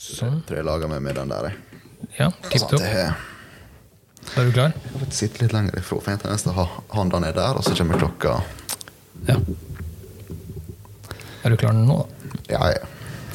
Sånn. 0.00 0.38
Tror 0.48 0.56
jeg 0.60 0.64
lager 0.64 0.88
meg 0.88 1.02
med 1.04 1.18
den 1.20 1.28
der. 1.32 1.50
Ja, 2.16 2.30
tipp 2.48 2.62
Sånn 2.62 2.70
topp. 2.72 2.84
at 2.86 4.38
Er 4.38 4.46
du 4.46 4.52
klar? 4.54 4.72
jeg 4.72 5.00
får 5.02 5.12
sitte 5.16 5.42
litt 5.42 5.52
lenger 5.52 5.76
ifra, 5.80 5.98
for 6.00 6.10
jeg 6.14 6.20
har 6.24 6.52
å 6.52 6.54
ha 6.56 6.66
hånda 6.96 7.20
ned 7.20 7.34
der, 7.36 7.56
og 7.60 7.64
så 7.66 7.74
kommer 7.76 8.00
klokka 8.00 8.38
Ja. 9.28 9.36
Er 11.44 11.50
du 11.52 11.56
klar 11.60 11.72
nå, 11.76 11.98
da? 12.00 12.04
Ja, 12.52 12.62
ja. 12.72 12.86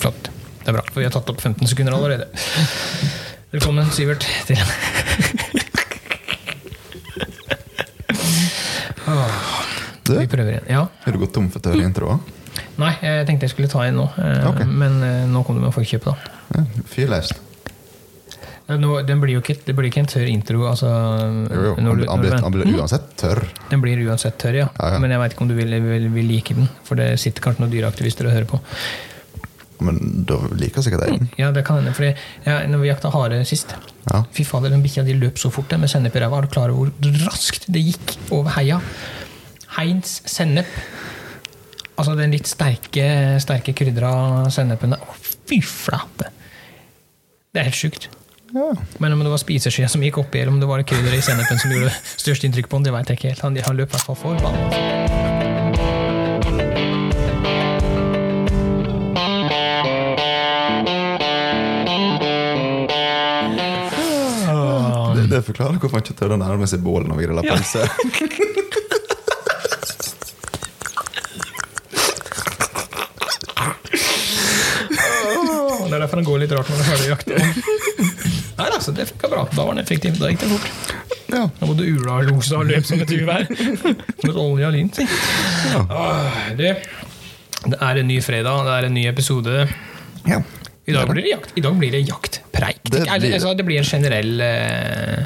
Flott. 0.01 0.29
Det 0.63 0.69
er 0.71 0.73
bra, 0.79 0.83
for 0.89 0.99
vi 1.01 1.05
har 1.05 1.13
tatt 1.13 1.29
opp 1.29 1.41
15 1.41 1.67
sekunder 1.69 1.93
allerede. 1.93 2.27
Velkommen, 3.53 3.89
Sivert, 3.93 4.25
til 4.47 4.57
Vi 10.05 10.27
prøver 10.29 10.51
igjen. 10.51 10.67
Ja. 10.69 10.87
har 11.03 11.11
du 11.13 11.19
gått 11.21 11.33
tom 11.33 11.49
for 11.53 11.59
tørre 11.65 11.85
introer? 11.85 12.19
Nei, 12.81 12.91
jeg 13.01 13.25
tenkte 13.27 13.47
jeg 13.47 13.53
skulle 13.53 13.71
ta 13.71 13.85
en 13.87 13.95
nå, 14.01 14.05
eh, 14.19 14.45
Ok. 14.49 14.65
men 14.67 15.01
eh, 15.03 15.25
nå 15.31 15.43
kom 15.47 15.55
du 15.55 15.63
med 15.63 15.73
forkjøpet, 15.75 16.11
da. 16.11 16.37
Ja, 16.57 16.63
Fyr 16.91 17.07
løs. 17.13 17.31
Eh, 18.67 18.77
den 19.07 19.21
blir 19.21 19.35
jo 19.37 19.41
ikke, 19.43 19.55
det 19.65 19.75
blir 19.77 19.87
ikke 19.91 20.01
en 20.03 20.09
tørr 20.11 20.27
intro. 20.31 20.65
Altså, 20.67 20.89
Jo, 20.89 21.61
jo. 21.69 21.73
når 21.79 22.05
Han 22.09 22.21
blir, 22.21 22.35
han 22.41 22.51
blir, 22.51 22.71
uansett 22.75 23.15
tørr. 23.21 23.43
Den 23.69 23.81
blir 23.83 24.01
uansett 24.07 24.37
tørr, 24.41 24.59
ja. 24.63 24.69
Ja, 24.79 24.93
ja. 24.95 24.99
Men 24.99 25.11
jeg 25.13 25.19
veit 25.21 25.35
ikke 25.35 25.45
om 25.45 25.51
du 25.51 25.55
vil, 25.55 25.75
vil, 25.85 26.09
vil 26.09 26.27
like 26.27 26.53
den. 26.57 26.69
For 26.83 26.95
det 26.99 27.19
sitter 27.21 27.41
kanskje 27.45 27.63
noen 27.63 27.71
dyreaktivister 27.75 28.27
og 28.27 28.35
hører 28.35 28.49
på. 28.49 28.59
Men 29.85 29.99
da 30.27 30.37
liker 30.55 30.83
sikkert 30.83 31.03
jeg 31.07 31.19
den. 31.19 31.29
Ja, 31.37 31.51
det 31.51 31.65
kan 31.67 31.81
hende. 31.81 31.93
Fordi 31.95 32.13
ja, 32.45 32.61
når 32.67 32.81
vi 32.83 32.87
jakta 32.91 33.11
hare 33.11 33.41
sist 33.47 33.75
Ja. 34.05 34.21
Fy 34.31 34.43
fader, 34.45 34.69
den 34.69 34.83
bikkja 34.83 35.03
de 35.03 35.15
løp 35.17 35.39
så 35.41 35.49
fort 35.51 35.71
med 35.79 35.89
sennep 35.89 36.15
i 36.15 36.21
ræva. 36.23 36.37
Er 36.37 36.45
du 36.47 36.53
klar 36.53 36.69
over 36.71 36.91
hvor 36.99 37.21
raskt 37.25 37.65
det 37.73 37.81
gikk 37.87 38.15
over 38.31 38.51
heia? 38.55 38.79
Heinz 39.77 40.21
sennep. 40.29 40.69
Altså 41.95 42.15
den 42.19 42.33
litt 42.35 42.47
sterke, 42.49 43.05
sterke 43.43 43.73
krydra 43.77 44.11
sennepen. 44.51 44.97
Å, 44.99 45.15
fy 45.47 45.61
flate! 45.63 46.31
Det 47.55 47.61
er 47.61 47.69
helt 47.69 47.79
sjukt. 47.79 48.09
Ja. 48.55 48.67
Men 48.99 49.15
om 49.15 49.23
det 49.23 49.31
var 49.31 49.39
spiseskjea 49.39 49.87
som 49.91 50.03
gikk 50.03 50.19
oppi, 50.21 50.41
eller 50.41 50.51
om 50.51 50.59
det 50.59 50.67
var 50.67 50.83
krydderet 50.87 51.19
i 51.19 51.25
sennepen 51.25 51.59
som 51.59 51.71
gjorde 51.71 51.93
størst 52.15 52.43
inntrykk 52.47 52.67
på 52.71 52.79
han, 52.79 52.87
det 52.87 52.93
veit 52.95 53.11
jeg 53.11 53.19
ikke 53.19 53.31
helt. 53.31 53.45
Han, 53.47 53.59
han 53.67 53.79
løp 53.79 53.89
i 53.89 53.95
hvert 53.95 54.07
fall 54.09 54.19
for 54.19 54.43
banen. 54.43 55.03
Det, 65.15 65.29
det 65.31 65.41
forklarer 65.47 65.79
hvorfor 65.79 65.95
han 65.95 66.03
ikke 66.03 66.19
tør 66.19 66.35
å 66.35 66.39
nærme 66.43 66.67
seg 66.67 66.83
bålet 66.83 67.07
når 67.07 67.21
vi 67.21 67.27
griller 67.29 67.47
Ja. 67.47 68.61
Og 76.15 76.21
Det 76.21 76.25
går 76.29 76.39
litt 76.45 76.51
rart 76.55 76.69
når 76.71 76.77
du 76.79 76.83
er 76.83 76.89
ferdig. 76.95 77.45
Nei, 78.55 78.67
altså, 78.71 78.93
det 78.95 79.09
funka 79.09 79.27
bra. 79.33 79.41
Da 79.51 79.63
var 79.67 79.73
den 79.75 79.83
effektiv. 79.83 80.15
Da 80.21 80.29
gikk 80.31 80.45
det 80.45 80.51
fort. 80.53 80.93
Ja. 81.33 81.41
Da 81.59 81.67
både 81.67 81.83
ula 81.91 82.19
og 82.21 82.29
losa 82.29 82.61
og 82.61 82.69
løp 82.69 82.85
som 82.87 83.01
et 83.03 83.11
uvær. 83.11 83.43
Som 83.51 84.29
et 84.31 84.37
olje 84.39 84.69
og 84.69 84.75
lyn, 84.77 84.91
Ja. 84.95 85.81
Åh, 85.89 86.37
Det, 86.55 86.71
det 87.65 87.79
er 87.81 87.99
en 87.99 88.07
ny 88.07 88.21
fredag, 88.23 88.63
det 88.69 88.77
er 88.79 88.87
en 88.87 88.95
ny 88.95 89.07
episode. 89.11 89.67
ja. 90.29 90.39
I 90.87 90.93
dag 90.93 91.07
blir 91.09 91.23
det 91.25 91.31
jakt. 91.33 91.53
I 91.57 91.61
dag 91.65 91.77
blir 91.81 91.91
det 91.91 92.03
jaktpreik. 92.05 92.79
Det 92.85 92.91
Det, 92.91 93.05
blir- 93.19 93.33
altså, 93.33 93.53
det 93.57 93.63
blir 93.65 93.79
en 93.79 93.87
generell 93.89 94.35
uh... 94.39 95.25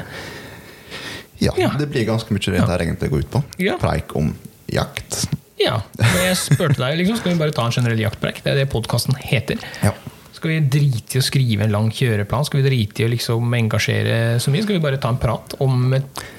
Ja, 1.38 1.52
Ja. 1.60 1.68
det 1.78 1.86
blir 1.92 2.06
ganske 2.08 2.32
mye 2.32 2.40
det 2.54 2.62
her 2.64 2.78
egentlig 2.80 3.10
går 3.12 3.18
ut 3.26 3.30
på. 3.30 3.42
Ja. 3.60 3.76
Preik 3.80 4.16
om 4.16 4.32
jakt. 4.72 5.26
Ja. 5.60 5.82
Men 6.00 6.16
jeg 6.30 6.36
spurte 6.40 6.80
deg, 6.80 6.96
liksom, 7.02 7.18
skal 7.20 7.34
vi 7.34 7.38
bare 7.42 7.52
ta 7.52 7.66
en 7.68 7.72
generell 7.76 8.00
jaktpreik? 8.00 8.40
Det 8.42 8.54
er 8.54 8.56
det 8.62 8.70
podkasten 8.72 9.14
heter. 9.20 9.60
Ja. 9.84 9.92
Skal 10.40 10.54
vi 10.54 10.60
drite 10.72 11.18
i 11.18 11.20
å 11.20 11.24
skrive 11.26 11.66
en 11.66 11.72
lang 11.74 11.90
kjøreplan? 11.92 12.46
Skal 12.48 12.62
vi 12.62 12.68
drite 12.70 13.02
i 13.02 13.04
å 13.04 13.10
liksom 13.12 13.52
engasjere 13.58 14.14
så 14.40 14.48
mye? 14.54 14.62
Skal 14.64 14.78
vi 14.78 14.82
bare 14.86 14.96
ta 15.02 15.10
en 15.12 15.18
prat 15.20 15.52
om 15.60 15.90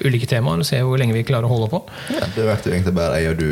ulike 0.02 0.26
temaer 0.26 0.58
og 0.64 0.66
se 0.66 0.80
hvor 0.82 0.98
lenge 0.98 1.14
vi 1.14 1.22
klarer 1.28 1.46
å 1.46 1.52
holde 1.52 1.68
på? 1.70 1.82
ja. 2.10 2.24
Det 2.34 2.42
blir 2.42 2.50
jo 2.66 2.72
egentlig 2.74 2.94
bare 2.98 3.20
jeg 3.22 3.30
og 3.30 3.38
du 3.38 3.46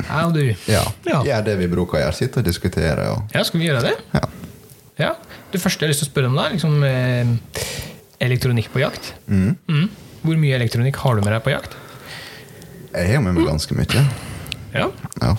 Jeg 0.00 0.24
og 0.24 0.32
du. 0.32 0.42
ja. 0.70 0.80
Ja. 1.10 1.18
gjør 1.26 1.44
det 1.50 1.58
vi 1.60 1.68
bruker 1.74 1.98
å 1.98 2.00
gjøre. 2.06 2.16
Sitte 2.16 2.40
og 2.40 2.46
diskutere. 2.48 3.04
Og, 3.12 3.34
Ja, 3.36 3.42
skal 3.44 3.60
vi 3.60 3.68
gjøre 3.68 3.82
det? 3.90 3.96
ja. 4.16 4.24
Ja. 5.00 5.12
Det 5.52 5.60
første 5.60 5.84
jeg 5.84 5.88
har 5.88 5.92
lyst 5.94 6.02
til 6.04 6.08
å 6.08 6.12
spørre 6.12 6.28
om, 6.32 6.38
er 6.40 6.52
liksom 6.56 6.82
eh, 6.84 7.36
elektronikk 8.20 8.68
på 8.72 8.80
jakt. 8.80 9.12
Mm. 9.28 9.54
Mm. 9.68 9.86
Hvor 10.24 10.36
mye 10.40 10.56
elektronikk 10.56 10.96
har 11.04 11.16
du 11.16 11.24
med 11.24 11.32
deg 11.36 11.44
på 11.44 11.52
jakt? 11.52 11.76
Jeg 12.94 13.12
har 13.14 13.22
med 13.24 13.36
meg 13.36 13.48
ganske 13.48 13.76
mye. 13.76 14.04
Ja. 14.72 14.88
Ja. 15.20 15.34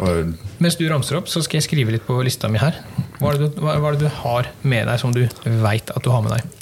Og 0.00 0.32
Mens 0.62 0.78
du 0.80 0.86
ramser 0.88 1.18
opp, 1.18 1.28
så 1.28 1.42
skal 1.44 1.60
jeg 1.60 1.66
skrive 1.68 1.92
litt 1.92 2.06
på 2.06 2.16
lista 2.24 2.48
mi 2.48 2.60
her. 2.60 2.78
Hva 3.18 3.34
er 3.34 3.40
det 3.40 3.50
du, 3.50 3.60
hva, 3.60 3.76
hva 3.80 3.90
er 3.90 3.98
det 3.98 4.08
du 4.08 4.20
har 4.22 4.48
med 4.62 4.88
deg 4.88 5.02
som 5.02 5.12
du 5.12 5.22
veit 5.44 5.92
at 5.92 6.04
du 6.04 6.10
har 6.12 6.24
med 6.24 6.36
deg? 6.38 6.56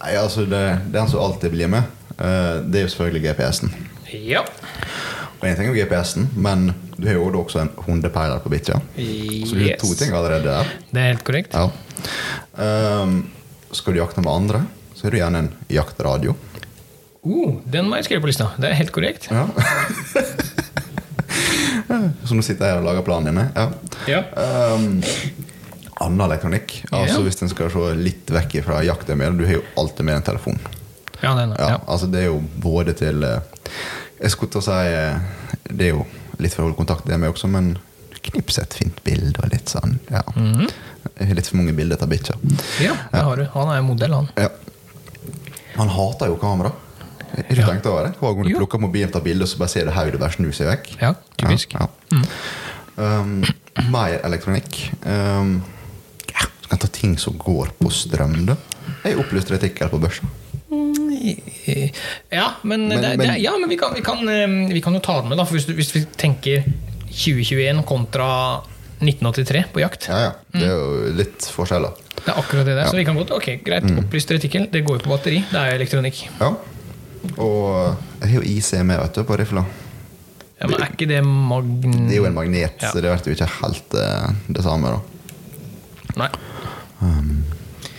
Nei, 0.00 0.14
altså 0.20 0.46
det, 0.48 0.62
Den 0.94 1.10
som 1.10 1.24
alltid 1.24 1.52
blir 1.52 1.70
med, 1.72 1.92
eh, 2.16 2.56
det 2.64 2.80
er 2.80 2.86
jo 2.86 2.94
selvfølgelig 2.94 3.24
GPS-en. 3.26 3.76
Ja. 4.24 4.44
Og 5.36 5.44
en 5.48 5.58
ting 5.58 5.68
er 5.68 5.76
GPS-en, 5.76 6.30
men 6.40 6.70
du 6.96 7.08
har 7.08 7.18
jo 7.18 7.28
også 7.42 7.60
en 7.64 7.72
hundepeiler 7.84 8.40
på 8.40 8.52
bikkja. 8.52 8.80
Så 8.96 9.58
du 9.58 9.64
har 9.66 9.76
to 9.82 9.92
ting 9.98 10.14
allerede 10.16 10.48
der. 10.48 10.74
Det 10.88 11.02
er 11.02 11.12
helt 11.12 11.26
korrekt. 11.26 11.56
Ja. 11.56 11.68
Um, 12.56 13.18
skal 13.76 13.92
du 13.92 14.00
jakte 14.00 14.24
med 14.24 14.32
andre, 14.32 14.62
så 14.96 15.06
har 15.06 15.12
du 15.12 15.18
gjerne 15.20 15.44
en 15.44 15.52
jaktradio. 15.68 16.36
Uh, 17.26 17.58
den 17.68 17.90
må 17.90 17.98
jeg 18.00 18.08
skrive 18.08 18.24
på 18.24 18.30
lista. 18.30 18.52
Det 18.56 18.70
er 18.70 18.78
helt 18.80 18.94
korrekt. 18.96 19.28
Ja. 19.28 19.48
Så 22.24 22.34
nå 22.38 22.42
sitter 22.46 22.70
jeg 22.72 22.80
og 22.80 22.86
lager 22.88 23.04
planen 23.06 23.34
din. 23.34 23.50
Ja. 23.54 23.66
Ja. 24.10 24.22
Um, 24.74 25.02
annen 26.04 26.20
elektronikk. 26.26 26.82
Altså 26.90 27.20
Ja. 27.20 27.24
Hvis 27.24 27.42
en 27.42 27.48
skal 27.52 27.70
se 27.72 27.94
litt 28.00 28.30
vekk 28.30 28.58
fra 28.66 28.82
jaktøyemed, 28.84 29.38
du 29.38 29.44
har 29.48 29.58
jo 29.58 29.62
alltid 29.80 30.04
med 30.08 30.16
en 30.20 30.26
telefon. 30.30 30.58
Ja, 31.22 31.34
den, 31.34 31.54
Ja, 31.58 31.68
ja. 31.70 31.80
altså 31.88 32.06
Det 32.12 32.20
er 32.20 32.26
jo 32.26 32.42
både 32.60 32.92
til 32.92 33.22
eh, 33.24 33.38
Jeg 34.20 34.30
skulle 34.34 34.52
til 34.52 34.60
å 34.60 34.64
si 34.66 34.90
eh, 34.92 35.16
Det 35.70 35.86
er 35.86 35.94
jo 35.94 36.02
litt 36.36 36.52
for 36.52 36.60
å 36.60 36.66
holde 36.66 36.76
kontakt 36.76 37.06
det 37.08 37.16
med 37.16 37.30
også, 37.32 37.48
men 37.48 37.78
knips 38.26 38.58
et 38.60 38.74
fint 38.76 38.98
bilde 39.06 39.40
og 39.40 39.48
litt 39.52 39.70
sånn. 39.72 39.94
Ja. 40.10 40.20
Jeg 41.16 41.28
har 41.30 41.38
litt 41.38 41.46
for 41.48 41.56
mange 41.60 41.72
bilder 41.78 42.02
av 42.02 42.10
bikkja. 42.10 42.34
ja, 42.82 42.92
det 43.12 43.22
har 43.22 43.36
du. 43.40 43.44
Han 43.54 43.70
er 43.72 43.84
modell, 43.86 44.12
han. 44.12 44.28
Ja. 44.36 44.50
Han 45.76 45.88
hater 45.94 46.28
jo 46.32 46.36
kamera. 46.42 46.72
Ja. 47.50 47.66
tenkt 47.66 47.86
over 47.86 48.06
det? 48.06 48.14
Hver 48.20 48.34
gang 48.34 48.44
du 48.46 48.50
Jo. 48.52 48.58
plukker 48.62 48.78
mobilen 48.80 49.10
tar 49.12 49.20
bilde, 49.20 49.46
så 49.46 49.58
bare 49.58 49.68
ser 49.68 49.84
du 49.84 49.90
hodet 49.92 50.18
bare 50.20 50.32
snu 50.32 50.50
seg 50.52 50.66
vekk. 50.70 50.90
Ja, 51.02 51.14
typisk. 51.38 51.74
Ja, 51.74 51.86
ja. 52.12 52.22
Um, 52.96 53.42
mer 53.92 54.20
elektronikk. 54.24 54.78
Um, 55.04 55.62
ja, 56.32 56.46
kan 56.70 56.78
ta 56.78 56.88
ting 56.88 57.18
som 57.20 57.36
går 57.38 57.74
på 57.80 57.90
strøm, 57.92 58.46
da. 58.46 58.56
Jeg 59.04 59.18
opplyste 59.20 59.52
en 59.52 59.58
artikkel 59.58 59.88
på 59.92 60.00
børsa. 60.00 60.24
Ja, 62.30 62.52
men, 62.62 62.88
Men- 62.88 63.02
det, 63.02 63.16
det, 63.18 63.36
ja, 63.42 63.52
men 63.58 63.68
vi, 63.68 63.76
kan, 63.76 63.92
vi, 63.94 64.00
kan, 64.02 64.28
eh, 64.28 64.72
vi 64.72 64.80
kan 64.80 64.94
jo 64.94 65.00
ta 65.00 65.20
det 65.20 65.28
med, 65.28 65.38
da. 65.38 65.44
For 65.44 65.56
hvis, 65.58 65.66
du, 65.66 65.74
hvis 65.74 65.92
vi 65.94 66.04
tenker 66.16 66.64
2021 67.10 67.82
kontra 67.88 68.28
1983 69.00 69.64
på 69.74 69.80
jakt. 69.82 70.06
Ja, 70.08 70.18
ja. 70.28 70.32
Det 70.54 70.62
er 70.64 70.72
jo 70.72 71.12
litt 71.18 71.48
forskjeller. 71.52 71.92
Det 72.16 72.30
er 72.32 72.38
akkurat 72.40 72.64
det 72.68 72.76
der. 72.78 72.88
Så 72.88 72.96
vi 72.96 73.04
kan 73.04 73.16
godt, 73.18 73.30
ok, 73.36 73.50
greit, 73.66 73.84
Mm. 73.84 73.98
opplyst 74.04 74.30
retikkel. 74.32 74.70
Det 74.72 74.84
går 74.86 74.98
jo 74.98 75.04
på 75.04 75.12
batteri. 75.12 75.42
Det 75.50 75.58
er 75.60 75.70
jo 75.74 75.76
elektronikk. 75.82 76.22
Ja. 76.40 76.54
Og 77.38 77.96
jeg 78.20 78.28
har 78.30 78.36
jo 78.38 78.44
IC 78.46 78.72
med 78.86 78.98
vet 79.02 79.14
du, 79.18 79.24
på 79.28 79.36
rifla. 79.40 79.64
Ja, 80.60 80.66
men 80.70 80.80
er 80.80 80.92
ikke 80.94 81.08
det 81.10 81.18
magn... 81.26 81.82
Det 82.08 82.14
er 82.16 82.20
jo 82.22 82.28
en 82.30 82.34
magnet, 82.36 82.78
Ja. 82.80 82.88
så 82.90 83.02
det 83.04 83.10
blir 83.12 83.34
jo 83.34 83.36
ikke 83.36 83.48
helt 83.60 83.96
uh, 84.00 84.30
det 84.48 84.62
samme. 84.64 84.94
da 84.94 86.22
Nei. 86.22 86.30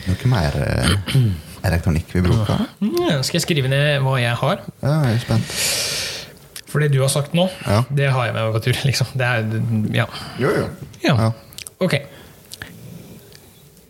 Noe 0.08 0.30
mer 0.32 0.56
uh, 0.58 1.20
elektronikk 1.68 2.16
vi 2.16 2.24
bruker? 2.26 2.64
Ja, 2.82 3.20
Skal 3.22 3.38
jeg 3.38 3.46
skrive 3.46 3.70
ned 3.70 4.00
hva 4.06 4.16
jeg 4.22 4.34
har? 4.42 4.64
Ja, 4.82 4.96
jeg 5.06 5.20
er 5.20 5.24
spent. 5.26 5.54
For 6.68 6.82
det 6.84 6.90
du 6.96 7.00
har 7.04 7.12
sagt 7.14 7.36
nå, 7.38 7.46
Ja. 7.68 7.84
det 7.94 8.10
har 8.12 8.26
jeg 8.26 8.34
med 8.36 8.48
meg 8.48 8.58
på 8.58 8.64
tur. 8.66 8.80
Liksom. 8.90 9.14
Det 9.14 9.28
er, 9.28 9.46
ja. 9.96 10.08
Jo, 10.42 10.50
jo. 10.58 10.66
ja. 11.06 11.30
Ok. 11.84 11.94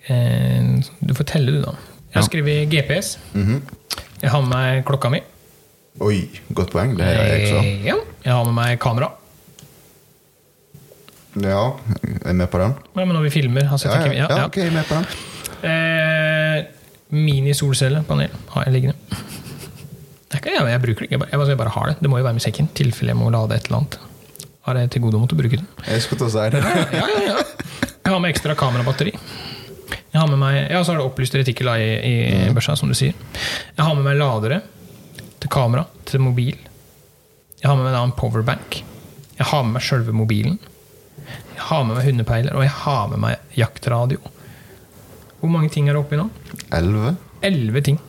Eh, 0.07 0.83
du 1.00 1.13
får 1.17 1.27
telle, 1.31 1.56
du, 1.56 1.62
da. 1.63 1.73
Jeg 2.12 2.19
har 2.21 2.27
skrevet 2.27 2.69
GPS. 2.71 3.15
Mhm. 3.33 3.62
Jeg 4.21 4.31
har 4.33 4.41
med 4.41 4.49
meg 4.53 4.85
klokka 4.87 5.11
mi. 5.13 5.21
Oi, 6.01 6.17
godt 6.53 6.71
poeng. 6.73 6.95
Det 6.97 7.05
har 7.05 7.13
jeg 7.23 7.47
også. 7.47 7.61
Eh, 7.63 7.85
Ja. 7.85 7.95
Jeg 8.27 8.33
har 8.33 8.43
med 8.45 8.53
meg 8.57 8.79
kamera. 8.79 9.11
Ja, 11.37 11.61
jeg 11.93 12.17
er 12.25 12.33
med 12.33 12.49
på 12.49 12.57
den. 12.61 12.73
Ja, 12.97 13.03
men 13.05 13.13
når 13.15 13.27
vi 13.27 13.29
filmer 13.29 13.67
altså, 13.71 13.91
Ja, 13.93 14.07
ja, 14.11 14.25
ja, 14.29 14.45
ok, 14.47 14.55
jeg 14.57 14.67
er 14.71 14.73
med 14.73 14.87
på 14.89 14.97
den. 14.97 15.05
Eh, 15.69 16.65
Mini-solcellepanel 17.13 18.33
har 18.55 18.65
jeg 18.65 18.73
liggende. 18.73 18.95
Det 20.27 20.41
ikke, 20.41 20.51
jeg, 20.57 20.65
jeg 20.73 20.81
bruker 20.83 20.99
det 20.99 21.07
ikke, 21.07 21.13
jeg 21.13 21.19
bare, 21.21 21.29
jeg 21.31 21.57
bare- 21.57 21.67
jeg 21.69 21.73
har 21.77 21.87
det. 21.91 21.95
Det 22.01 22.09
må 22.09 22.17
jo 22.17 22.23
være 22.25 22.33
med 22.33 22.41
sekken, 22.43 22.67
tilfelle 22.75 23.13
jeg 23.13 23.17
må 23.21 23.29
lade 23.31 23.55
et 23.55 23.65
eller 23.69 23.77
annet. 23.77 23.99
Har 24.67 24.75
jeg 24.75 24.89
til 24.91 25.01
gode 25.01 25.15
å 25.15 25.21
måtte 25.23 25.37
bruke 25.39 25.57
det. 25.61 25.65
Jeg 25.87 26.01
skulle 26.01 26.19
til 26.19 26.27
å 26.27 26.33
si 26.33 26.49
det. 26.49 26.63
Ja, 26.91 27.05
ja, 27.07 27.21
ja. 27.29 27.37
Jeg 28.07 28.11
har 28.13 28.19
med 28.19 28.33
ekstra 28.35 28.55
kamerabatteri. 28.55 29.13
Jeg 29.88 30.19
har 30.19 30.28
med 30.31 30.39
meg, 30.42 30.57
ja, 30.72 30.81
Så 30.84 30.94
er 30.94 31.00
det 31.00 31.06
opplyst 31.07 31.36
retikkel 31.38 31.69
i, 31.75 31.89
i, 31.95 32.16
mm. 32.48 32.56
børsa, 32.57 32.75
som 32.80 32.92
du 32.92 32.95
sier. 32.98 33.16
Jeg 33.75 33.84
har 33.84 33.95
med 33.95 34.06
meg 34.07 34.18
ladere 34.19 34.62
til 35.38 35.51
kamera, 35.54 35.86
til 36.07 36.24
mobil. 36.24 36.57
Jeg 37.57 37.69
har 37.69 37.78
med 37.78 37.88
meg 37.88 37.95
da 37.95 38.04
en 38.06 38.16
powerbank. 38.18 38.81
Jeg 39.38 39.50
har 39.51 39.63
med 39.66 39.78
meg 39.78 39.86
sjølve 39.86 40.16
mobilen. 40.16 40.57
Jeg 41.57 41.63
har 41.69 41.86
med 41.86 41.98
meg 41.98 42.07
hundepeiler, 42.10 42.57
og 42.57 42.66
jeg 42.66 42.74
har 42.84 43.07
med 43.12 43.22
meg 43.24 43.57
jaktradio. 43.57 44.22
Hvor 45.38 45.51
mange 45.54 45.69
ting 45.74 45.89
er 45.89 45.98
det 45.98 46.01
oppi 46.01 46.18
nå? 46.18 46.28
Elleve? 46.74 47.16
Elleve 47.45 47.84
ting. 47.86 48.00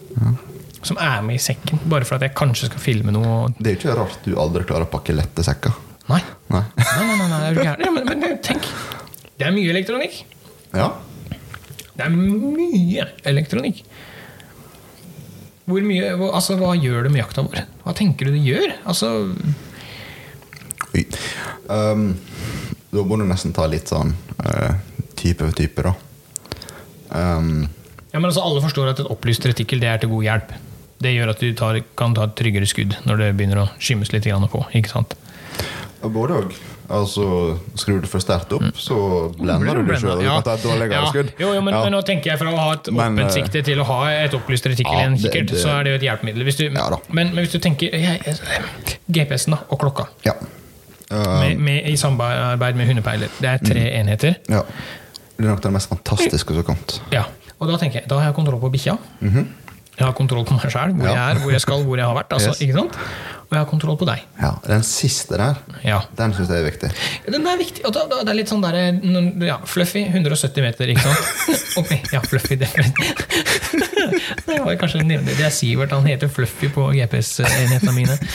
Som 0.86 1.00
er 1.02 1.20
med 1.26 1.36
i 1.36 1.42
sekken, 1.42 1.80
bare 1.90 2.06
for 2.08 2.16
at 2.16 2.24
jeg 2.24 2.36
kanskje 2.38 2.70
skal 2.70 2.82
filme 2.82 3.12
noe. 3.12 3.50
Det 3.58 3.72
er 3.72 3.76
jo 3.76 3.80
ikke 3.82 3.98
rart 3.98 4.24
du 4.24 4.32
aldri 4.40 4.64
klarer 4.68 4.88
å 4.88 4.92
pakke 4.92 5.16
lette 5.16 5.44
sekker. 5.44 5.74
Nei. 6.08 6.22
Nei. 6.52 6.62
Nei, 6.78 7.04
nei, 7.04 7.16
nei, 7.18 7.28
nei, 7.28 7.40
er 7.50 7.56
du 7.56 7.60
gæren? 7.60 7.84
ja, 7.84 7.92
men, 7.92 8.08
men 8.08 8.40
tenk. 8.44 8.68
Det 9.38 9.46
er 9.46 9.52
mye 9.54 9.72
elektronikk. 9.74 10.22
Ja. 10.72 10.88
Det 11.98 12.06
er 12.06 12.14
mye 12.14 13.08
elektronikk. 13.26 13.82
Hvor 15.68 15.84
mye, 15.84 16.12
altså, 16.30 16.54
hva 16.56 16.72
gjør 16.78 17.08
du 17.08 17.10
med 17.12 17.20
jakta 17.20 17.42
vår? 17.44 17.64
Hva 17.82 17.94
tenker 17.98 18.28
du 18.28 18.36
det 18.36 18.44
gjør? 18.46 18.70
Altså, 18.88 19.10
Oi. 20.94 21.02
Um, 21.68 22.14
da 22.88 23.02
må 23.04 23.18
du 23.20 23.26
nesten 23.28 23.52
ta 23.56 23.66
litt 23.68 23.90
sånn 23.90 24.14
uh, 24.40 24.78
type 25.18 25.42
for 25.44 25.56
type, 25.58 25.84
da. 25.84 25.92
Um, 27.10 27.66
ja, 28.12 28.20
men 28.20 28.30
altså 28.30 28.44
Alle 28.44 28.62
forstår 28.64 28.90
at 28.92 29.02
et 29.02 29.10
opplyst 29.12 29.44
retikkel 29.48 29.82
det 29.82 29.90
er 29.90 30.00
til 30.00 30.12
god 30.14 30.24
hjelp. 30.24 30.54
Det 31.02 31.12
gjør 31.12 31.34
at 31.34 31.42
du 31.44 31.50
tar, 31.58 31.82
kan 31.98 32.16
ta 32.16 32.24
et 32.26 32.38
tryggere 32.38 32.68
skudd 32.68 32.96
når 33.06 33.20
det 33.20 33.28
begynner 33.38 33.62
å 33.62 33.68
skimmes 33.82 34.10
litt 34.14 34.26
på. 34.26 34.64
ikke 34.74 34.90
sant? 34.94 35.18
både 36.02 36.40
òg. 36.40 36.56
Altså, 36.88 37.58
skrur 37.76 38.00
du 38.00 38.06
for 38.08 38.18
sterkt 38.24 38.52
opp, 38.56 38.62
så 38.80 38.96
blender 39.36 39.74
du 39.76 39.90
deg 39.90 39.98
sjøl. 40.00 40.22
Ja. 40.24 40.38
Ja. 40.40 41.02
Jo, 41.38 41.52
jo, 41.54 41.60
men, 41.60 41.74
Ja. 41.74 41.82
men 41.84 41.92
nå 41.92 42.00
tenker 42.06 42.30
jeg 42.32 42.38
fra 42.40 42.48
å 42.52 42.56
ha 42.56 42.72
et 42.72 42.88
åpent 42.88 43.20
eh, 43.20 43.28
sikte 43.34 43.62
til 43.62 43.78
å 43.80 43.84
ha 43.84 43.98
et 44.10 44.32
opplyst 44.32 44.64
retikkel 44.70 44.96
ja, 44.96 45.10
kikkert, 45.20 45.52
så 45.60 45.68
er 45.78 45.82
det 45.84 45.90
jo 45.92 45.98
et 46.00 46.06
hjelpemiddel. 46.08 46.44
Hvis 46.48 46.56
du, 46.56 46.70
men, 46.70 46.88
men 47.12 47.34
hvis 47.36 47.52
du 47.52 47.58
tenker 47.58 47.92
GPS-en 49.08 49.56
da, 49.56 49.60
og 49.68 49.78
klokka 49.82 50.08
Ja. 50.24 50.32
Uh, 51.10 51.40
med, 51.40 51.58
med, 51.64 51.86
i 51.88 51.96
samarbeid 51.96 52.76
med 52.76 52.86
hundepeiler, 52.90 53.28
det 53.40 53.48
er 53.48 53.58
tre 53.64 53.80
Mm. 53.80 54.00
enheter. 54.00 54.34
ja. 54.48 54.62
Det 55.38 55.44
er 55.46 55.48
nok 55.52 55.60
det 55.62 55.70
mest 55.72 55.88
fantastiske 55.88 56.48
som 56.48 56.56
har 56.56 56.64
kommet. 56.66 57.00
Ja, 57.12 57.22
og 57.60 57.68
da 57.70 57.76
tenker 57.78 58.00
jeg, 58.00 58.08
da 58.10 58.16
har 58.18 58.24
jeg 58.32 58.34
kontroll 58.34 58.58
på 58.60 58.72
bikkja. 58.74 58.96
Jeg 59.22 60.04
har 60.06 60.12
kontroll 60.12 60.44
på 60.44 60.54
meg 60.56 60.66
sjæl, 60.70 60.92
hvor 60.98 61.06
Ja. 61.06 61.14
jeg 61.14 61.36
er, 61.36 61.38
hvor 61.42 61.50
jeg 61.52 61.60
skal, 61.60 61.84
hvor 61.84 61.96
jeg 61.96 62.06
har 62.06 62.14
vært. 62.14 62.32
Altså, 62.32 62.50
Yes. 62.50 62.60
Og 63.48 63.54
jeg 63.56 63.62
har 63.62 63.68
kontroll 63.70 63.96
på 63.96 64.04
deg. 64.04 64.20
Ja, 64.36 64.50
Den 64.66 64.82
siste 64.84 65.38
der, 65.40 65.56
Ja. 65.84 66.02
den 66.18 66.34
syns 66.36 66.50
jeg 66.52 66.60
er 66.60 66.66
viktig. 66.68 66.90
Den 67.32 67.46
er 67.48 67.56
viktig. 67.56 67.82
da, 67.82 68.02
da, 68.04 68.18
det 68.22 68.28
er 68.28 68.36
litt 68.36 68.48
sånn 68.52 68.60
der, 68.60 68.76
ja, 69.46 69.56
Fluffy, 69.64 70.02
170 70.04 70.62
meter, 70.66 70.88
ikke 70.92 71.00
sant? 71.00 71.18
Ok, 71.80 71.94
ja, 72.12 72.20
Fluffy, 72.20 72.56
det 72.60 72.68
Det 74.48 74.58
var 74.60 74.76
kanskje 74.80 75.00
nevne 75.04 75.32
det 75.36 75.44
er 75.46 75.50
Sivert, 75.54 75.92
han 75.96 76.04
heter 76.08 76.28
Fluffy 76.28 76.68
på 76.74 76.90
GPS-enhetene 76.92 77.92
mine. 77.96 78.18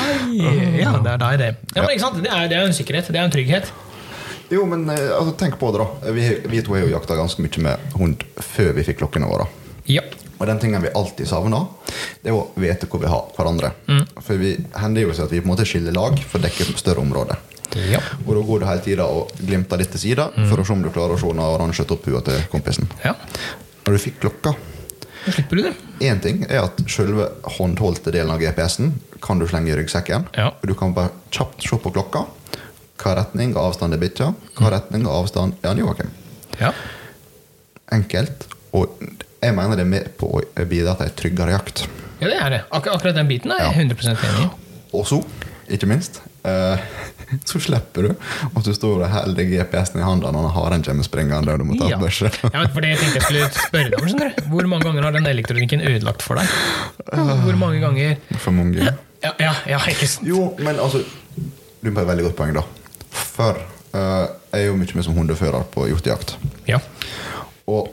Ai, 0.00 0.80
Ja, 0.80 0.94
det 1.02 1.12
er 1.14 1.20
deg, 1.20 1.38
det. 1.40 1.50
Ja, 1.76 1.82
men 1.84 1.92
ikke 1.94 2.04
sant? 2.04 2.18
Det 2.24 2.30
er, 2.32 2.48
er 2.56 2.64
en 2.66 2.76
sikkerhet. 2.76 3.10
Det 3.12 3.20
er 3.20 3.26
en 3.28 3.34
trygghet. 3.34 3.70
Jo, 4.50 4.64
men 4.66 4.86
eh, 4.90 5.10
altså, 5.14 5.34
tenk 5.38 5.58
på 5.60 5.70
det, 5.74 5.84
da. 5.84 6.12
Vi, 6.16 6.26
vi 6.50 6.62
to 6.66 6.74
har 6.74 6.82
jo 6.84 6.90
jakta 6.94 7.16
ganske 7.18 7.42
mye 7.44 7.64
med 7.66 7.92
hund 8.00 8.24
før 8.42 8.72
vi 8.78 8.86
fikk 8.88 9.00
klokkene 9.02 9.28
våre. 9.30 9.46
Ja. 9.90 10.02
Og 10.40 10.46
den 10.48 10.58
tingen 10.62 10.80
vi 10.82 10.88
alltid 10.96 11.28
savner, 11.28 11.66
det 12.22 12.30
er 12.32 12.36
å 12.38 12.46
vite 12.56 12.86
hvor 12.88 13.02
vi 13.02 13.10
har 13.12 13.26
hverandre. 13.36 13.70
For 14.24 14.40
vi 14.40 14.54
hender 14.80 15.04
jo 15.04 15.12
seg 15.12 15.26
at 15.26 15.34
vi 15.34 15.40
på 15.42 15.46
en 15.50 15.52
måte 15.52 15.66
skiller 15.68 15.92
lag 15.92 16.16
for 16.24 16.40
å 16.40 16.44
dekke 16.46 16.64
et 16.64 16.80
større 16.80 17.02
område. 17.04 17.36
ja. 17.76 18.00
Og 18.26 18.32
da 18.34 18.40
går 18.48 18.60
du 18.60 18.66
hele 18.66 18.82
tida 18.82 19.04
og 19.06 19.30
glimter 19.38 19.78
litt 19.78 19.92
til 19.92 20.00
sida 20.00 20.30
for 20.48 20.58
å 20.60 20.64
se 20.64 20.72
om 20.72 20.80
du 20.82 20.88
klarer 20.90 21.14
å 21.14 21.20
se 21.20 21.28
den 21.28 21.42
oransje 21.44 21.84
topphua 21.86 22.22
til 22.24 22.40
kompisen. 22.50 22.88
ja. 23.04 23.14
Når 23.84 23.96
du 23.96 23.98
fikk 24.02 24.18
klokka 24.20 24.54
Da 25.26 25.32
slipper 25.32 25.56
du 25.56 25.62
det. 25.68 25.72
Én 26.00 26.20
ting 26.24 26.42
er 26.48 26.62
at 26.64 26.78
selve 26.88 27.26
håndholdte 27.58 28.10
delen 28.12 28.30
av 28.32 28.40
GPS-en 28.40 28.94
kan 29.20 29.38
du 29.38 29.44
slenge 29.46 29.68
i 29.72 29.76
ryggsekken. 29.76 30.24
Ja. 30.36 30.48
Og 30.56 30.64
du 30.68 30.74
kan 30.74 30.94
bare 30.96 31.10
kjapt 31.30 31.60
se 31.68 31.76
på 31.76 31.92
klokka. 31.92 32.24
Hva 33.00 33.14
retning 33.18 33.52
og 33.56 33.66
avstand 33.70 33.92
er 33.96 34.00
bikkja? 34.00 34.30
Hva 34.56 34.70
retning 34.72 35.04
og 35.06 35.18
avstand 35.26 35.60
er 35.64 35.76
Joakim? 35.76 36.08
Ja. 36.60 36.72
Enkelt. 37.92 38.46
Og 38.72 38.96
jeg 39.40 39.54
mener 39.56 39.76
det 39.78 39.84
er 39.86 39.92
med 39.94 40.10
på 40.20 40.28
å 40.36 40.64
bidra 40.68 40.96
til 40.98 41.06
en 41.08 41.14
tryggere 41.16 41.54
jakt. 41.56 41.86
ja, 42.20 42.26
det 42.28 42.36
er 42.40 42.50
det. 42.56 42.62
Ak 42.70 42.86
akkurat 42.92 43.14
den 43.16 43.28
biten 43.30 43.52
er 43.54 43.62
jeg 43.70 43.86
100 43.90 44.10
enig 44.12 44.42
i. 44.44 44.50
Og 44.92 45.06
så, 45.08 45.20
ikke 45.70 45.86
minst, 45.88 46.18
eh, 46.44 46.82
så 47.48 47.60
slipper 47.62 48.08
du 48.08 48.10
at 48.50 48.64
du 48.66 48.72
står 48.74 49.04
og 49.06 49.12
holder 49.14 49.46
GPS-en 49.52 50.00
i 50.02 50.04
hånda 50.04 50.32
når 50.34 50.48
haren 50.56 50.82
kommer 50.84 51.06
springende 51.06 51.54
og 51.54 51.62
du 51.62 51.64
må 51.68 51.78
ta 51.78 51.88
Ja. 51.92 51.98
børse. 52.00 52.28
Ja, 52.52 52.64
for 52.74 52.80
det 52.84 52.90
jeg 52.96 52.98
tenkte 53.04 53.20
jeg 53.20 53.26
skulle 53.28 53.50
spørre 53.54 53.92
deg 53.94 54.02
om. 54.02 54.50
Hvor 54.52 54.66
mange 54.74 54.88
ganger 54.90 55.06
har 55.08 55.12
den 55.16 55.26
elektronikken 55.30 55.80
ødelagt 55.86 56.22
for 56.26 56.40
deg? 56.40 56.50
Hvor 57.46 57.56
mange 57.60 57.80
ganger 57.80 58.16
For 58.38 58.50
mange. 58.52 58.82
Ja, 59.22 59.32
ja, 59.38 59.54
ja 59.68 59.78
ikke 59.92 60.08
sant? 60.10 60.26
Jo, 60.28 60.50
men 60.58 60.78
altså 60.80 61.04
Du 61.80 61.88
har 61.94 62.02
et 62.02 62.08
veldig 62.10 62.24
godt 62.28 62.36
poeng, 62.36 62.52
da. 62.58 62.62
For 63.14 63.56
eh, 63.56 64.26
jeg 64.52 64.60
er 64.60 64.66
jo 64.66 64.76
mye 64.76 64.94
med 64.98 65.04
som 65.06 65.14
hundefører 65.16 65.62
på 65.72 65.86
hjortejakt. 65.88 66.34
Ja. 66.68 66.78
Og 67.70 67.88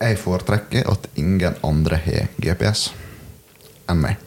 jeg 0.00 0.18
foretrekker 0.20 0.88
at 0.92 1.08
ingen 1.16 1.56
andre 1.64 1.98
har 2.04 2.28
GPS 2.42 2.90
enn 3.88 4.00
meg. 4.02 4.22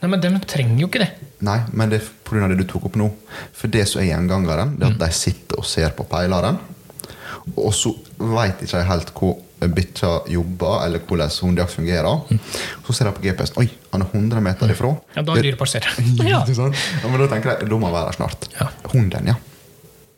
Nei, 0.00 0.08
men 0.08 0.20
de 0.22 0.30
trenger 0.48 0.80
jo 0.80 0.88
ikke 0.88 1.02
det. 1.02 1.10
Nei, 1.44 1.58
men 1.76 1.92
det 1.92 2.00
er 2.00 2.08
pga. 2.24 2.48
det 2.48 2.58
du 2.60 2.66
tok 2.68 2.88
opp 2.88 2.96
nå. 3.00 3.10
For 3.56 3.72
det 3.72 3.86
som 3.88 4.00
er 4.02 4.10
gjengangeren, 4.10 4.74
det 4.80 4.86
er 4.88 4.94
at 4.96 5.02
de 5.02 5.10
sitter 5.16 5.60
og 5.60 5.68
ser 5.68 5.92
på 5.96 6.06
peileren. 6.08 6.58
Og 7.56 7.72
så 7.76 7.92
veit 8.20 8.60
ikke 8.64 8.82
helt 8.88 9.12
hvor 9.16 9.38
bikkja 9.60 10.10
jobber, 10.32 10.86
eller 10.86 11.02
hvordan 11.04 11.32
hundejakt 11.42 11.76
fungerer. 11.76 12.38
Så 12.86 12.96
ser 12.96 13.10
jeg 13.10 13.16
på 13.18 13.24
GPS 13.26 13.52
Oi, 13.60 13.66
han 13.92 14.04
er 14.04 14.08
100 14.16 14.40
meter 14.44 14.72
ifra. 14.72 14.94
Ja, 15.16 15.22
Da 15.22 15.36
er 15.36 15.44
dyret 15.44 15.60
passert. 15.60 15.88
Ja. 16.24 16.40
Ja, 16.48 17.08
men 17.08 17.20
da 17.20 17.28
tenker 17.28 17.54
jeg 17.56 17.68
da 17.68 17.76
må 17.80 17.90
han 17.90 17.96
være 17.98 18.12
her 18.12 18.18
snart. 18.20 18.48
Ja. 18.56 18.70
Hunden, 18.92 19.32
ja. 19.32 19.36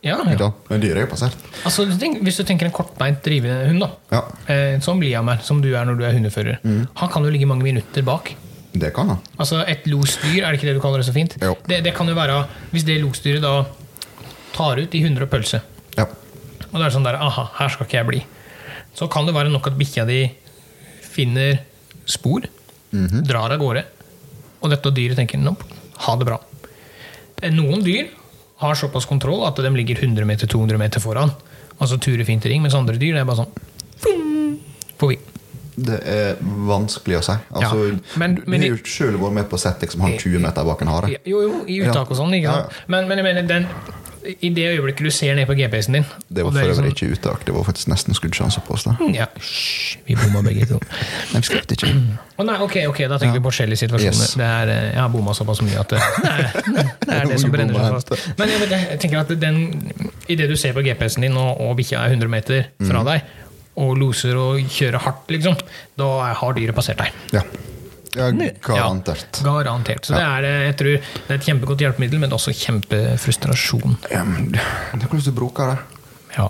Ja, 0.03 0.17
ja. 0.27 0.49
Men 0.69 0.81
dyret 0.83 0.97
er 0.99 1.05
jo 1.07 1.11
passert. 1.13 1.37
Altså, 1.65 1.85
hvis 1.87 2.37
du 2.41 2.43
tenker 2.45 2.67
en 2.67 2.73
kortbeint 2.75 3.21
drivende 3.23 3.69
hund, 3.69 3.85
da. 3.85 3.91
Ja, 4.11 4.23
Eh, 4.51 4.81
som 4.83 5.01
Liam 5.01 5.29
er, 5.31 5.39
som 5.47 5.61
du 5.63 5.69
er 5.77 5.85
når 5.87 5.99
du 6.01 6.05
er 6.05 6.13
hundefører. 6.17 6.59
Han 6.99 7.09
kan 7.13 7.23
jo 7.23 7.31
ligge 7.31 7.47
mange 7.47 7.63
minutter 7.63 8.03
bak. 8.03 8.33
det 8.75 8.93
kan 8.95 9.07
han. 9.09 9.19
Altså 9.39 9.61
Et 9.69 9.85
losdyr, 9.87 10.43
er 10.43 10.51
det 10.51 10.59
ikke 10.59 10.67
det 10.73 10.75
du 10.75 10.81
kaller 10.81 10.99
det 10.99 11.07
så 11.07 11.13
fint? 11.15 11.37
Det, 11.69 11.83
det 11.85 11.95
kan 11.95 12.09
jo 12.09 12.15
være 12.15 12.47
Hvis 12.73 12.85
det 12.89 13.01
losdyret 13.03 13.43
da 13.43 13.65
tar 14.55 14.79
ut 14.81 14.91
de 14.91 14.99
100 15.05 15.27
pølse, 15.29 15.61
Ja. 15.99 16.05
og 16.73 16.75
det 16.81 16.87
er 16.87 16.91
sånn 16.91 17.05
der 17.05 17.15
Aha, 17.21 17.45
her 17.59 17.69
skal 17.69 17.87
ikke 17.87 17.99
jeg 18.01 18.07
bli. 18.07 18.23
Så 18.95 19.09
kan 19.09 19.25
det 19.27 19.35
være 19.35 19.51
nok 19.53 19.67
at 19.67 19.77
bikkja 19.79 20.05
di 20.07 20.31
finner 21.03 21.59
spor, 22.07 22.41
drar 22.93 23.53
av 23.53 23.59
gårde, 23.61 23.85
og 24.63 24.71
dette 24.71 24.91
dyret 24.93 25.17
tenker 25.17 25.39
nope, 25.39 25.65
ha 25.99 26.17
det 26.17 26.27
bra. 26.27 26.39
Noen 27.53 27.83
dyr 27.85 28.09
har 28.63 28.79
såpass 28.79 29.07
kontroll 29.11 29.43
at 29.49 29.57
de 29.61 29.71
ligger 29.77 29.99
100 30.03 30.25
meter, 30.29 30.47
200 30.51 30.79
meter 30.81 31.01
foran. 31.03 31.31
Altså 31.81 31.99
ture 32.01 32.25
fint 32.25 32.45
i 32.47 32.53
ring, 32.53 32.63
mens 32.63 32.75
andre 32.79 32.95
dyr 33.01 33.17
det 33.17 33.23
er 33.25 33.29
bare 33.29 33.43
sånn 33.45 34.59
forbi. 35.01 35.19
Det 35.83 35.97
er 36.05 36.37
vanskelig 36.69 37.17
å 37.19 37.23
si. 37.25 37.33
Altså, 37.57 37.79
Ja, 37.89 38.19
men- 38.21 38.43
men 38.47 38.61
har 38.61 38.69
jo 38.77 38.77
sjøl 38.85 39.17
vært 39.19 39.33
med 39.33 39.49
på 39.51 39.59
sett 39.59 39.91
som 39.91 40.03
han 40.03 40.13
20 40.19 40.39
meter 40.39 40.65
bak 40.65 40.83
en 40.83 40.89
hare. 40.89 41.09
Jo, 41.25 41.41
jo, 41.43 41.65
i 41.67 41.81
uttak 41.81 42.11
og 42.11 42.17
sånn. 42.17 42.31
Men, 42.89 43.09
men 43.09 43.19
jeg 43.19 43.25
mener, 43.25 43.43
den, 43.49 43.67
i 44.23 44.49
det 44.55 44.65
øyeblikket 44.77 45.05
du 45.09 45.11
ser 45.11 45.35
ned 45.35 45.47
på 45.49 45.55
GPS-en 45.59 45.97
din 45.99 46.05
Det 46.29 46.45
var 46.45 46.53
for 46.53 46.59
er 46.59 46.71
øvrig 46.71 46.93
liksom- 46.93 47.09
ikke 47.09 47.13
uttak, 47.17 47.45
det 47.47 47.55
var 47.55 47.65
faktisk 47.65 47.89
nesten 47.89 48.15
skuddsjanse 48.15 48.61
på 48.67 48.75
oss. 48.75 48.85
da. 48.85 48.95
Ja, 49.15 49.27
Shhh, 49.41 49.99
vi 50.07 50.15
bomma 50.15 50.43
begge 50.43 50.67
to. 50.67 50.79
Nei, 51.33 51.41
vi 51.41 51.43
skrev 51.43 51.67
ikke. 51.75 51.91
Oh, 52.39 52.45
nei, 52.47 52.57
ok, 52.63 52.77
ok, 52.89 52.99
da 53.09 53.19
tenker 53.19 53.39
vi 53.39 53.43
på 53.43 53.51
forskjellige 53.51 53.83
situasjoner. 53.83 54.23
Yes. 54.23 54.35
Det 54.39 54.47
er, 54.47 54.69
eh, 54.69 54.93
jeg 54.93 55.01
har 55.01 55.09
bomma 55.09 55.35
såpass 55.35 55.63
mye 55.63 55.81
at 55.81 55.89
det, 55.91 56.01
nei, 56.25 56.37
det 57.07 57.17
er 57.19 57.27
det 57.33 57.41
som 57.41 57.51
brenner 57.51 57.75
seg 57.75 57.99
fast. 57.99 58.39
Men 58.39 58.49
jeg, 58.55 58.71
jeg 58.71 59.01
tenker 59.01 59.21
at 59.25 59.35
den, 59.41 59.93
idet 60.29 60.49
du 60.49 60.57
ser 60.57 60.73
på 60.73 60.83
GPS-en 60.87 61.23
din, 61.29 61.37
og, 61.37 61.61
og 61.61 61.77
bikkja 61.77 62.05
er 62.07 62.15
100 62.17 62.29
meter 62.29 62.65
fra 62.87 63.03
deg, 63.11 63.23
og 63.77 63.97
loser 63.99 64.37
og 64.37 64.61
kjører 64.69 64.99
hardt, 65.01 65.29
liksom, 65.33 65.57
da 65.99 66.09
har 66.35 66.53
dyret 66.59 66.75
passert 66.77 66.99
deg. 66.99 67.13
Ja. 67.33 67.43
Ja 68.17 68.29
garantert. 68.61 69.41
Ja, 69.45 69.53
garantert. 69.63 70.05
Så 70.07 70.13
det 70.17 70.23
er, 70.23 70.45
eh, 70.49 70.65
jeg 70.69 70.77
tror, 70.81 70.97
det 71.01 71.31
er 71.31 71.39
et 71.41 71.47
kjempegodt 71.49 71.81
hjelpemiddel, 71.85 72.21
men 72.21 72.35
også 72.37 72.53
kjempefrustrasjon. 72.57 73.97
Ja, 74.13 74.23
men 74.29 74.51
det 74.53 74.61
er 74.61 75.07
hvordan 75.09 75.25
du 75.25 75.33
bruker 75.37 75.73
det. 75.73 75.79
Ja. 76.37 76.47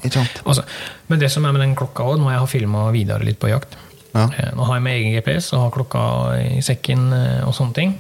Altså, 0.46 0.62
men 1.10 1.18
det 1.18 1.30
som 1.34 1.44
er 1.46 1.52
med 1.54 1.62
den 1.64 1.74
klokka 1.78 2.04
òg, 2.06 2.20
jeg 2.22 2.38
har 2.38 2.46
filma 2.50 2.84
Vidar 2.94 3.18
litt 3.26 3.40
på 3.42 3.48
jakt 3.50 3.74
Ja. 4.14 4.28
eh, 4.38 4.50
Nå 4.54 4.62
har 4.68 4.76
jeg 4.78 4.82
med 4.82 4.92
egen 5.00 5.14
GPS 5.16 5.52
og 5.56 5.62
har 5.64 5.70
klokka 5.74 6.02
i 6.38 6.60
sekken 6.62 7.12
eh, 7.12 7.46
og 7.46 7.54
sånne 7.54 7.74
ting. 7.74 7.96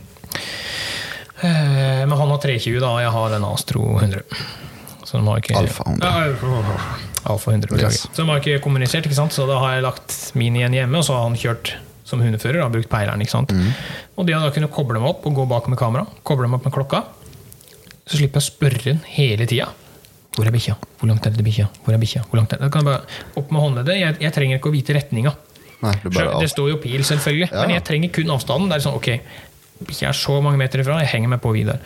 Men 1.42 2.12
han 2.12 2.28
har 2.30 2.38
320, 2.38 2.76
da, 2.78 2.86
og 2.94 3.00
jeg 3.02 3.10
har 3.10 3.30
den 3.32 3.44
Astro 3.44 3.80
100. 3.98 4.20
Så 5.04 5.18
de 5.18 5.26
har 5.26 5.40
ikke 5.40 5.56
Alfa 5.58 5.82
100. 5.90 6.10
Alfa 7.24 7.50
100. 7.50 7.80
Yes. 7.82 8.04
Så 8.12 8.22
de 8.22 8.28
har 8.30 8.38
ikke 8.38 8.60
kommunisert, 8.62 9.08
ikke 9.08 9.18
sant? 9.18 9.34
så 9.34 9.48
da 9.50 9.58
har 9.58 9.74
jeg 9.74 9.82
lagt 9.82 10.14
min 10.38 10.54
igjen 10.60 10.76
hjemme, 10.76 11.00
og 11.00 11.04
så 11.08 11.16
har 11.18 11.26
han 11.26 11.34
kjørt 11.40 11.72
som 12.12 12.22
hundefører, 12.22 12.60
har 12.62 12.72
brukt 12.72 12.90
peileren. 12.92 13.24
ikke 13.24 13.34
sant? 13.34 13.52
Mm. 13.56 13.72
Og 14.20 14.28
det 14.28 14.36
å 14.36 14.42
da 14.44 14.52
kunne 14.54 14.70
koble 14.72 15.00
meg 15.02 15.10
opp 15.16 15.26
og 15.28 15.36
gå 15.40 15.48
bak 15.50 15.68
med 15.72 15.80
kamera, 15.80 16.06
koble 16.28 16.48
meg 16.48 16.60
opp 16.60 16.68
med 16.68 16.76
klokka, 16.76 17.02
så 18.02 18.18
slipper 18.18 18.40
jeg 18.40 18.44
å 18.44 18.50
spørre 18.52 18.84
den 18.92 19.00
hele 19.16 19.46
tida. 19.48 19.70
Hvor 20.32 20.48
er 20.48 20.54
bikkja? 20.54 20.74
Hvor 20.98 21.10
langt 21.10 21.26
er 21.28 21.32
det 21.34 21.38
til 21.42 21.46
bikkja? 21.46 21.66
Hvor 21.84 21.92
er 21.94 22.00
bikkja? 22.00 22.22
Hvor 22.30 22.40
langt 22.40 22.52
er 22.54 22.60
det? 22.60 22.68
Da 22.68 22.72
kan 22.72 22.84
jeg 22.84 22.88
bare 22.88 23.40
opp 23.42 23.50
med 23.52 23.60
håndleddet. 23.62 23.98
Jeg, 24.00 24.16
jeg 24.24 24.32
trenger 24.32 24.58
ikke 24.58 24.70
å 24.70 24.74
vite 24.74 24.94
retninga. 24.96 25.32
Nei, 25.82 25.92
det 26.04 26.12
bare 26.14 26.38
Det 26.40 26.48
står 26.52 26.70
jo 26.70 26.78
pil, 26.80 27.02
selvfølgelig, 27.04 27.50
Ja. 27.52 27.66
men 27.66 27.74
jeg 27.76 27.84
trenger 27.88 28.12
kun 28.16 28.32
avstanden. 28.36 28.70
Det 28.70 28.78
er 28.78 28.84
sånn, 28.86 28.96
ok, 28.96 29.10
bikkja 29.90 30.08
er 30.12 30.16
så 30.16 30.38
mange 30.44 30.60
meter 30.60 30.80
ifra, 30.80 31.00
jeg 31.02 31.10
henger 31.12 31.34
meg 31.34 31.42
på 31.44 31.52
videre. 31.52 31.80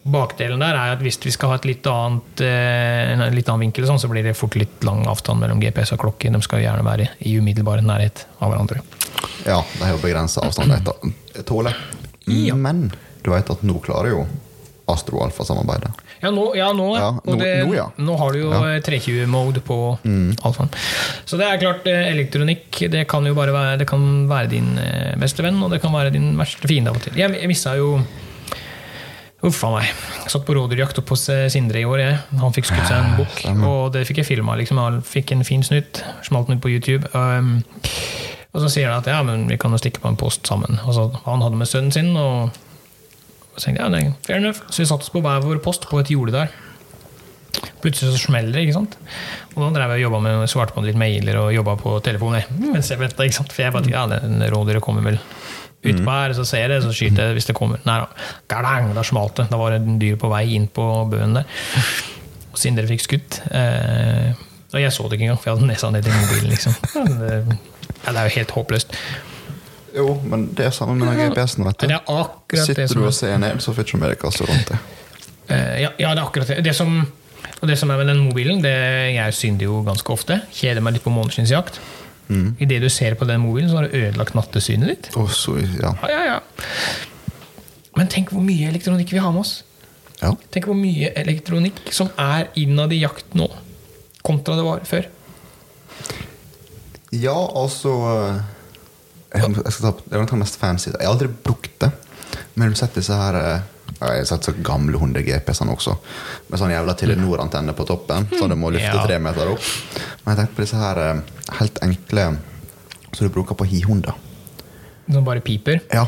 Bakdelen 0.00 0.62
der 0.62 0.78
er 0.80 0.94
at 0.94 1.02
hvis 1.04 1.18
vi 1.20 1.32
skal 1.34 1.50
ha 1.52 1.58
et 1.58 1.66
litt 1.68 1.84
annet, 1.90 2.40
eh, 2.40 3.10
en 3.12 3.24
litt 3.36 3.50
annen 3.52 3.66
vinkel, 3.66 3.84
sånn, 3.84 4.00
så 4.00 4.08
blir 4.08 4.24
det 4.24 4.32
fort 4.38 4.56
litt 4.56 4.80
lang 4.86 5.02
avstand 5.10 5.42
mellom 5.42 5.60
GPS 5.60 5.92
og 5.92 6.00
klokke. 6.06 6.32
De 6.32 6.40
skal 6.40 6.62
gjerne 6.64 6.86
være 6.86 7.10
i 7.28 7.34
umiddelbar 7.36 7.82
nærhet 7.84 8.24
av 8.40 8.54
hverandre. 8.54 8.80
Ja, 9.46 9.64
de 9.78 9.82
har 9.84 9.94
jo 9.94 10.02
begrensa 10.02 10.44
avstand 10.46 10.74
de 10.84 11.42
tåler. 11.48 11.76
Ja. 12.26 12.54
Men 12.54 12.90
du 13.24 13.30
vet 13.32 13.50
at 13.50 13.62
nå 13.66 13.80
klarer 13.84 14.14
jo 14.14 14.24
Astro 14.90 15.22
Alfa-samarbeidet. 15.24 15.90
Ja, 16.20 16.30
nå, 16.30 16.50
ja, 16.56 16.72
nå, 16.72 16.86
ja. 16.98 17.10
Nå- 17.24 17.36
det, 17.40 17.50
nå, 17.64 17.74
ja. 17.74 17.86
nå 17.96 18.16
har 18.20 18.32
du 18.32 18.40
jo 18.42 18.50
Ja. 18.52 18.74
eh, 18.74 18.80
320-mode 18.84 19.60
på 19.64 19.98
mm. 20.04 20.36
Alfaen. 20.42 20.68
Så 21.24 21.38
det 21.40 21.46
er 21.46 21.60
klart, 21.62 21.86
eh, 21.86 22.10
elektronikk 22.10 22.82
det 22.90 23.06
kan 23.08 23.24
jo 23.24 23.34
bare 23.34 23.54
være, 23.54 23.78
det 23.78 23.86
kan 23.88 24.28
være 24.28 24.50
din 24.50 24.78
eh, 24.78 25.16
beste 25.16 25.42
venn, 25.42 25.62
og 25.62 25.70
det 25.70 25.80
kan 25.80 25.92
være 25.92 26.12
din 26.12 26.36
verste 26.36 26.68
fiende 26.68 26.90
av 26.90 26.96
og 26.96 27.06
til. 27.06 27.16
Jeg, 27.16 27.38
jeg 27.40 27.48
mista 27.48 27.76
jo 27.78 28.00
Uff 29.40 29.62
a 29.64 29.70
meg. 29.72 29.86
Jeg 30.20 30.32
satt 30.34 30.42
på 30.44 30.52
rådyrjakt 30.52 30.98
oppe 31.00 31.14
hos 31.16 31.22
Sindre 31.48 31.80
i 31.80 31.86
år. 31.88 31.98
Jeg. 32.02 32.16
Han 32.42 32.52
fikk 32.52 32.66
skutt 32.68 32.84
seg 32.84 32.98
en 32.98 33.14
bukk, 33.16 33.38
og 33.64 33.94
det 33.94 34.02
fikk 34.04 34.20
jeg 34.20 34.28
filma. 34.28 34.52
Liksom. 34.60 34.76
Jeg 34.76 35.00
fikk 35.08 35.32
en 35.32 35.44
fin 35.48 35.64
snutt. 35.64 36.02
Smalt 36.26 36.50
den 36.50 36.60
ut 36.60 36.60
på 36.66 36.68
YouTube. 36.68 37.08
Um, 37.16 37.62
og 38.50 38.64
så 38.64 38.70
sier 38.72 38.90
han 38.90 39.02
at 39.02 39.10
ja, 39.10 39.20
men 39.26 39.46
vi 39.50 39.58
kan 39.60 39.70
jo 39.74 39.78
stikke 39.78 40.02
på 40.02 40.10
en 40.10 40.18
post 40.18 40.48
sammen. 40.48 40.80
Og 40.84 40.96
så, 40.96 41.06
han 41.26 41.44
hadde 41.44 41.60
med 41.60 41.70
sønnen 41.70 41.94
sin, 41.94 42.10
og 42.18 42.50
så 43.54 43.68
tenkte 43.68 43.84
jeg, 43.86 44.08
ja, 44.08 44.16
fair 44.26 44.40
enough. 44.40 44.64
Så 44.70 44.82
vi 44.82 44.88
satte 44.90 45.06
oss 45.06 45.14
på 45.14 45.22
hver 45.22 45.44
vår 45.44 45.62
post 45.62 45.86
på 45.90 46.00
et 46.02 46.10
jorde 46.10 46.34
der. 46.34 46.52
Plutselig 47.80 48.14
så 48.14 48.26
smeller 48.26 48.52
det. 48.54 48.66
ikke 48.66 48.76
sant? 48.76 48.96
Og 49.54 49.62
da 49.62 49.70
drev 49.74 49.94
jeg 49.94 50.02
og 50.02 50.06
jobba 50.08 50.20
med 50.26 50.50
svarte 50.50 50.74
på 50.76 50.84
litt 50.84 50.98
mailer 50.98 51.38
og 51.40 51.54
jobba 51.54 51.76
på 51.80 51.94
telefonen. 52.04 52.60
Mens 52.74 52.90
jeg 52.92 53.00
ventet, 53.02 53.24
ikke 53.26 53.38
sant? 53.40 53.54
For 53.54 53.64
jeg 53.66 53.74
bare 53.76 53.92
ja, 53.92 54.04
den 54.10 54.42
rådyret 54.52 54.84
kommer 54.84 55.06
vel 55.06 55.18
utpå 55.80 56.12
her, 56.12 56.34
så 56.36 56.44
ser 56.44 56.66
jeg 56.66 56.74
det, 56.74 56.82
så 56.84 56.92
skyter 56.92 57.30
jeg 57.30 57.38
hvis 57.38 57.48
det 57.48 57.56
kommer. 57.56 57.80
Nei 57.88 58.02
da. 58.02 58.10
Da 58.96 59.04
smalt 59.06 59.40
det. 59.40 59.48
Da 59.52 59.60
var 59.60 59.72
det 59.74 59.80
en 59.80 59.98
dyr 60.02 60.18
på 60.20 60.28
vei 60.32 60.44
inn 60.58 60.68
på 60.68 60.86
bøen 61.10 61.38
der. 61.38 61.48
Og 62.50 62.58
Sindre 62.60 62.86
fikk 62.90 63.06
skutt. 63.06 63.40
Eh, 63.54 64.30
og 64.70 64.78
jeg 64.78 64.92
så 64.94 65.06
det 65.08 65.16
ikke 65.16 65.26
engang, 65.30 65.40
for 65.40 65.50
jeg 65.50 65.58
hadde 65.58 65.70
nesa 65.70 65.90
ned 65.94 66.06
i 66.06 66.14
mobilen. 66.14 66.50
liksom. 66.52 66.76
Det, 67.20 67.58
ja, 68.04 68.12
det 68.12 68.16
er 68.18 68.30
jo 68.30 68.36
helt 68.38 68.56
håpløst. 68.56 68.96
Jo, 69.96 70.06
men 70.22 70.48
det 70.54 70.68
er 70.68 70.74
samme 70.74 70.94
med 70.98 71.10
den 71.10 71.32
GPS-en. 71.32 71.66
vet 71.66 71.80
du. 71.80 71.86
det 71.86 72.64
Sitter 72.66 72.94
du 72.94 73.06
og 73.06 73.14
ser 73.14 73.38
ned, 73.42 73.60
så 73.62 73.74
får 73.74 73.82
du 73.82 73.88
ikke 73.88 74.02
med 74.02 74.12
deg 74.14 74.22
hva 74.24 74.30
som 74.34 74.46
er 74.46 74.52
rundt 74.54 74.70
deg. 74.70 74.98
Eh, 75.50 75.80
ja, 75.82 75.90
ja, 75.98 76.12
det 76.14 76.22
er 76.22 76.26
akkurat 76.26 76.52
det. 76.52 76.60
det 76.64 76.74
som, 76.78 77.00
det 77.66 77.78
som 77.78 77.90
er 77.90 77.98
med 77.98 78.12
den 78.12 78.22
mobilen, 78.22 78.62
det 78.62 78.74
jeg 79.16 79.34
synder 79.34 79.66
jo 79.66 79.80
ganske 79.86 80.14
ofte. 80.14 80.38
Kjeder 80.54 80.84
meg 80.84 80.96
litt 80.96 81.06
på 81.06 81.14
måneskinnsjakt. 81.14 81.80
Mm. 82.30 82.52
Idet 82.62 82.78
du 82.84 82.88
ser 82.92 83.16
på 83.18 83.26
den 83.26 83.42
mobilen, 83.42 83.70
så 83.70 83.80
har 83.80 83.88
du 83.88 83.96
ødelagt 83.98 84.36
nattesynet 84.38 84.92
ditt. 84.92 85.10
Oh, 85.18 85.30
så, 85.34 85.56
ja. 85.58 85.90
Ja, 86.06 86.10
ja, 86.12 86.36
ja. 86.36 86.92
Men 87.98 88.10
tenk 88.12 88.30
hvor 88.30 88.44
mye 88.46 88.70
elektronikk 88.70 89.10
vi 89.10 89.22
har 89.22 89.34
med 89.34 89.42
oss. 89.42 89.64
ja. 90.22 90.30
Tenk 90.54 90.68
hvor 90.70 90.78
mye 90.78 91.10
elektronikk 91.18 91.90
som 91.96 92.12
er 92.20 92.46
innad 92.60 92.94
i 92.94 93.00
jakt 93.02 93.34
nå, 93.34 93.48
kontra 94.22 94.54
det 94.54 94.66
var 94.68 94.86
før. 94.86 95.10
Ja, 97.10 97.34
altså 97.58 97.92
eh, 98.10 98.40
Jeg, 99.34 99.50
jeg 99.56 99.72
skal 99.74 99.92
ta 99.96 100.20
nok 100.20 100.30
det 100.30 100.38
mest 100.42 100.58
fancy. 100.60 100.90
Jeg 100.92 101.02
har 101.02 101.12
aldri 101.14 101.28
brukt 101.30 101.74
det. 101.82 101.90
Men 102.54 102.70
du 102.70 102.78
sett 102.78 102.94
disse 102.98 103.14
her 103.16 103.38
eh, 103.38 103.66
Jeg 103.96 104.22
har 104.22 104.28
sett 104.30 104.46
så 104.46 104.54
gamle 104.64 104.98
100 104.98 105.24
GPS-ene 105.26 105.74
også. 105.74 105.96
Med 106.48 106.62
sånn 106.62 106.72
jævla 106.74 106.94
Telenor-antenne 106.98 107.74
på 107.76 107.86
toppen, 107.88 108.28
så 108.38 108.46
du 108.48 108.56
må 108.58 108.70
løfte 108.72 108.94
Ja. 108.94 109.04
tre 109.06 109.18
meter 109.22 109.50
opp. 109.52 109.66
Men 110.24 110.32
jeg 110.32 110.40
tenkte 110.40 110.56
på 110.56 110.64
disse 110.64 110.80
her 110.80 111.02
eh, 111.04 111.22
helt 111.60 111.82
enkle 111.84 112.26
som 113.10 113.26
du 113.26 113.32
bruker 113.34 113.58
på 113.58 113.66
hihunder. 113.66 114.14
Som 115.10 115.26
bare 115.26 115.42
piper. 115.42 115.82
Ja. 115.90 116.06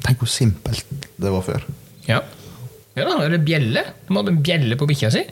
Tenk 0.00 0.22
hvor 0.22 0.30
simpelt 0.32 1.08
det 1.20 1.30
var 1.30 1.44
før. 1.44 1.66
Ja. 2.06 2.22
ja 2.96 3.04
da, 3.04 3.18
eller 3.26 3.42
bjelle. 3.44 3.82
De 4.08 4.16
hadde 4.16 4.32
en 4.32 4.40
bjelle 4.42 4.78
på 4.80 4.88
bikkja 4.88 5.10
si. 5.12 5.26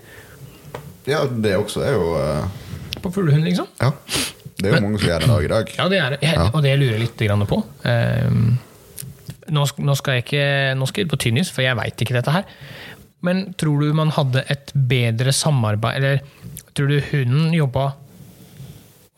Ja, 1.08 1.22
det 1.24 1.54
også 1.56 1.80
er 1.88 1.94
jo 1.96 2.10
uh... 2.20 2.66
På 3.00 3.08
fuglehund, 3.14 3.46
liksom. 3.48 3.70
Ja. 3.80 3.94
Det 4.58 4.70
er 4.70 4.74
jo 4.74 4.84
mange 4.88 4.98
som 4.98 5.08
gjør 5.08 5.22
det 5.22 5.30
dag 5.30 5.44
i 5.44 5.50
dag. 5.52 5.74
Ja, 5.78 5.84
det 5.90 5.98
er 6.02 6.14
det. 6.14 6.18
Jeg. 6.26 6.48
Og 6.50 6.64
det 6.64 6.72
jeg 6.72 6.80
lurer 6.82 6.98
litt 7.04 7.22
grann 7.28 7.46
på 7.46 7.60
Ehm, 7.88 8.48
nå, 9.54 9.64
skal 9.68 10.18
jeg 10.18 10.24
ikke 10.24 10.48
Nå 10.76 10.88
skal 10.90 11.04
jeg 11.04 11.10
på 11.12 11.20
tynnis, 11.22 11.52
for 11.54 11.64
jeg 11.64 11.78
veit 11.78 12.02
ikke 12.02 12.16
dette 12.18 12.34
her. 12.34 12.48
Men 13.24 13.48
tror 13.58 13.80
du 13.82 13.94
man 13.96 14.10
hadde 14.14 14.44
et 14.50 14.70
bedre 14.74 15.32
samarbeid 15.34 15.98
Eller 15.98 16.20
tror 16.74 16.90
du 16.90 17.00
hunden 17.10 17.54
jobba 17.56 17.92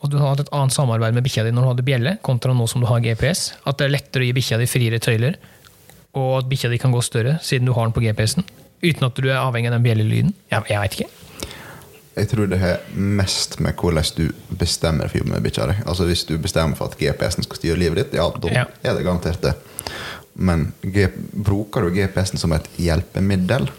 og 0.01 0.09
du 0.09 0.17
hadde 0.17 0.47
et 0.47 0.53
annet 0.57 0.73
samarbeid 0.73 1.13
med 1.13 1.25
bikkja 1.25 1.43
di 1.45 1.51
når 1.53 1.61
du 1.61 1.69
hadde 1.71 1.85
bjelle, 1.85 2.15
kontra 2.25 2.55
nå 2.57 2.65
som 2.69 2.81
du 2.81 2.87
har 2.89 3.03
GPS? 3.05 3.51
At 3.69 3.77
det 3.77 3.85
er 3.85 3.93
lettere 3.93 4.25
å 4.25 4.27
gi 4.27 4.33
bikkja 4.33 4.57
di 4.57 4.65
friere 4.69 4.97
tøyler, 4.97 5.37
og 6.17 6.31
at 6.39 6.49
bikkja 6.49 6.71
di 6.73 6.79
kan 6.81 6.93
gå 6.93 7.03
større 7.05 7.37
siden 7.45 7.69
du 7.69 7.75
har 7.77 7.85
den 7.85 7.93
på 7.93 8.01
GPS-en? 8.01 8.47
Uten 8.81 9.05
at 9.05 9.21
du 9.21 9.27
er 9.29 9.37
avhengig 9.37 9.69
av 9.69 9.77
den 9.77 9.85
bjellelyden? 9.85 10.33
Jeg, 10.49 10.65
jeg 10.73 10.81
veit 10.81 10.97
ikke. 10.97 11.20
Jeg 12.15 12.27
tror 12.29 12.47
det 12.51 12.59
har 12.59 12.81
mest 12.93 13.59
med 13.63 13.75
hvordan 13.79 14.03
du 14.17 14.31
bestemmer 14.59 15.07
for 15.07 15.15
å 15.15 15.21
jobbe 15.21 15.31
med 15.37 15.43
bikkja 15.45 15.67
di. 15.69 15.75
Altså 15.87 16.05
Hvis 16.09 16.25
du 16.27 16.33
bestemmer 16.37 16.75
for 16.75 16.91
at 16.91 16.97
GPS-en 16.99 17.43
skal 17.47 17.57
styre 17.61 17.77
livet 17.79 18.01
ditt, 18.01 18.17
ja, 18.19 18.25
da 18.29 18.47
Ja. 18.51 18.65
er 18.83 18.95
det 18.97 19.05
garantert 19.05 19.41
det. 19.41 19.53
Men 20.35 20.73
bruker 20.83 21.81
du 21.87 21.89
GPS-en 21.95 22.37
som 22.37 22.51
et 22.53 22.67
hjelpemiddel, 22.77 23.69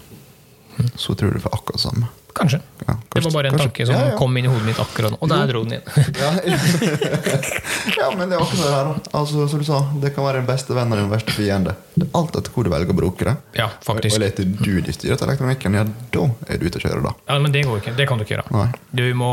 så 0.97 1.15
tror 1.15 1.31
du 1.31 1.35
det 1.39 1.43
får 1.45 1.55
akkurat 1.59 1.77
det 1.77 1.81
samme. 1.85 2.09
Kanskje. 2.33 2.59
Ja, 2.87 2.95
det 3.13 3.21
var 3.25 3.33
bare 3.35 3.49
en 3.51 3.55
kanskje- 3.55 3.67
tanke 3.69 3.87
som 3.87 3.95
ja, 3.95 4.05
ja. 4.09 4.17
kom 4.19 4.37
inn 4.41 4.45
i 4.47 4.49
hodet 4.49 4.65
mitt 4.67 4.79
akkurat 4.81 5.11
nå. 5.13 5.19
Og 5.21 5.29
der 5.29 5.47
dro 5.51 5.65
den 5.65 5.73
inn. 5.79 5.85
Ja, 7.99 8.09
men 8.17 8.31
det 8.31 8.37
er 8.37 8.43
akkurat 8.43 8.63
det 8.63 8.73
her. 8.73 8.91
Altså, 9.19 9.47
som 9.51 9.61
du 9.61 9.67
sa, 9.67 9.81
det 10.03 10.13
kan 10.17 10.25
være 10.25 10.41
den 10.41 10.49
beste 10.49 10.75
venn 10.77 10.93
og 10.95 11.01
den 11.01 11.11
verste 11.13 11.35
fiende. 11.37 11.75
Det 11.95 12.07
er 12.07 12.13
alt 12.19 12.37
etter 12.39 12.55
hvor 12.55 12.67
du 12.67 12.71
velger 12.73 12.95
å 12.95 12.99
bruke 12.99 13.27
det. 13.29 13.35
Ja, 13.59 13.69
faktisk. 13.85 14.17
Og 14.17 14.23
leter 14.25 14.49
du 14.49 14.73
de 14.87 14.95
styrer 14.97 15.19
til 15.21 15.29
elektronikken, 15.29 15.77
ja, 15.79 15.85
da 16.15 16.27
er 16.49 16.61
du 16.63 16.67
ute 16.69 16.81
å 16.81 16.85
kjøre, 16.87 17.03
da. 17.05 17.15
Ja, 17.29 17.39
men 17.43 17.55
det 17.55 17.65
går 17.69 17.83
ikke. 17.83 17.95
Det 17.99 18.09
kan 18.11 18.21
du 18.21 18.25
ikke 18.27 18.37
gjøre. 18.39 18.47
Nei. 18.55 18.69
Du 19.03 19.05
må, 19.19 19.33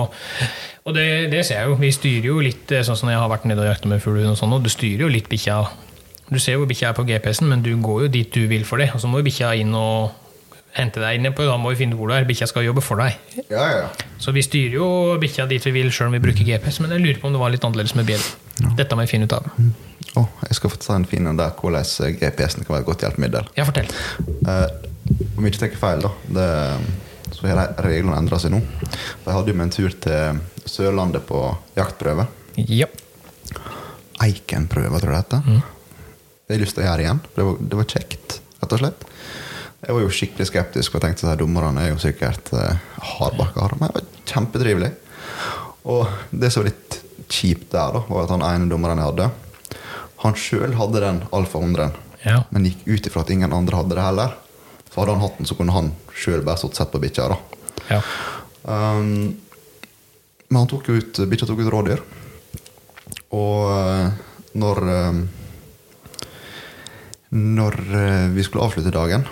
og 0.86 0.98
det, 0.98 1.08
det 1.34 1.44
ser 1.48 1.62
jeg 1.64 1.72
jo. 1.72 1.78
Vi 1.80 1.92
styrer 1.96 2.30
jo 2.32 2.40
litt, 2.44 2.72
eh, 2.76 2.84
sånn 2.88 3.00
som 3.00 3.12
jeg 3.12 3.22
har 3.22 3.32
vært 3.32 3.48
nede 3.50 3.64
og 3.64 3.70
jakta 3.72 3.92
med 3.92 4.04
fuglehund 4.04 4.36
og 4.36 4.42
sånn, 4.42 4.56
og 4.58 4.66
du 4.66 4.72
styrer 4.74 5.06
jo 5.08 5.12
litt 5.14 5.30
bikkja. 5.32 5.62
Du 6.30 6.38
ser 6.42 6.60
hvor 6.62 6.70
bikkja 6.70 6.92
er 6.92 6.98
på 6.98 7.08
GPS-en, 7.08 7.50
men 7.50 7.64
du 7.66 7.72
går 7.82 8.06
jo 8.06 8.12
dit 8.20 8.34
du 8.36 8.44
vil 8.52 8.68
for 8.68 8.82
det. 8.82 8.92
Og 8.94 9.02
så 9.02 9.10
må 9.10 9.22
jo 9.24 9.30
bikkja 9.30 9.54
inn 9.62 9.72
og 9.78 10.12
hente 10.78 11.02
deg 11.02 11.18
inn 11.18 11.34
på, 11.36 11.46
da 11.48 11.58
må 11.60 11.72
vi 11.74 11.80
finne 11.82 11.98
hvor 11.98 12.12
du 12.12 12.16
er. 12.16 12.28
Bikkja 12.30 12.48
skal 12.50 12.66
jobbe 12.68 12.84
for 12.86 13.02
deg. 13.02 13.18
Ja, 13.50 13.64
ja, 13.64 13.84
ja. 13.84 14.10
Så 14.22 14.34
vi 14.36 14.44
styrer 14.46 14.78
jo 14.78 14.90
bikkja 15.22 15.48
dit 15.50 15.66
vi 15.66 15.74
vil, 15.76 15.92
sjøl 15.94 16.12
om 16.12 16.18
vi 16.18 16.22
bruker 16.24 16.46
GPS, 16.48 16.80
men 16.84 16.94
jeg 16.96 17.04
lurer 17.04 17.22
på 17.22 17.30
om 17.30 17.36
det 17.36 17.42
var 17.42 17.54
litt 17.54 17.66
annerledes 17.66 17.96
med 17.98 18.10
bjell. 18.10 18.26
Dette 18.78 18.98
må 18.98 19.06
vi 19.06 19.12
finne 19.14 19.30
ut 19.30 19.36
av. 19.38 19.48
Å, 20.20 20.26
jeg 20.50 20.58
skal 20.58 20.74
få 20.74 20.82
ta 20.84 20.96
en 20.98 21.08
fin 21.10 21.28
en 21.30 21.40
der 21.40 21.54
hvordan 21.58 22.16
GPS-en 22.20 22.66
kan 22.66 22.76
være 22.76 22.84
et 22.86 22.90
godt 22.90 23.06
hjelpemiddel. 23.06 23.50
Ja, 23.58 23.66
fortell. 23.68 23.90
Eh, 24.46 24.66
om 25.38 25.46
jeg 25.46 25.54
ikke 25.56 25.64
tar 25.66 25.78
feil, 25.82 26.06
da 26.06 26.12
det, 26.38 26.48
så 27.36 27.50
har 27.50 27.74
reglene 27.86 28.18
endra 28.20 28.40
seg 28.42 28.54
nå. 28.54 28.62
Jeg 28.90 29.32
hadde 29.32 29.54
jo 29.54 29.58
med 29.58 29.70
en 29.70 29.76
tur 29.76 29.96
til 30.06 30.42
Sørlandet 30.70 31.26
på 31.30 31.44
jaktprøve. 31.78 32.28
Ja. 32.68 32.90
Eikenprøve, 34.20 35.00
tror 35.00 35.16
jeg 35.16 35.30
det 35.30 35.40
heter. 35.40 35.62
Det 36.50 36.56
har 36.56 36.58
jeg 36.58 36.66
lyst 36.66 36.78
til 36.78 36.84
å 36.84 36.90
gjøre 36.90 37.06
igjen. 37.06 37.22
Det 37.36 37.46
var, 37.48 37.60
det 37.72 37.80
var 37.80 37.90
kjekt, 37.94 38.40
rett 38.60 38.76
og 38.76 38.82
slett. 38.84 39.09
Jeg 39.90 39.96
var 39.98 40.04
jo 40.04 40.10
skikkelig 40.14 40.46
skeptisk 40.46 40.96
og 40.96 41.02
tenkte 41.02 41.26
at 41.32 41.40
dommerne 41.42 41.82
er 41.82 41.88
jo 41.96 42.02
sikkert 42.02 42.52
uh, 42.54 42.76
hardbarka. 43.16 43.72
Men 43.80 43.90
det 43.90 43.96
var 43.96 44.04
kjempetrivelig. 44.30 44.90
Og 45.90 46.12
det 46.30 46.52
som 46.54 46.62
var 46.62 46.70
litt 46.70 46.98
kjipt 47.30 47.72
der, 47.74 47.96
da, 47.98 48.04
var 48.06 48.28
at 48.28 48.34
han 48.36 48.46
ene 48.46 48.70
dommeren 48.70 49.02
jeg 49.02 49.10
hadde, 49.10 49.30
han 50.22 50.38
sjøl 50.38 50.76
hadde 50.78 51.02
den 51.02 51.24
Alfa 51.34 51.58
100, 51.64 51.90
Ja. 52.22 52.44
men 52.54 52.68
gikk 52.68 52.86
ut 52.86 53.10
ifra 53.10 53.24
at 53.26 53.34
ingen 53.34 53.54
andre 53.56 53.80
hadde 53.80 53.96
det 53.98 54.04
heller. 54.06 54.38
Så 54.92 55.00
hadde 55.02 55.16
han 55.16 55.24
hatt 55.26 55.38
den, 55.40 55.50
så 55.50 55.58
kunne 55.58 55.74
han 55.74 55.90
sjøl 56.14 56.46
bare 56.46 56.62
stått 56.62 56.78
sett 56.78 56.92
på 56.94 57.02
bikkja. 57.02 57.32
ja. 57.90 58.02
Um, 58.70 59.38
men 60.50 60.58
han 60.64 60.70
tok 60.70 60.90
ut, 60.94 61.18
bikkja 61.30 61.48
tok 61.50 61.62
ut 61.66 61.74
rådyr. 61.74 62.06
Og 63.34 63.66
eh, 63.74 64.08
når 64.58 64.80
eh, 64.94 65.20
Når 67.30 67.76
eh, 67.94 68.28
vi 68.34 68.44
skulle 68.46 68.66
avslutte 68.66 68.90
dagen, 68.94 69.28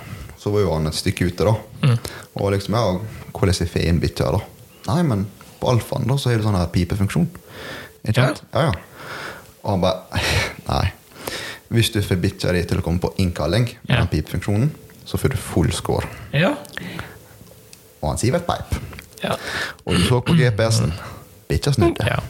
så 0.47 0.53
var 0.53 0.63
jo 0.63 0.69
han 0.77 0.87
et 0.87 0.95
stykke 0.95 1.27
ute, 1.27 1.43
da. 1.43 1.95
Og 2.39 2.53
liksom, 2.55 2.77
ja, 2.77 3.31
hvordan 3.35 3.57
er 3.65 3.67
feen 3.71 3.99
bikkja, 3.99 4.29
da? 4.31 4.39
Nei, 4.87 5.01
men 5.03 5.25
på 5.59 5.67
alfaen 5.73 6.07
da, 6.07 6.15
så 6.21 6.31
er 6.31 6.39
det 6.39 6.45
sånn 6.47 6.55
her 6.55 6.69
pipefunksjon. 6.71 7.25
Ikke 8.07 8.21
sant? 8.23 8.39
Ja, 8.53 8.69
ja. 8.69 9.17
Og 9.65 9.73
han 9.73 9.83
bare 9.83 10.21
Nei. 10.69 10.85
Hvis 11.73 11.89
du 11.91 11.99
får 11.99 12.21
bikkja 12.23 12.53
di 12.55 12.61
til 12.69 12.79
å 12.79 12.85
komme 12.85 13.03
på 13.03 13.11
innkalling 13.19 13.67
Ja. 13.89 13.97
den 13.99 14.07
pipefunksjonen, 14.13 14.69
så 15.07 15.19
får 15.19 15.33
du 15.35 15.41
full 15.41 15.73
score. 15.75 16.07
Ja. 16.31 16.53
Og 17.99 18.07
han 18.13 18.21
sier 18.21 18.39
peip. 18.39 18.77
ja. 19.25 19.35
Og 19.83 19.97
du 19.97 20.05
så 20.07 20.21
på 20.23 20.37
GPS-en. 20.39 20.93
Bikkja 21.51 21.75
snudde. 21.75 22.07
Ja. 22.07 22.21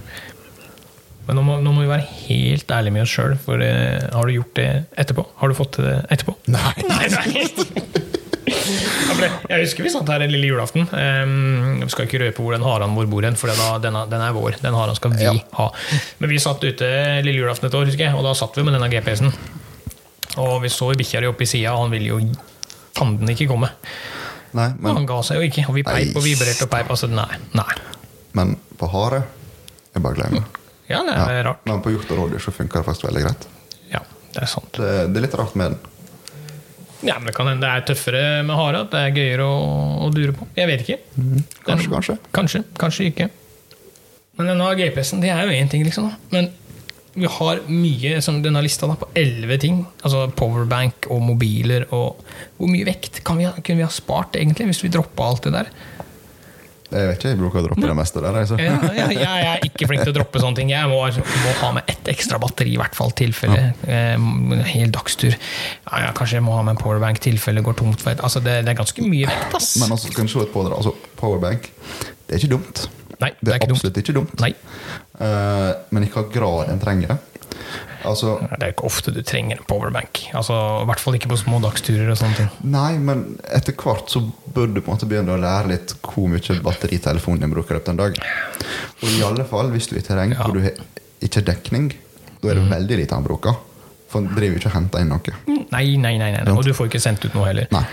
Men 1.28 1.38
nå 1.38 1.44
må, 1.44 1.60
nå 1.62 1.74
må 1.76 1.84
vi 1.84 1.90
være 1.92 2.08
helt 2.24 2.72
ærlige 2.72 2.96
med 2.96 3.04
oss 3.04 3.14
sjøl, 3.14 3.38
for 3.44 3.62
uh, 3.62 4.10
har 4.16 4.30
du 4.30 4.38
gjort 4.40 4.54
det 4.58 4.70
etterpå? 5.04 5.28
Har 5.42 5.52
du 5.52 5.58
fått 5.60 5.76
til 5.78 5.86
det 5.90 5.98
etterpå? 6.16 6.38
Nei. 6.50 6.74
Nei, 6.88 7.06
nei. 7.14 7.48
Ja, 8.68 9.30
Jeg 9.50 9.64
husker 9.66 9.84
vi 9.88 9.90
satt 9.94 10.10
her 10.12 10.24
en 10.26 10.32
lille 10.34 10.50
julaften. 10.50 10.88
Um, 10.92 11.80
vi 11.84 11.90
skal 11.94 12.06
ikke 12.08 12.20
røpe 12.26 12.44
hvor 12.44 12.54
den 12.56 12.66
haren 12.66 12.96
vår 12.98 13.08
bor 13.12 13.24
hen, 13.28 13.36
for 13.40 13.48
den, 13.52 13.96
er- 13.96 14.10
den, 14.12 14.26
vår. 14.36 14.58
Den 14.62 14.74
haren 14.78 14.96
skal 14.96 15.12
vi 15.16 15.24
Ja. 15.24 15.34
ha. 15.58 15.70
Men 16.20 16.30
vi 16.30 16.40
satt 16.40 16.64
ute 16.64 16.90
lille 17.24 17.40
julaften 17.44 17.68
et 17.70 17.74
år, 17.80 17.86
husker 17.90 18.06
jeg, 18.10 18.16
og 18.16 18.24
da 18.28 18.34
satt 18.38 18.56
vi 18.58 18.64
med 18.68 18.74
denne 18.78 18.90
GPS-en. 18.92 19.34
Og 20.38 20.62
vi 20.62 20.70
så 20.70 20.92
bikkja 20.98 21.22
di 21.24 21.28
oppi 21.32 21.46
sida, 21.50 21.74
og 21.74 21.86
han 21.88 21.92
ville 21.96 22.08
jo 22.12 22.20
fanden 22.98 23.30
ikke 23.34 23.48
komme. 23.50 23.70
Nei, 24.58 24.70
Men 24.80 24.96
han 25.02 25.06
ga 25.06 25.22
seg 25.26 25.38
jo 25.42 25.48
ikke, 25.50 25.66
og 25.70 25.76
vi 25.76 25.84
peip 25.84 26.16
og 26.16 26.24
vibrerte 26.24 26.64
og 26.66 26.70
peip. 26.72 26.90
Altså, 26.90 27.08
nei. 27.12 27.28
nei. 27.54 27.74
men 28.38 28.56
på 28.78 28.88
hare 28.94 29.24
er 29.96 30.00
bare 30.04 30.14
glemme. 30.16 30.44
Ja, 30.90 31.02
det 31.04 31.16
Ja. 31.18 31.26
er 31.30 31.44
rart. 31.44 31.66
Men 31.66 31.82
på 31.82 31.90
hjort 31.92 32.12
og 32.12 32.18
rådyr 32.20 32.40
så 32.40 32.52
funker 32.54 32.80
det 32.80 32.86
faktisk 32.86 33.08
veldig 33.10 33.24
greit. 33.26 33.48
Ja, 33.92 34.00
det 34.34 34.44
er 34.44 34.46
sant. 34.48 34.72
Det, 34.78 34.92
det 35.14 35.18
er 35.18 35.26
litt 35.26 35.36
rart 35.36 35.56
med 35.56 35.72
den. 35.72 35.80
Ja, 37.06 37.18
men 37.20 37.28
Det 37.30 37.36
kan 37.38 37.46
hende 37.48 37.62
det 37.62 37.70
er 37.70 37.86
tøffere 37.94 38.22
med 38.48 38.56
hare, 38.58 38.80
at 38.86 38.92
det 38.94 39.02
er 39.06 39.12
gøyere 39.18 39.46
å, 39.46 39.58
å 40.08 40.12
dure 40.14 40.34
på. 40.34 40.48
Jeg 40.58 40.68
vet 40.72 40.86
ikke. 40.86 41.00
Kanskje, 41.68 41.90
Den- 41.90 41.92
kanskje. 41.94 42.16
Kanskje, 42.34 42.64
kanskje 42.82 43.10
ikke. 43.12 43.28
Men 44.38 44.48
denne 44.52 44.70
GPS-en, 44.78 45.22
det 45.22 45.30
er 45.34 45.44
jo 45.46 45.54
én 45.58 45.70
ting, 45.70 45.84
liksom. 45.86 46.10
da. 46.10 46.18
Men 46.32 46.50
vi 47.18 47.26
har 47.34 47.62
mye, 47.68 48.20
som 48.22 48.42
denne 48.44 48.62
lista 48.62 48.86
da, 48.90 48.94
på 49.02 49.08
elleve 49.18 49.58
ting. 49.62 49.80
Altså 50.06 50.28
powerbank 50.38 51.08
og 51.10 51.22
mobiler 51.26 51.88
og 51.92 52.20
Hvor 52.58 52.70
mye 52.70 52.86
vekt 52.86 53.24
kan 53.26 53.38
vi 53.38 53.46
ha, 53.46 53.54
kunne 53.58 53.78
vi 53.82 53.86
ha 53.86 53.90
spart, 53.94 54.36
egentlig, 54.38 54.68
hvis 54.72 54.84
vi 54.86 54.90
droppa 54.94 55.30
alt 55.32 55.44
det 55.48 55.54
der? 55.54 55.72
Jeg 56.88 57.08
vet 57.10 57.18
ikke, 57.18 57.32
jeg 57.34 57.40
bruker 57.42 57.60
å 57.60 57.64
droppe 57.66 57.84
det 57.84 57.96
meste 58.00 58.22
der. 58.24 58.38
Altså. 58.42 58.58
Ja, 58.64 58.78
ja, 58.96 59.08
jeg 59.12 59.48
er 59.50 59.66
ikke 59.68 59.90
flink 59.90 60.06
til 60.06 60.14
å 60.14 60.16
droppe 60.22 60.40
sånne 60.40 60.62
ting. 60.62 60.70
Jeg 60.72 60.88
må, 60.88 61.02
må 61.04 61.56
ha 61.60 61.72
med 61.76 61.90
ett 61.92 62.08
ekstra 62.14 62.40
batteri, 62.40 62.78
i 62.78 62.80
hvert 62.80 62.96
fall. 62.96 63.12
tilfelle 63.18 63.74
eh, 63.84 64.28
hel 64.72 64.94
dagstur. 64.96 65.36
Ja, 65.36 66.06
ja, 66.06 66.14
kanskje 66.16 66.40
jeg 66.40 66.46
må 66.48 66.56
ha 66.56 66.64
med 66.64 66.78
en 66.78 66.82
powerbank 66.82 67.20
tilfelle 67.24 67.60
det 67.60 67.68
går 67.68 67.80
tomt. 67.82 68.06
Altså, 68.16 68.40
det, 68.46 68.62
det 68.64 68.72
er 68.72 68.80
ganske 68.80 69.04
mye 69.04 69.28
vekt, 69.28 69.58
ass. 69.60 69.74
Men 69.82 69.92
altså, 69.98 70.14
skal 70.14 70.32
se 70.32 70.46
litt 70.46 70.54
på 70.56 70.64
det, 70.64 70.76
altså, 70.78 70.96
powerbank, 71.20 71.68
det 72.28 72.38
er 72.38 72.44
ikke 72.44 72.54
dumt. 72.56 72.88
Nei, 73.18 73.32
Det 73.42 73.50
er, 73.50 73.58
ikke 73.58 73.72
dumt. 73.72 73.80
absolutt 73.82 74.02
ikke 74.04 74.16
dumt. 74.20 74.38
Nei. 74.44 74.54
Uh, 75.18 75.74
men 75.92 76.06
i 76.06 76.12
hva 76.14 76.24
grad 76.32 76.72
en 76.72 76.80
trenger 76.84 77.16
det. 77.16 77.20
Altså, 78.08 78.38
Det 78.50 78.64
er 78.64 78.72
ikke 78.74 78.86
ofte 78.88 79.12
du 79.14 79.22
trenger 79.22 79.58
en 79.60 79.68
powerbank. 79.68 80.24
Altså, 80.34 80.56
I 80.82 80.86
hvert 80.90 81.00
fall 81.04 81.18
ikke 81.20 81.30
på 81.34 81.38
små 81.42 81.60
dagsturer. 81.64 82.10
og 82.12 82.18
sånne 82.18 82.36
ting. 82.40 82.50
nei, 82.64 82.98
men 82.98 83.38
etter 83.54 83.74
hvert 83.78 84.10
så 84.10 84.22
bør 84.54 84.74
du 84.74 84.82
på 84.82 84.92
en 84.92 84.98
måte 84.98 85.10
begynne 85.12 85.36
å 85.36 85.42
lære 85.42 85.68
litt 85.74 85.94
hvor 86.08 86.28
mye 86.32 86.60
batteritelefonen 86.64 87.42
din 87.46 87.52
bruker 87.54 87.76
opp 87.82 87.86
den 87.86 87.98
dag. 88.00 88.18
Og 89.04 89.10
i 89.12 89.22
alle 89.28 89.44
fall 89.46 89.70
hvis 89.76 89.88
du 89.92 89.96
er 89.96 90.00
i 90.00 90.08
terreng 90.08 90.32
Ja. 90.34 90.44
hvor 90.44 90.54
du 90.58 90.62
har 90.64 90.72
ikke 91.22 91.44
dekning, 91.46 91.92
da 92.42 92.50
er 92.50 92.56
det 92.62 92.70
veldig 92.72 92.98
lite 93.04 93.16
han 93.16 93.24
bruker. 93.26 93.56
For 94.08 94.22
han 94.22 94.30
driver 94.38 94.56
ikke 94.60 94.70
og 94.70 94.76
henter 94.78 95.04
inn 95.04 95.10
noe. 95.12 95.34
Nei, 95.68 95.84
nei, 96.00 96.14
nei, 96.16 96.30
nei, 96.32 96.44
nei. 96.48 96.54
Og 96.56 96.64
du 96.64 96.72
får 96.76 96.88
ikke 96.88 97.02
sendt 97.04 97.26
ut 97.28 97.34
noe 97.36 97.50
heller. 97.50 97.68
Nei. 97.76 97.84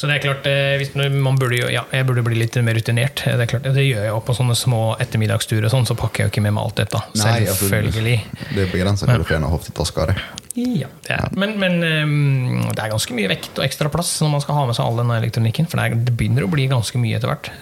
Så 0.00 0.08
det 0.08 0.16
er 0.16 0.22
klart, 0.24 0.46
eh, 0.48 1.10
man 1.12 1.36
burde 1.36 1.58
jo, 1.60 1.68
ja, 1.72 1.82
jeg 1.92 2.06
burde 2.08 2.24
bli 2.24 2.38
litt 2.40 2.56
mer 2.64 2.78
rutinert. 2.78 3.20
Det 3.26 3.44
er 3.44 3.50
klart, 3.50 3.68
det 3.76 3.84
gjør 3.84 4.06
jeg 4.06 4.12
jo 4.14 4.20
på 4.24 4.36
sånne 4.38 4.56
små 4.56 4.82
ettermiddagsturer, 5.04 5.68
sånn, 5.72 5.84
så 5.88 5.96
pakker 5.98 6.24
jeg 6.24 6.30
jo 6.30 6.34
ikke 6.34 6.44
med 6.48 6.56
meg 6.56 6.64
alt 6.70 6.80
dette. 6.80 7.02
Nei, 7.20 7.36
altså, 7.44 7.68
Selvfølgelig. 7.68 8.16
Det 8.54 8.64
er 8.64 8.72
begrensa 8.72 9.08
hva 9.10 9.18
du 9.20 9.26
får 9.28 9.42
av 9.42 9.52
hoftetaska 9.58 10.08
di. 10.12 10.18
Ja, 10.58 10.88
det 11.06 11.14
er. 11.14 11.28
Men, 11.38 11.52
men 11.60 11.76
ehm, 11.86 12.62
det 12.72 12.82
er 12.82 12.90
ganske 12.96 13.14
mye 13.14 13.28
vekt 13.30 13.60
og 13.60 13.66
ekstra 13.68 13.92
plass 13.92 14.16
når 14.24 14.32
man 14.32 14.42
skal 14.42 14.56
ha 14.58 14.64
med 14.70 14.78
seg 14.78 14.88
all 14.88 14.98
denne 14.98 15.20
elektronikken. 15.20 15.68
For 15.70 15.78
det, 15.78 15.84
er, 15.92 16.00
det 16.08 16.16
begynner 16.18 16.48
å 16.48 16.50
bli 16.50 16.64
ganske 16.72 16.98
mye 16.98 17.20
etter 17.20 17.30
hvert. 17.30 17.52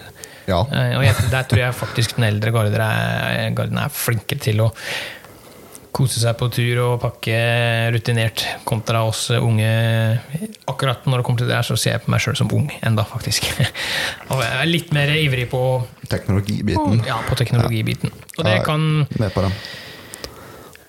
Ja. 0.47 0.61
Eh, 0.71 0.95
Og 0.95 1.03
jeg, 1.03 1.27
der 1.33 1.47
tror 1.51 1.59
jeg 1.61 1.75
faktisk 1.75 2.15
den 2.17 2.29
eldre 2.29 2.53
garden 2.55 2.79
er, 2.79 3.49
garden 3.57 3.81
er 3.83 3.91
flinke 3.93 4.39
til 4.39 4.63
å 4.63 4.69
kose 5.97 6.21
seg 6.21 6.37
på 6.37 6.49
tur 6.53 6.81
og 6.83 6.99
pakke 7.01 7.37
rutinert, 7.95 8.43
kontra 8.67 9.01
oss 9.07 9.27
unge. 9.33 9.69
Akkurat 10.69 11.07
når 11.09 11.21
det 11.21 11.25
kommer 11.25 11.41
til 11.41 11.49
det 11.49 11.57
her, 11.57 11.65
så 11.65 11.77
ser 11.79 11.95
jeg 11.95 12.03
på 12.05 12.13
meg 12.13 12.21
sjøl 12.23 12.37
som 12.37 12.51
ung 12.53 12.69
enda 12.85 13.05
faktisk. 13.07 13.49
Og 14.33 14.43
jeg 14.43 14.53
er 14.61 14.69
litt 14.69 14.93
mer 14.95 15.13
ivrig 15.17 15.47
på, 15.51 15.63
Teknologibiten. 16.07 17.01
ja, 17.07 17.17
på 17.27 17.35
teknologibiten. 17.39 18.13
Og 18.37 18.45
det 18.47 18.61
kan 18.67 19.07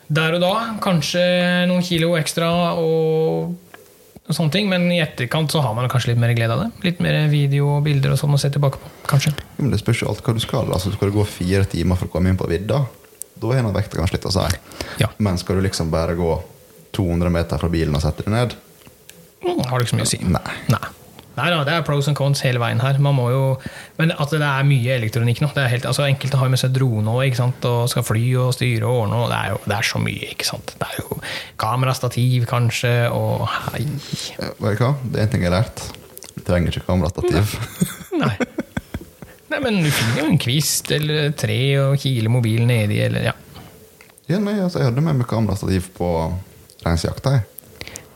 der 0.09 0.37
og 0.39 0.41
da 0.41 0.53
kanskje 0.81 1.23
noen 1.69 1.85
kilo 1.85 2.15
ekstra 2.17 2.49
og 2.81 3.57
og 4.29 4.37
sånne 4.37 4.53
ting, 4.53 4.67
men 4.69 4.83
i 4.93 4.99
etterkant 5.01 5.49
så 5.49 5.63
har 5.65 5.73
man 5.73 5.89
kanskje 5.89 6.11
litt 6.11 6.21
mer 6.21 6.35
glede 6.37 6.53
av 6.53 6.67
det. 6.67 6.69
Litt 6.85 6.99
mer 7.01 7.17
video 7.33 7.71
og 7.79 7.87
bilder 7.87 8.13
og 8.13 8.19
sånn 8.21 8.37
å 8.37 8.41
se 8.41 8.51
tilbake 8.53 8.77
på, 8.77 8.91
kanskje. 9.09 9.33
Men 9.57 9.73
det 9.73 9.79
spørs 9.81 10.03
jo 10.03 10.11
alt 10.11 10.21
hva 10.21 10.35
du 10.37 10.43
skal. 10.45 10.69
Altså, 10.69 10.93
skal 10.93 11.09
du 11.09 11.17
gå 11.17 11.25
fire 11.25 11.65
timer 11.65 11.97
for 11.97 12.11
å 12.11 12.13
komme 12.13 12.29
inn 12.29 12.37
på 12.37 12.49
vidda, 12.51 12.83
da 13.41 13.63
nå 13.63 13.73
vekta 13.75 13.99
kanskje 14.01 14.19
litt 14.19 14.29
å 14.31 14.35
si. 14.35 14.47
Ja. 15.03 15.09
Men 15.19 15.39
skal 15.41 15.59
du 15.61 15.67
liksom 15.67 15.91
bare 15.95 16.15
gå 16.19 16.31
200 16.97 17.31
meter 17.31 17.61
fra 17.61 17.69
bilen 17.73 17.95
og 17.95 18.03
sette 18.05 18.25
deg 18.27 18.33
ned? 18.35 18.55
Mm, 19.45 19.61
Har 19.69 19.79
det 19.79 19.87
ikke 19.87 19.93
så 19.95 19.99
mye 20.01 20.09
å 20.09 20.13
si. 20.15 20.23
Nei. 20.27 20.57
Nei. 20.75 20.87
Nei 21.39 21.51
da, 21.55 21.61
det 21.63 21.71
er 21.71 21.85
pros 21.87 22.09
and 22.11 22.17
cons 22.19 22.41
hele 22.43 22.59
veien 22.59 22.81
her. 22.83 22.97
Jo, 22.99 23.43
men 24.01 24.11
at 24.11 24.33
det 24.35 24.41
er 24.43 24.65
mye 24.67 24.97
elektronikk 24.97 25.39
nå 25.45 25.53
det 25.55 25.69
helt, 25.71 25.85
altså 25.87 26.03
Enkelte 26.09 26.41
har 26.41 26.51
med 26.51 26.59
seg 26.59 26.73
drone 26.75 27.13
og 27.15 27.87
skal 27.93 28.03
fly 28.03 28.25
og 28.43 28.51
styre 28.57 28.89
og 28.91 29.05
ordne. 29.05 29.21
og 29.23 29.31
Det 29.31 29.39
er 29.39 29.53
jo 29.53 29.61
det 29.71 29.77
er 29.77 29.87
så 29.87 30.01
mye. 30.03 30.33
ikke 30.33 30.49
sant? 30.49 30.75
Det 30.81 30.89
er 30.89 30.99
jo 31.05 31.21
kamerastativ, 31.63 32.49
kanskje, 32.51 32.91
og 33.15 33.47
hei. 33.69 33.85
Eh, 34.35 34.51
Vet 34.59 34.81
du 34.81 34.83
hva? 34.83 34.91
Det 35.05 35.21
er 35.21 35.29
en 35.29 35.33
ting 35.37 35.47
jeg 35.47 35.53
har 35.53 35.61
lært. 35.61 35.85
Du 36.35 36.43
trenger 36.49 36.75
ikke 36.75 36.89
kamerastativ. 36.91 37.55
Nei. 38.19 38.35
Nei, 38.35 38.35
men 39.49 39.83
du 39.85 39.91
finner 39.91 40.23
jo 40.23 40.31
en 40.33 40.41
kvist 40.41 40.91
eller 40.95 41.29
et 41.29 41.39
tre 41.41 41.59
og 41.83 41.99
kiler 42.03 42.33
mobilen 42.33 42.69
nedi, 42.71 42.99
eller 43.05 43.31
ja. 43.31 43.37
ja, 44.29 44.41
nei, 44.41 44.59
altså, 44.61 44.83
jeg 44.83 44.91
hadde 44.91 45.05
med 45.05 45.21
meg 45.23 45.29
kamerastativ 45.31 45.89
på 45.97 46.11
reinsjakta. 46.85 47.39
jeg. 47.39 47.47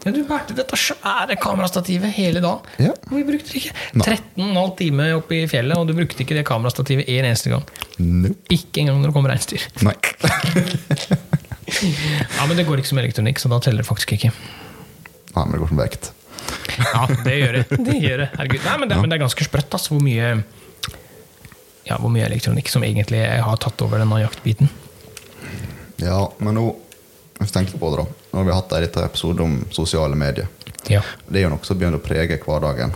Ja, 0.03 0.11
Du 0.11 0.25
bærte 0.27 0.55
dette 0.59 0.77
svære 0.77 1.37
kamerastativet 1.39 2.11
hele 2.17 2.41
dagen. 2.43 2.67
Ja. 2.83 2.91
Og 3.11 3.15
vi 3.21 3.23
brukte 3.29 3.53
det 3.53 3.61
ikke. 3.63 3.75
Nei. 4.01 4.17
13,5 4.37 4.73
timer 4.81 5.13
oppe 5.21 5.37
i 5.39 5.45
fjellet, 5.51 5.79
og 5.79 5.87
du 5.87 5.95
brukte 5.95 6.25
ikke 6.25 6.35
det 6.35 6.43
kamerastativet 6.49 7.07
en 7.07 7.29
eneste 7.31 7.53
gang. 7.53 7.63
Nope. 8.03 8.35
Ikke 8.51 8.83
engang 8.83 8.99
når 8.99 9.13
det 9.13 9.17
kom 9.21 9.31
reinsdyr. 9.31 9.69
Nei. 9.87 9.97
Ja, 11.73 12.45
men 12.47 12.57
det 12.59 12.67
går 12.69 12.83
ikke 12.83 12.91
som 12.91 12.99
elektronikk, 13.01 13.39
så 13.41 13.49
da 13.49 13.57
teller 13.63 13.81
det 13.83 13.89
faktisk 13.89 14.13
ikke. 14.17 14.29
Nei, 15.33 15.45
men 15.45 15.55
det 15.55 15.61
går 15.63 15.71
som 15.71 15.79
vekt. 15.81 16.11
Ja, 16.77 17.07
det 17.25 17.37
gjør 17.39 17.57
det. 17.57 17.63
det, 17.87 17.95
gjør 18.03 18.21
det. 18.23 18.27
Herregud. 18.37 18.67
Nei, 18.67 18.75
men 18.83 18.91
det, 18.91 18.99
men 19.01 19.13
det 19.13 19.17
er 19.17 19.23
ganske 19.25 19.47
sprøtt 19.47 19.77
altså, 19.79 19.95
hvor 19.95 20.05
mye 20.05 20.35
ja, 21.89 21.97
hvor 21.99 22.11
mye 22.15 22.27
elektronikk 22.29 22.69
som 22.71 22.85
egentlig 22.87 23.23
har 23.43 23.57
tatt 23.63 23.83
over 23.83 23.99
denne 24.03 24.21
jaktbiten. 24.23 24.69
Ja, 26.03 26.25
men 26.39 26.55
nå 26.59 26.69
hvis 27.43 27.55
jeg 27.57 27.73
på 27.79 27.89
det 27.91 27.99
da 27.99 28.07
Nå 28.33 28.39
har 28.39 28.47
vi 28.47 28.53
hatt 28.55 28.73
en 28.73 28.83
liten 28.85 29.05
episode 29.05 29.43
om 29.43 29.55
sosiale 29.75 30.15
medier. 30.17 30.47
Ja. 30.89 31.01
Det 31.27 31.41
er 31.41 31.45
jo 31.49 31.51
noe 31.53 31.67
som 31.67 31.77
begynner 31.79 31.99
å 31.99 32.05
prege 32.05 32.39
hverdagen. 32.41 32.95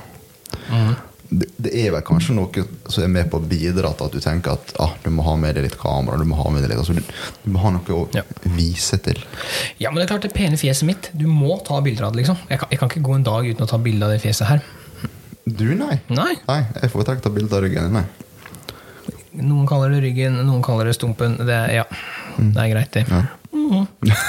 Mm. 0.70 0.94
Det, 1.26 1.48
det 1.58 1.72
er 1.82 1.90
vel 1.90 2.04
kanskje 2.06 2.36
noe 2.38 2.62
som 2.86 3.02
er 3.02 3.10
med 3.10 3.28
på 3.32 3.40
å 3.40 3.44
bidra 3.50 3.90
til 3.98 4.06
at 4.06 4.14
du 4.14 4.20
tenker 4.22 4.54
at 4.54 4.72
ah, 4.80 4.92
du 5.02 5.10
må 5.12 5.24
ha 5.26 5.34
med 5.40 5.58
deg 5.58 5.66
litt 5.66 5.76
kamera. 5.80 6.16
Du 6.16 6.24
må 6.30 6.38
ha 6.38 6.46
med 6.54 6.62
deg 6.62 6.70
litt, 6.72 6.78
altså, 6.80 6.94
du, 6.96 7.02
du 7.42 7.50
må 7.52 7.60
ha 7.64 7.72
noe 7.74 7.96
å 7.98 8.04
Ja. 8.14 8.22
vise 8.54 8.96
til. 9.02 9.18
ja, 9.82 9.90
men 9.90 9.98
det 10.00 10.06
er 10.06 10.12
klart 10.14 10.28
det 10.28 10.32
pene 10.38 10.56
fjeset 10.60 10.86
mitt. 10.88 11.10
Du 11.12 11.26
må 11.28 11.58
ta 11.66 11.80
bilder 11.84 12.06
av 12.08 12.14
det. 12.14 12.22
liksom. 12.22 12.38
Jeg 12.48 12.62
kan, 12.62 12.70
jeg 12.72 12.80
kan 12.80 12.92
ikke 12.94 13.04
gå 13.10 13.18
en 13.18 13.26
dag 13.26 13.50
uten 13.50 13.66
å 13.66 13.70
ta 13.74 13.82
bilde 13.82 14.06
av 14.06 14.14
det 14.14 14.22
fjeset 14.22 14.46
her. 14.48 14.62
Du, 15.44 15.66
nei. 15.74 15.98
Nei. 16.08 16.32
Nei, 16.46 16.60
Jeg 16.80 16.94
foretrekker 16.94 17.26
å 17.26 17.28
ta 17.28 17.34
bilde 17.34 17.58
av 17.58 17.66
ryggen 17.66 17.90
din. 17.92 18.06
Noen 19.42 19.66
kaller 19.68 19.92
det 19.92 20.02
ryggen, 20.04 20.38
noen 20.46 20.62
kaller 20.64 20.88
det 20.88 20.96
stumpen. 20.96 21.36
Det, 21.46 21.56
ja, 21.74 21.84
det 22.36 22.62
er 22.62 22.70
greit, 22.72 22.92
det. 22.96 23.04
Ja. 23.10 23.24
Mm. 23.52 23.86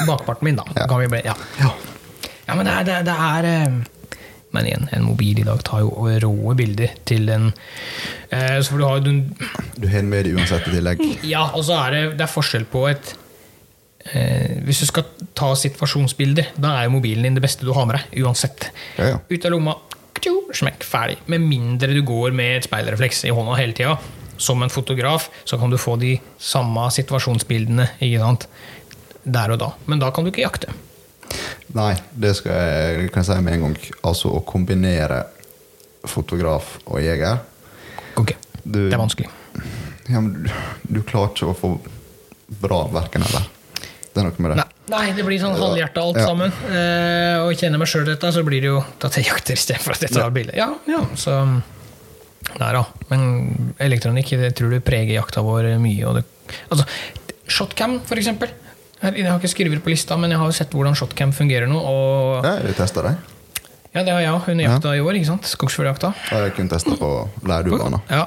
Bakparten 0.08 0.46
min, 0.46 0.56
da. 0.56 0.66
Ja. 0.76 0.88
Kan 0.88 1.00
vi 1.00 1.08
bli, 1.08 1.22
ja. 1.26 1.36
Ja. 1.60 1.72
ja, 2.48 2.56
men 2.56 2.66
det 2.66 2.74
er, 2.74 2.88
det, 2.88 2.98
det 3.08 3.16
er 3.28 3.48
eh, 3.52 3.78
Men 4.56 4.66
igjen, 4.70 4.88
en 4.96 5.06
mobil 5.06 5.42
i 5.42 5.46
dag 5.46 5.62
tar 5.68 5.84
jo 5.84 6.08
rå 6.24 6.54
bilder 6.58 6.96
til 7.06 7.28
den 7.28 7.50
eh, 8.32 8.58
Så 8.62 8.72
får 8.72 8.80
du 8.80 8.86
ha 8.88 8.94
du, 9.04 9.12
Du 9.76 9.88
har 9.88 10.00
den 10.00 10.10
med 10.10 10.26
deg 10.26 10.40
uansett 10.40 10.70
i 10.70 10.78
tillegg. 10.78 11.04
Ja, 11.28 11.50
og 11.54 11.66
så 11.68 11.78
er 11.84 11.96
det, 11.96 12.04
det 12.18 12.26
er 12.26 12.32
forskjell 12.32 12.66
på 12.72 12.86
et 12.90 13.14
eh, 14.14 14.58
Hvis 14.66 14.82
du 14.86 14.88
skal 14.90 15.10
ta 15.38 15.52
situasjonsbilder, 15.60 16.54
da 16.56 16.78
er 16.78 16.88
jo 16.88 16.96
mobilen 16.98 17.28
din 17.28 17.38
det 17.38 17.44
beste 17.46 17.68
du 17.68 17.76
har 17.76 17.86
med 17.90 18.00
deg. 18.00 18.24
Uansett. 18.24 18.72
Ja, 18.98 19.14
ja. 19.14 19.20
Ut 19.28 19.46
av 19.46 19.54
lomma, 19.54 19.76
smekk, 20.58 20.88
ferdig. 20.88 21.20
Med 21.30 21.44
mindre 21.46 21.92
du 21.94 22.02
går 22.08 22.34
med 22.36 22.58
et 22.58 22.66
speilrefleks 22.66 23.26
i 23.28 23.36
hånda 23.36 23.60
hele 23.60 23.76
tida. 23.78 24.00
Som 24.38 24.62
en 24.64 24.70
fotograf 24.70 25.30
så 25.46 25.58
kan 25.60 25.70
du 25.74 25.78
få 25.78 25.96
de 26.00 26.20
samme 26.40 26.88
situasjonsbildene 26.94 27.90
ikke 28.00 28.20
sant? 28.22 28.48
der 29.28 29.52
og 29.52 29.60
da. 29.60 29.72
Men 29.86 30.00
da 30.00 30.08
kan 30.16 30.24
du 30.24 30.30
ikke 30.32 30.46
jakte. 30.46 30.70
Nei, 31.76 31.98
det 32.16 32.36
skal 32.38 32.54
jeg, 32.54 33.10
kan 33.12 33.24
jeg 33.24 33.28
si 33.28 33.42
med 33.44 33.54
en 33.58 33.66
gang. 33.66 33.74
Altså 34.08 34.30
å 34.32 34.40
kombinere 34.48 35.26
fotograf 36.08 36.78
og 36.86 37.02
jeger 37.04 37.42
Ok, 38.18 38.32
Du- 38.64 38.88
Det 38.90 38.94
er 38.94 38.98
vanskelig. 39.02 39.28
ja, 40.10 40.20
men 40.22 40.44
du, 40.44 40.50
du 40.90 41.02
klarer 41.04 41.30
ikke 41.34 41.52
å 41.52 41.56
få 41.58 41.80
bra 42.62 42.88
verken 42.88 43.22
eller. 43.28 43.44
Det 44.14 44.24
er 44.24 44.24
noe 44.30 44.40
med 44.42 44.52
det. 44.52 44.64
Nei, 44.64 44.72
nei 44.96 45.12
det 45.14 45.26
blir 45.28 45.40
sånn 45.40 45.58
halvhjerta 45.60 46.02
alt 46.02 46.18
Ja. 46.18 46.26
sammen. 46.26 46.52
Eh, 46.72 47.44
og 47.44 47.52
kjenner 47.60 47.78
meg 47.78 47.88
sjøl 47.92 48.06
dette, 48.08 48.32
så 48.34 48.44
blir 48.48 48.62
det 48.64 48.68
jo 48.72 48.80
at 49.04 49.14
jeg 49.20 49.26
jakter 49.28 49.54
istedenfor 49.54 49.92
at 49.94 50.02
jeg 50.08 50.12
tar 50.16 50.32
bilde. 50.32 50.56
Ja, 50.56 50.72
ja, 50.88 51.04
så 51.16 51.36
Nei 52.60 52.72
da. 52.74 52.84
Men 53.12 53.74
elektronikk 53.84 54.30
det 54.40 54.54
tror 54.58 54.72
du 54.72 54.80
preger 54.82 55.18
jakta 55.20 55.42
vår 55.46 55.68
mye. 55.84 56.06
Og 56.08 56.16
det, 56.20 56.24
altså, 56.72 56.86
shotcam, 57.48 58.00
for 58.08 58.16
eksempel. 58.18 58.50
Jeg 59.04 59.28
har 59.30 59.38
ikke 59.38 59.52
skrevet 59.52 59.84
på 59.86 59.92
lista, 59.94 60.16
men 60.18 60.32
jeg 60.34 60.40
har 60.42 60.52
sett 60.58 60.72
hvordan 60.74 60.96
shotcam 60.98 61.32
fungerer 61.36 61.68
nå. 61.70 61.78
Og 61.78 62.46
Ja, 62.48 62.56
du 62.64 62.72
testa 62.74 63.04
det. 63.06 63.12
ja, 63.94 64.02
det 64.04 64.10
har 64.16 64.22
jeg 64.24 64.32
òg. 64.34 64.48
Under 64.50 64.64
jakta 64.72 64.96
i 64.98 65.02
år. 65.04 65.14
ikke 65.20 65.30
sant? 65.30 65.46
Skogsfugljakta. 65.46 66.14
Ja, 66.32 66.40
Jeg 66.48 66.56
kunne 66.56 66.70
testa 66.70 66.96
på 66.98 67.12
leirduebana. 67.46 68.00
Ja. 68.10 68.24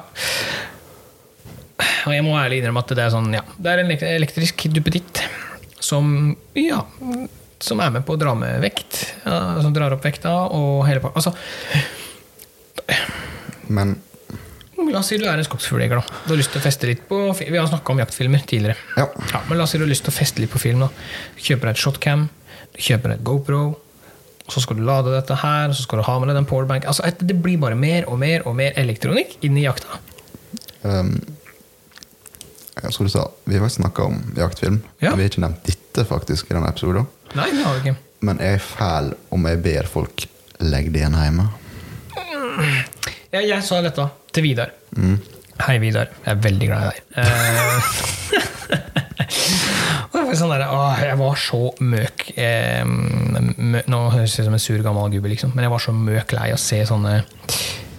Og 2.06 2.12
jeg 2.14 2.22
må 2.24 2.36
ærlig 2.38 2.60
innrømme 2.60 2.78
at 2.84 2.88
det 2.94 2.98
er 3.06 3.10
sånn, 3.12 3.32
ja, 3.34 3.40
det 3.58 3.70
er 3.72 3.78
en 3.82 3.88
elek- 3.90 4.02
elektrisk 4.06 4.66
duppeditt 4.72 5.22
som, 5.80 6.36
ja, 6.54 6.82
som 7.60 7.80
er 7.80 7.90
med 7.90 8.04
på 8.06 8.14
å 8.14 8.20
dra 8.20 8.34
med 8.36 8.60
vekt. 8.62 9.14
Ja, 9.24 9.60
som 9.64 9.72
drar 9.72 9.92
opp 9.96 10.04
vekta 10.04 10.32
og 10.52 10.86
hele 10.86 11.00
pakka. 11.00 11.16
Altså, 11.16 11.34
Men 13.68 13.96
La 14.90 14.98
oss 14.98 15.06
si 15.12 15.18
du 15.20 15.24
er 15.28 15.38
en 15.38 15.44
skogsfugljeger. 15.46 16.00
da. 16.00 16.20
Du 16.26 16.32
har 16.32 16.38
lyst 16.40 16.50
til 16.52 16.60
å 16.60 16.64
feste 16.64 16.86
litt 16.88 17.04
på 17.08 17.18
Vi 17.38 17.56
har 17.56 17.66
snakka 17.70 17.92
om 17.94 17.98
jaktfilmer 18.02 18.42
tidligere. 18.46 18.76
Ja. 18.96 19.06
Men 19.48 19.58
la 19.58 19.64
oss 19.64 19.70
si 19.74 19.78
du 19.78 19.84
har 19.84 19.90
lyst 19.90 20.04
til 20.04 20.12
å 20.12 20.16
feste 20.16 20.40
litt 20.42 20.50
på 20.50 20.58
film. 20.58 20.80
da. 20.80 20.88
Du 21.36 21.42
kjøper 21.42 21.70
deg 21.70 21.76
et 21.76 21.82
shotcam, 21.84 22.28
du 22.74 22.80
kjøper 22.82 23.08
deg 23.12 23.18
et 23.20 23.24
GoPro, 23.24 23.60
og 24.46 24.50
så 24.54 24.60
skal 24.64 24.76
du 24.76 24.82
lade 24.82 25.12
dette 25.14 25.36
her, 25.44 25.68
og 25.70 25.74
så 25.78 25.82
skal 25.86 25.98
du 26.02 26.04
ha 26.08 26.18
med 26.18 26.28
deg 26.28 26.36
den 26.40 26.46
powerbank. 26.50 26.84
Altså, 26.90 27.04
et- 27.06 27.18
Det 27.26 27.36
blir 27.42 27.58
bare 27.58 27.76
mer 27.76 28.04
og 28.08 28.18
mer 28.18 28.42
og 28.46 28.56
mer 28.56 28.72
elektronikk 28.76 29.36
inn 29.42 29.56
i 29.58 29.62
jakta. 29.68 29.98
um, 30.82 31.20
jeg 32.82 32.92
skulle 32.92 33.10
sa, 33.10 33.26
Vi 33.46 33.54
har 33.54 33.60
faktisk 33.68 33.82
snakka 33.82 34.02
om 34.06 34.32
jaktfilm. 34.36 34.82
Ja. 35.00 35.14
Vi 35.14 35.22
har 35.22 35.28
ikke 35.30 35.40
nevnt 35.44 35.62
dette 35.64 36.04
faktisk 36.08 36.50
i 36.50 36.54
denne 36.54 36.68
episoden. 36.68 37.06
Nei, 37.36 37.50
det 37.50 37.64
har 37.64 37.74
vi 37.78 37.90
ikke. 37.90 37.96
Men 38.22 38.38
jeg 38.38 38.54
er 38.54 38.58
fæl 38.58 39.14
om 39.30 39.44
jeg 39.46 39.62
ber 39.62 39.86
folk 39.86 40.26
legge 40.60 40.90
det 40.92 41.00
igjen 41.02 41.14
hjemme. 41.14 41.48
Jeg, 43.32 43.46
jeg 43.48 43.62
sa 43.62 43.80
dette 43.82 44.08
til 44.32 44.42
Vidar. 44.42 44.72
Hei, 45.60 45.76
Vidar. 45.82 46.08
Jeg 46.24 46.32
er 46.32 46.38
veldig 46.40 46.66
glad 46.70 46.82
i 46.82 46.84
deg. 46.90 46.98
Sånn 50.30 50.52
der, 50.52 50.62
åh, 50.70 50.94
jeg 51.02 51.16
var 51.18 51.34
så 51.42 51.58
møk 51.82 52.22
eh, 52.38 52.84
mø, 52.86 53.80
Nå 53.90 53.98
høres 54.14 54.36
jeg 54.36 54.44
ut 54.44 54.46
som 54.46 54.54
en 54.56 54.62
sur 54.62 54.82
gammel 54.84 55.10
gubbe, 55.12 55.28
liksom, 55.32 55.50
men 55.56 55.64
jeg 55.66 55.72
var 55.72 55.82
så 55.82 55.92
møk 55.96 56.28
lei 56.36 56.48
å 56.54 56.58
se 56.60 56.78
sånne 56.86 57.12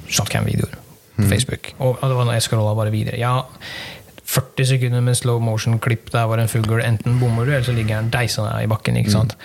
shotcam-videoer 0.08 0.76
på 1.18 1.24
Facebook. 1.28 1.64
Og, 1.80 1.98
og 2.00 2.06
det 2.08 2.16
var 2.18 2.26
når 2.30 2.36
jeg 2.40 2.46
scrolla 2.48 2.72
bare 2.78 2.94
videre. 2.94 3.18
Ja, 3.20 3.34
40 4.32 4.66
sekunder 4.70 5.02
med 5.04 5.16
slow 5.20 5.38
motion-klipp 5.44 6.06
der 6.14 6.26
var 6.32 6.40
en 6.40 6.52
fugl 6.52 6.80
enten 6.80 7.20
bommer 7.20 7.44
du, 7.46 7.52
eller 7.52 7.68
så 7.68 7.76
ligger 7.76 7.96
den 8.00 8.12
deisende 8.14 8.54
i 8.64 8.70
bakken. 8.72 8.96
ikke 9.02 9.12
sant? 9.12 9.36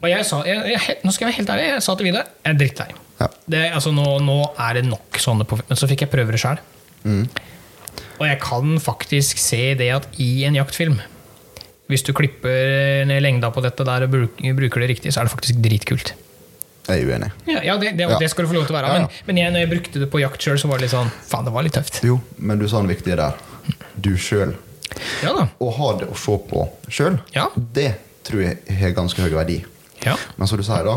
Og 0.00 0.08
jeg 0.10 0.22
sa, 0.26 0.36
jeg, 0.48 0.56
jeg, 0.74 0.80
nå 1.04 1.10
skal 1.14 1.24
jeg 1.28 1.30
være 1.30 1.38
helt 1.38 1.50
ærlig, 1.54 1.66
jeg 1.76 1.82
sa 1.86 1.92
til 1.94 2.06
Vidar 2.10 2.24
jeg 2.26 2.50
er 2.54 2.58
drittlei. 2.64 2.90
Ja. 3.20 3.26
Det, 3.52 3.62
altså, 3.76 3.90
nå, 3.92 4.04
nå 4.24 4.36
er 4.56 4.78
det 4.80 4.86
nok 4.88 5.18
sånne 5.20 5.44
på 5.44 5.58
Men 5.68 5.76
så 5.76 5.84
fikk 5.90 6.06
jeg 6.06 6.10
prøve 6.12 6.32
det 6.32 6.40
sjøl. 6.40 6.60
Og 8.20 8.24
jeg 8.28 8.38
kan 8.42 8.74
faktisk 8.80 9.38
se 9.40 9.74
det 9.80 9.90
at 9.92 10.06
i 10.20 10.44
en 10.48 10.56
jaktfilm 10.56 10.98
Hvis 11.90 12.04
du 12.06 12.12
klipper 12.16 13.04
ned 13.08 13.20
lengda 13.24 13.50
på 13.52 13.62
dette 13.64 13.84
der 13.88 14.04
og 14.06 14.12
bruker 14.14 14.80
det 14.84 14.88
riktig, 14.92 15.12
så 15.12 15.20
er 15.22 15.28
det 15.28 15.32
faktisk 15.34 15.60
dritkult. 15.64 16.12
Jeg 16.86 17.02
er 17.04 17.08
uenig. 17.10 17.30
Ja, 17.50 17.60
ja, 17.66 17.74
det, 17.78 17.92
det, 17.98 18.06
Ja. 18.08 18.18
det 18.18 18.28
skal 18.30 18.44
du 18.46 18.50
få 18.50 18.56
lov 18.56 18.66
til 18.68 18.74
å 18.74 18.78
være. 18.78 18.88
Ja. 18.94 19.00
Men, 19.04 19.18
men 19.26 19.40
jeg, 19.42 19.52
når 19.54 19.64
jeg 19.64 19.70
brukte 19.74 20.00
det 20.04 20.08
på 20.10 20.20
jakt 20.22 20.42
sjøl, 20.46 20.58
så 20.58 20.70
var 20.70 20.78
det 20.80 20.86
litt 20.86 20.94
sånn 20.94 21.10
Faen, 21.28 21.44
det 21.46 21.52
var 21.54 21.66
litt 21.66 21.74
tøft. 21.76 21.98
Jo, 22.06 22.16
men 22.38 22.58
du 22.62 22.66
sa 22.70 22.80
noe 22.82 22.90
viktige 22.94 23.18
der. 23.20 23.36
Du 24.00 24.12
sjøl. 24.18 24.54
Ja. 25.22 25.34
Å 25.50 25.68
ha 25.76 25.90
det 26.00 26.08
å 26.10 26.16
se 26.18 26.38
på 26.50 26.64
sjøl, 26.90 27.18
Ja. 27.36 27.48
det 27.56 27.90
tror 28.26 28.42
jeg 28.46 28.78
har 28.80 28.94
ganske 28.96 29.22
høy 29.26 29.34
verdi. 29.34 29.58
Ja. 30.06 30.16
Men 30.38 30.48
som 30.50 30.58
du 30.58 30.64
sier, 30.66 30.86
da. 30.86 30.96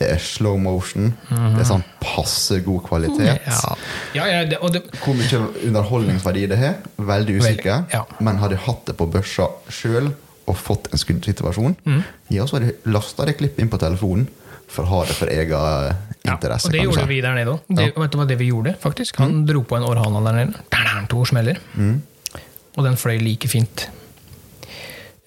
Det 0.00 0.08
er 0.14 0.20
slow 0.24 0.56
motion. 0.56 1.10
Det 1.28 1.60
er 1.60 1.66
sånn 1.68 1.82
passe 2.00 2.56
god 2.64 2.80
kvalitet. 2.86 3.42
Ja, 3.44 3.74
ja, 4.16 4.24
ja 4.30 4.38
det, 4.48 4.56
det, 4.72 4.80
Hvor 5.02 5.12
mye 5.18 5.40
underholdningsverdi 5.68 6.46
det 6.48 6.56
har, 6.56 6.78
veldig 6.96 7.34
usikker. 7.36 7.82
Veldig, 7.82 7.92
ja. 7.98 8.00
Men 8.24 8.40
hadde 8.40 8.56
jeg 8.56 8.64
hatt 8.64 8.86
det 8.88 8.96
på 8.96 9.06
børsa 9.12 9.50
sjøl 9.68 10.08
og 10.48 10.56
fått 10.56 10.88
en 10.90 10.98
skreddersituasjon, 10.98 11.76
Mm. 11.84 12.00
ja, 12.32 12.46
så 12.48 12.56
hadde 12.56 12.70
jeg 12.72 12.78
lasta 12.90 13.26
det 13.28 13.36
klippet 13.38 13.60
inn 13.62 13.68
på 13.70 13.78
telefonen 13.78 14.24
for 14.70 14.86
å 14.86 14.88
ha 14.88 15.02
det 15.04 15.14
for 15.18 15.28
egen 15.30 15.52
ja, 15.52 16.32
interesse. 16.32 16.66
og 16.70 16.72
det 16.72 16.82
gjorde 16.86 17.06
vi 17.10 17.20
der 17.20 17.36
nede 17.36 17.52
òg. 17.58 17.60
Vet 18.00 18.10
du 18.14 18.18
hva 18.18 18.26
det 18.26 18.38
vi 18.40 18.48
gjorde? 18.50 18.74
faktisk? 18.80 19.20
Han 19.20 19.44
dro 19.46 19.62
på 19.62 19.76
en 19.76 19.84
Orhana 19.84 20.24
der 20.30 20.38
nede. 20.40 20.64
Tadam, 20.72 21.06
To 21.12 21.24
smeller. 21.28 21.60
Og 21.76 22.84
den 22.86 22.96
fløy 22.96 23.18
like 23.20 23.48
fint. 23.50 23.88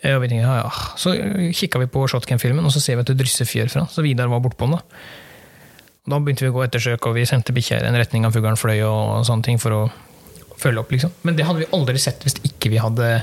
Jeg 0.03 0.19
vi 0.19 0.27
tenkte, 0.27 0.43
ja, 0.43 0.55
ja. 0.65 0.95
Så 0.99 1.13
kikka 1.55 1.79
vi 1.79 1.87
på 1.91 2.03
shotcam-filmen, 2.11 2.65
og 2.67 2.73
så 2.75 2.81
ser 2.83 2.97
vi 2.99 3.05
at 3.05 3.11
det 3.11 3.19
drysser 3.21 3.47
fjør 3.47 3.69
fra. 3.71 3.85
Så 3.91 4.03
Vidar 4.03 4.31
var 4.31 4.41
bortpå 4.43 4.67
den. 4.67 4.75
da. 4.75 5.03
Da 6.11 6.19
begynte 6.19 6.43
vi 6.43 6.51
å 6.51 6.55
gå 6.57 6.65
ettersøk, 6.65 7.07
og 7.07 7.15
vi 7.15 7.23
sendte 7.29 7.55
bikkja 7.55 7.79
i 7.79 7.85
den 7.85 7.95
retninga 7.95 8.31
fuglen 8.35 8.59
fløy, 8.59 8.81
og 8.83 9.23
sånne 9.27 9.47
ting 9.47 9.61
for 9.63 9.77
å 9.77 9.83
følge 10.59 10.83
opp. 10.83 10.91
liksom. 10.91 11.13
Men 11.23 11.37
det 11.39 11.47
hadde 11.47 11.63
vi 11.63 11.69
aldri 11.75 12.01
sett 12.03 12.25
hvis 12.25 12.35
ikke 12.43 12.73
vi 12.73 12.81
hadde 12.83 13.13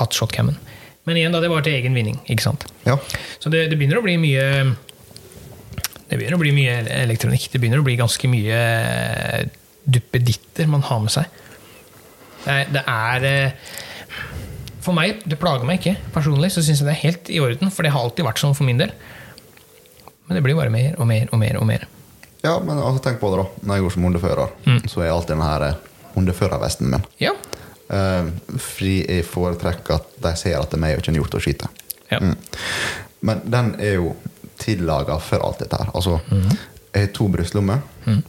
hatt 0.00 0.18
shotcammen. 0.18 0.58
Men 1.06 1.20
igjen, 1.20 1.34
da, 1.34 1.40
det 1.44 1.52
var 1.52 1.62
til 1.62 1.78
egen 1.78 1.94
vinning. 1.94 2.18
ikke 2.26 2.42
sant? 2.42 2.66
Ja. 2.86 2.98
Så 3.38 3.52
det, 3.52 3.68
det 3.70 3.78
begynner 3.78 4.00
å 4.00 4.04
bli 4.06 4.16
mye 4.18 4.74
Det 6.06 6.18
begynner 6.18 6.38
å 6.38 6.42
bli 6.42 6.52
mye 6.54 6.80
elektronikk. 7.04 7.46
Det 7.52 7.62
begynner 7.62 7.82
å 7.82 7.86
bli 7.86 7.94
ganske 7.98 8.30
mye 8.30 8.58
duppeditter 9.86 10.66
man 10.70 10.82
har 10.86 11.02
med 11.02 11.14
seg. 11.14 11.30
Det 12.42 12.52
er, 12.52 12.68
det 12.74 12.82
er 12.90 13.26
eh, 13.26 13.74
For 14.86 14.94
meg, 14.94 15.20
det 15.26 15.38
plager 15.42 15.66
meg 15.66 15.80
ikke. 15.80 15.96
Personlig 16.14 16.52
så 16.54 16.62
syns 16.62 16.78
jeg 16.82 16.86
det 16.86 16.94
er 16.94 17.02
helt 17.02 17.30
i 17.34 17.40
orden, 17.42 17.72
for 17.74 17.82
det 17.82 17.90
har 17.94 18.04
alltid 18.06 18.26
vært 18.28 18.38
sånn 18.42 18.54
for 18.54 18.68
min 18.68 18.78
del. 18.78 18.92
Men 20.28 20.38
det 20.38 20.42
blir 20.46 20.54
bare 20.58 20.70
mer 20.70 20.94
og 21.02 21.08
mer 21.10 21.26
og 21.32 21.40
mer. 21.42 21.58
og 21.58 21.66
mer. 21.66 21.86
ja, 22.46 22.52
men 22.62 22.78
altså, 22.78 23.02
tenk 23.02 23.18
på 23.18 23.30
det, 23.32 23.42
da. 23.42 23.66
Når 23.66 23.74
jeg 23.80 23.84
går 23.86 23.92
som 23.96 24.04
hundefører, 24.06 24.52
Mm. 24.66 24.80
så 24.88 25.02
er 25.02 25.10
alltid 25.10 25.32
denne 25.34 25.48
her 25.50 25.62
eh, 25.68 25.74
hundeførervesten 26.14 26.90
min. 26.90 27.04
Ja. 27.18 27.32
Uh, 27.86 28.30
fordi 28.58 28.94
jeg 29.06 29.24
foretrekker 29.26 29.94
at 29.94 30.06
de 30.22 30.32
ser 30.38 30.56
at 30.58 30.70
det 30.70 30.78
er 30.78 30.82
meg 30.82 30.94
og 30.96 31.02
ikke 31.02 31.12
en 31.14 31.18
hjort 31.20 31.36
å 31.38 31.42
skyte. 31.42 31.68
Ja. 32.10 32.18
Mm. 32.22 32.36
Men 33.26 33.42
den 33.50 33.72
er 33.80 33.94
jo 34.00 34.14
tillaga 34.58 35.18
for 35.22 35.42
alt 35.46 35.62
dette 35.62 35.78
her. 35.82 35.90
Altså, 35.94 36.20
mm. 36.30 36.48
jeg 36.94 37.06
har 37.06 37.12
to 37.14 37.28
brystlommer. 37.30 37.82
Mm. 38.06 38.22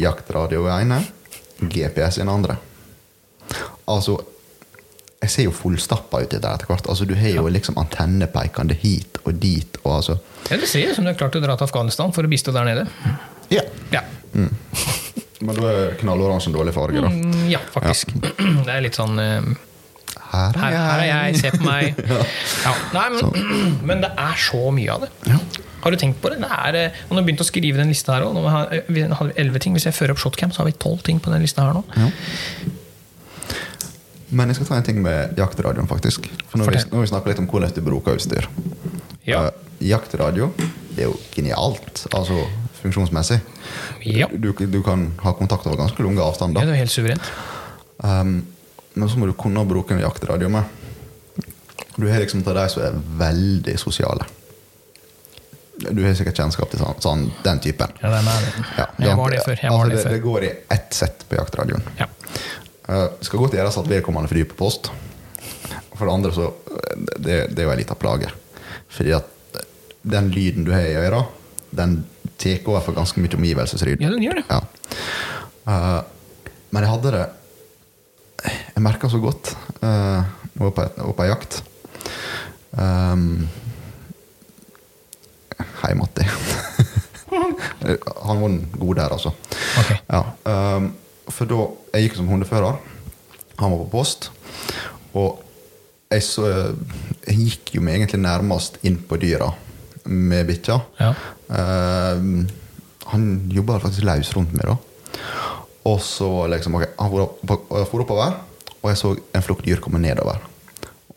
Jaktradio 0.00 0.64
i 0.68 0.72
ene, 0.80 1.00
GPS 1.60 2.18
i 2.18 2.24
den 2.24 2.32
andre. 2.32 2.56
Altså, 3.88 4.16
jeg 5.22 5.30
ser 5.30 5.46
jo 5.46 5.52
fullstappa 5.54 6.22
i 6.24 6.26
det 6.30 6.40
etter 6.42 6.66
hvert. 6.66 6.88
Altså, 6.90 7.06
du 7.06 7.14
har 7.18 7.36
jo 7.36 7.46
liksom 7.52 7.76
antennepeikende 7.78 8.74
hit 8.80 9.20
og 9.22 9.36
dit. 9.42 9.78
Og 9.84 9.96
altså, 10.00 10.16
ja, 10.50 10.56
Det 10.58 10.68
ser 10.68 10.90
ut 10.90 10.96
som 10.98 11.06
du 11.06 11.12
har 11.12 11.18
klart 11.18 11.38
å 11.38 11.42
dra 11.44 11.54
til 11.56 11.68
Afghanistan 11.68 12.14
for 12.14 12.26
å 12.26 12.30
bistå 12.32 12.54
der 12.54 12.66
nede. 12.68 12.86
ja. 13.52 13.62
Ja, 13.92 14.02
Men 15.42 15.58
da 15.58 15.68
er 15.68 15.94
knalloransje 15.98 16.52
en 16.52 16.54
dårlig 16.54 16.72
farge, 16.74 17.02
da. 17.02 17.10
Mm, 17.10 17.48
ja 17.50 17.58
faktisk. 17.74 18.12
Det 18.66 18.70
er 18.70 18.84
litt 18.84 18.94
sånn 18.94 19.18
eh, 19.18 19.48
Her 20.32 20.54
Her, 20.56 20.76
her 20.76 21.02
er 21.02 21.08
jeg, 21.10 21.40
se 21.42 21.50
på 21.56 21.64
meg. 21.66 21.98
Ja. 22.66 22.74
Nei, 22.94 23.08
men, 23.16 23.50
men 23.90 24.04
det 24.04 24.12
er 24.22 24.38
så 24.38 24.70
mye 24.74 24.94
av 24.94 25.04
det. 25.06 25.10
Har 25.82 25.90
du 25.90 25.98
tenkt 25.98 26.20
på 26.22 26.30
det? 26.30 26.38
det 26.44 26.50
er, 26.54 26.78
eh, 26.78 27.00
og 27.08 27.16
når 27.16 27.18
har 27.18 27.24
vi 27.24 27.32
begynt 27.32 27.42
å 27.42 27.48
skrive 27.48 27.82
den 27.82 27.90
lista 27.90 28.14
her 28.14 28.28
òg. 28.28 28.38
Vi 28.86 29.02
hadde 29.02 29.34
elleve 29.42 29.62
ting. 29.62 29.74
Hvis 29.74 29.88
jeg 29.90 29.98
fører 29.98 30.14
opp 30.14 30.22
shotcam, 30.22 30.54
så 30.54 30.62
har 30.62 30.70
vi 30.70 30.76
tolv 30.78 31.02
ting 31.06 31.18
på 31.22 31.32
den 31.34 31.42
lista 31.42 31.66
her 31.66 31.74
nå. 31.80 31.82
Men 34.32 34.48
jeg 34.48 34.58
skal 34.58 34.70
ta 34.70 34.78
en 34.80 34.86
ting 34.86 35.02
med 35.04 35.36
jaktradioen, 35.38 35.88
faktisk. 35.90 36.26
For 36.48 36.60
nå 36.60 36.68
vi, 36.70 36.80
nå 36.92 37.02
vi 37.04 37.10
snakker 37.10 37.32
litt 37.32 37.42
om 37.42 37.48
hvordan 37.50 37.74
du 37.76 37.82
bruker 37.84 38.16
utstyr. 38.16 38.48
Ja. 39.28 39.46
Uh, 39.48 39.70
jaktradio 39.82 40.50
det 40.92 41.04
er 41.04 41.08
jo 41.08 41.16
genialt, 41.34 42.04
altså 42.12 42.42
funksjonsmessig. 42.82 43.38
Ja. 44.08 44.28
Du, 44.32 44.50
du 44.52 44.80
kan 44.84 45.06
ha 45.22 45.32
kontakt 45.38 45.66
over 45.68 45.78
ganske 45.80 46.04
lange 46.04 46.20
Ja, 46.20 46.28
avstander. 46.28 46.66
det 46.66 46.74
er 46.74 46.82
helt 46.82 46.92
suverent. 46.92 47.30
Um, 48.02 48.42
men 48.94 49.08
så 49.08 49.20
må 49.20 49.28
du 49.30 49.32
kunne 49.38 49.64
bruke 49.68 49.94
en 49.94 50.02
jaktradio 50.02 50.50
med. 50.52 50.64
Du 51.96 52.08
har 52.08 52.20
liksom 52.20 52.42
til 52.44 52.56
de 52.56 52.68
som 52.72 52.84
er 52.88 52.98
veldig 53.20 53.76
sosiale. 53.80 54.26
Du 55.82 56.02
har 56.04 56.14
sikkert 56.14 56.38
kjennskap 56.38 56.70
til 56.70 56.82
sånn, 56.82 56.98
sånn, 57.02 57.22
den 57.44 57.60
typen. 57.64 57.94
Ja, 58.02 58.10
den 58.12 58.28
er 58.28 58.44
det. 58.44 58.66
Ja, 58.78 58.86
Jeg 59.06 59.16
var 59.18 59.32
det 59.32 59.40
før. 59.46 59.56
Jeg 59.62 59.72
var 59.72 59.78
altså, 59.78 59.88
det 59.88 59.96
det, 59.96 60.02
før. 60.04 60.12
det 60.16 60.22
går 60.26 60.44
i 60.44 60.52
ett 60.76 60.94
sett 60.98 61.24
på 61.28 61.38
jaktradioen. 61.38 61.86
Ja. 61.98 62.06
Uh, 62.92 63.08
skal 63.24 63.40
godt 63.40 63.56
gjøres 63.56 63.78
at 63.80 63.88
vedkommende 63.88 64.28
flyr 64.28 64.48
på 64.50 64.58
post. 64.58 64.90
For 65.96 66.04
det 66.04 66.12
andre 66.12 66.32
så 66.34 66.50
Det, 67.16 67.36
det 67.54 67.62
er 67.62 67.68
jo 67.68 67.72
en 67.72 67.80
liten 67.80 67.96
plage. 67.96 68.28
Fordi 68.92 69.14
at 69.16 69.28
den 70.02 70.30
lyden 70.34 70.64
du 70.66 70.72
har 70.74 70.84
i 70.84 70.98
øra, 70.98 71.22
den 71.70 72.02
tar 72.38 72.58
over 72.66 72.82
for 72.84 72.96
ganske 72.96 73.20
mye 73.20 73.36
omgivelsesryd. 73.38 74.00
ja, 74.00 74.10
den 74.10 74.22
gjør 74.22 74.40
det. 74.40 74.44
Ja. 74.50 74.60
Uh, 75.66 76.02
men 76.70 76.82
jeg 76.82 76.90
hadde 76.90 77.12
det 77.14 77.26
Jeg 78.74 78.82
merka 78.82 79.08
så 79.08 79.20
godt 79.22 79.52
uh, 79.82 80.24
var 80.58 80.70
på, 80.74 80.86
var 80.96 81.16
på 81.16 81.28
jakt. 81.30 81.62
Um, 82.72 83.48
Hei, 85.82 85.94
Matti. 85.94 86.26
Han 88.26 88.40
var 88.40 88.58
god 88.78 88.94
der, 88.94 89.08
altså. 89.08 89.30
Okay. 89.78 89.96
Ja, 90.08 90.22
um, 90.76 90.92
for 91.30 91.46
da 91.50 91.60
Jeg 91.94 92.08
gikk 92.08 92.16
som 92.18 92.28
hundefører. 92.30 92.78
Han 93.60 93.70
var 93.74 93.82
på 93.84 93.90
post. 93.92 94.30
Og 95.14 95.42
jeg, 96.12 96.22
så, 96.24 96.46
jeg 97.26 97.36
gikk 97.38 97.74
jo 97.76 97.84
meg 97.84 97.98
egentlig 98.00 98.20
nærmest 98.24 98.78
inn 98.86 98.98
på 99.08 99.18
dyra 99.20 99.50
med 100.04 100.48
bikkja. 100.48 100.80
Ja. 100.98 101.12
Uh, 101.52 102.42
han 103.12 103.26
jobba 103.52 103.78
faktisk 103.82 104.06
løs 104.08 104.32
rundt 104.36 104.52
meg, 104.56 104.66
da. 104.66 104.76
Og 105.88 106.00
så 106.04 106.28
liksom, 106.52 106.76
okay, 106.78 106.92
han 106.98 107.10
for 107.10 107.24
opp- 107.26 107.86
for 107.90 108.04
oppover, 108.04 108.36
og 108.82 108.90
jeg 108.90 108.98
så 109.00 109.12
en 109.34 109.44
flokk 109.44 109.64
dyr 109.66 109.80
komme 109.82 110.00
nedover. 110.02 110.38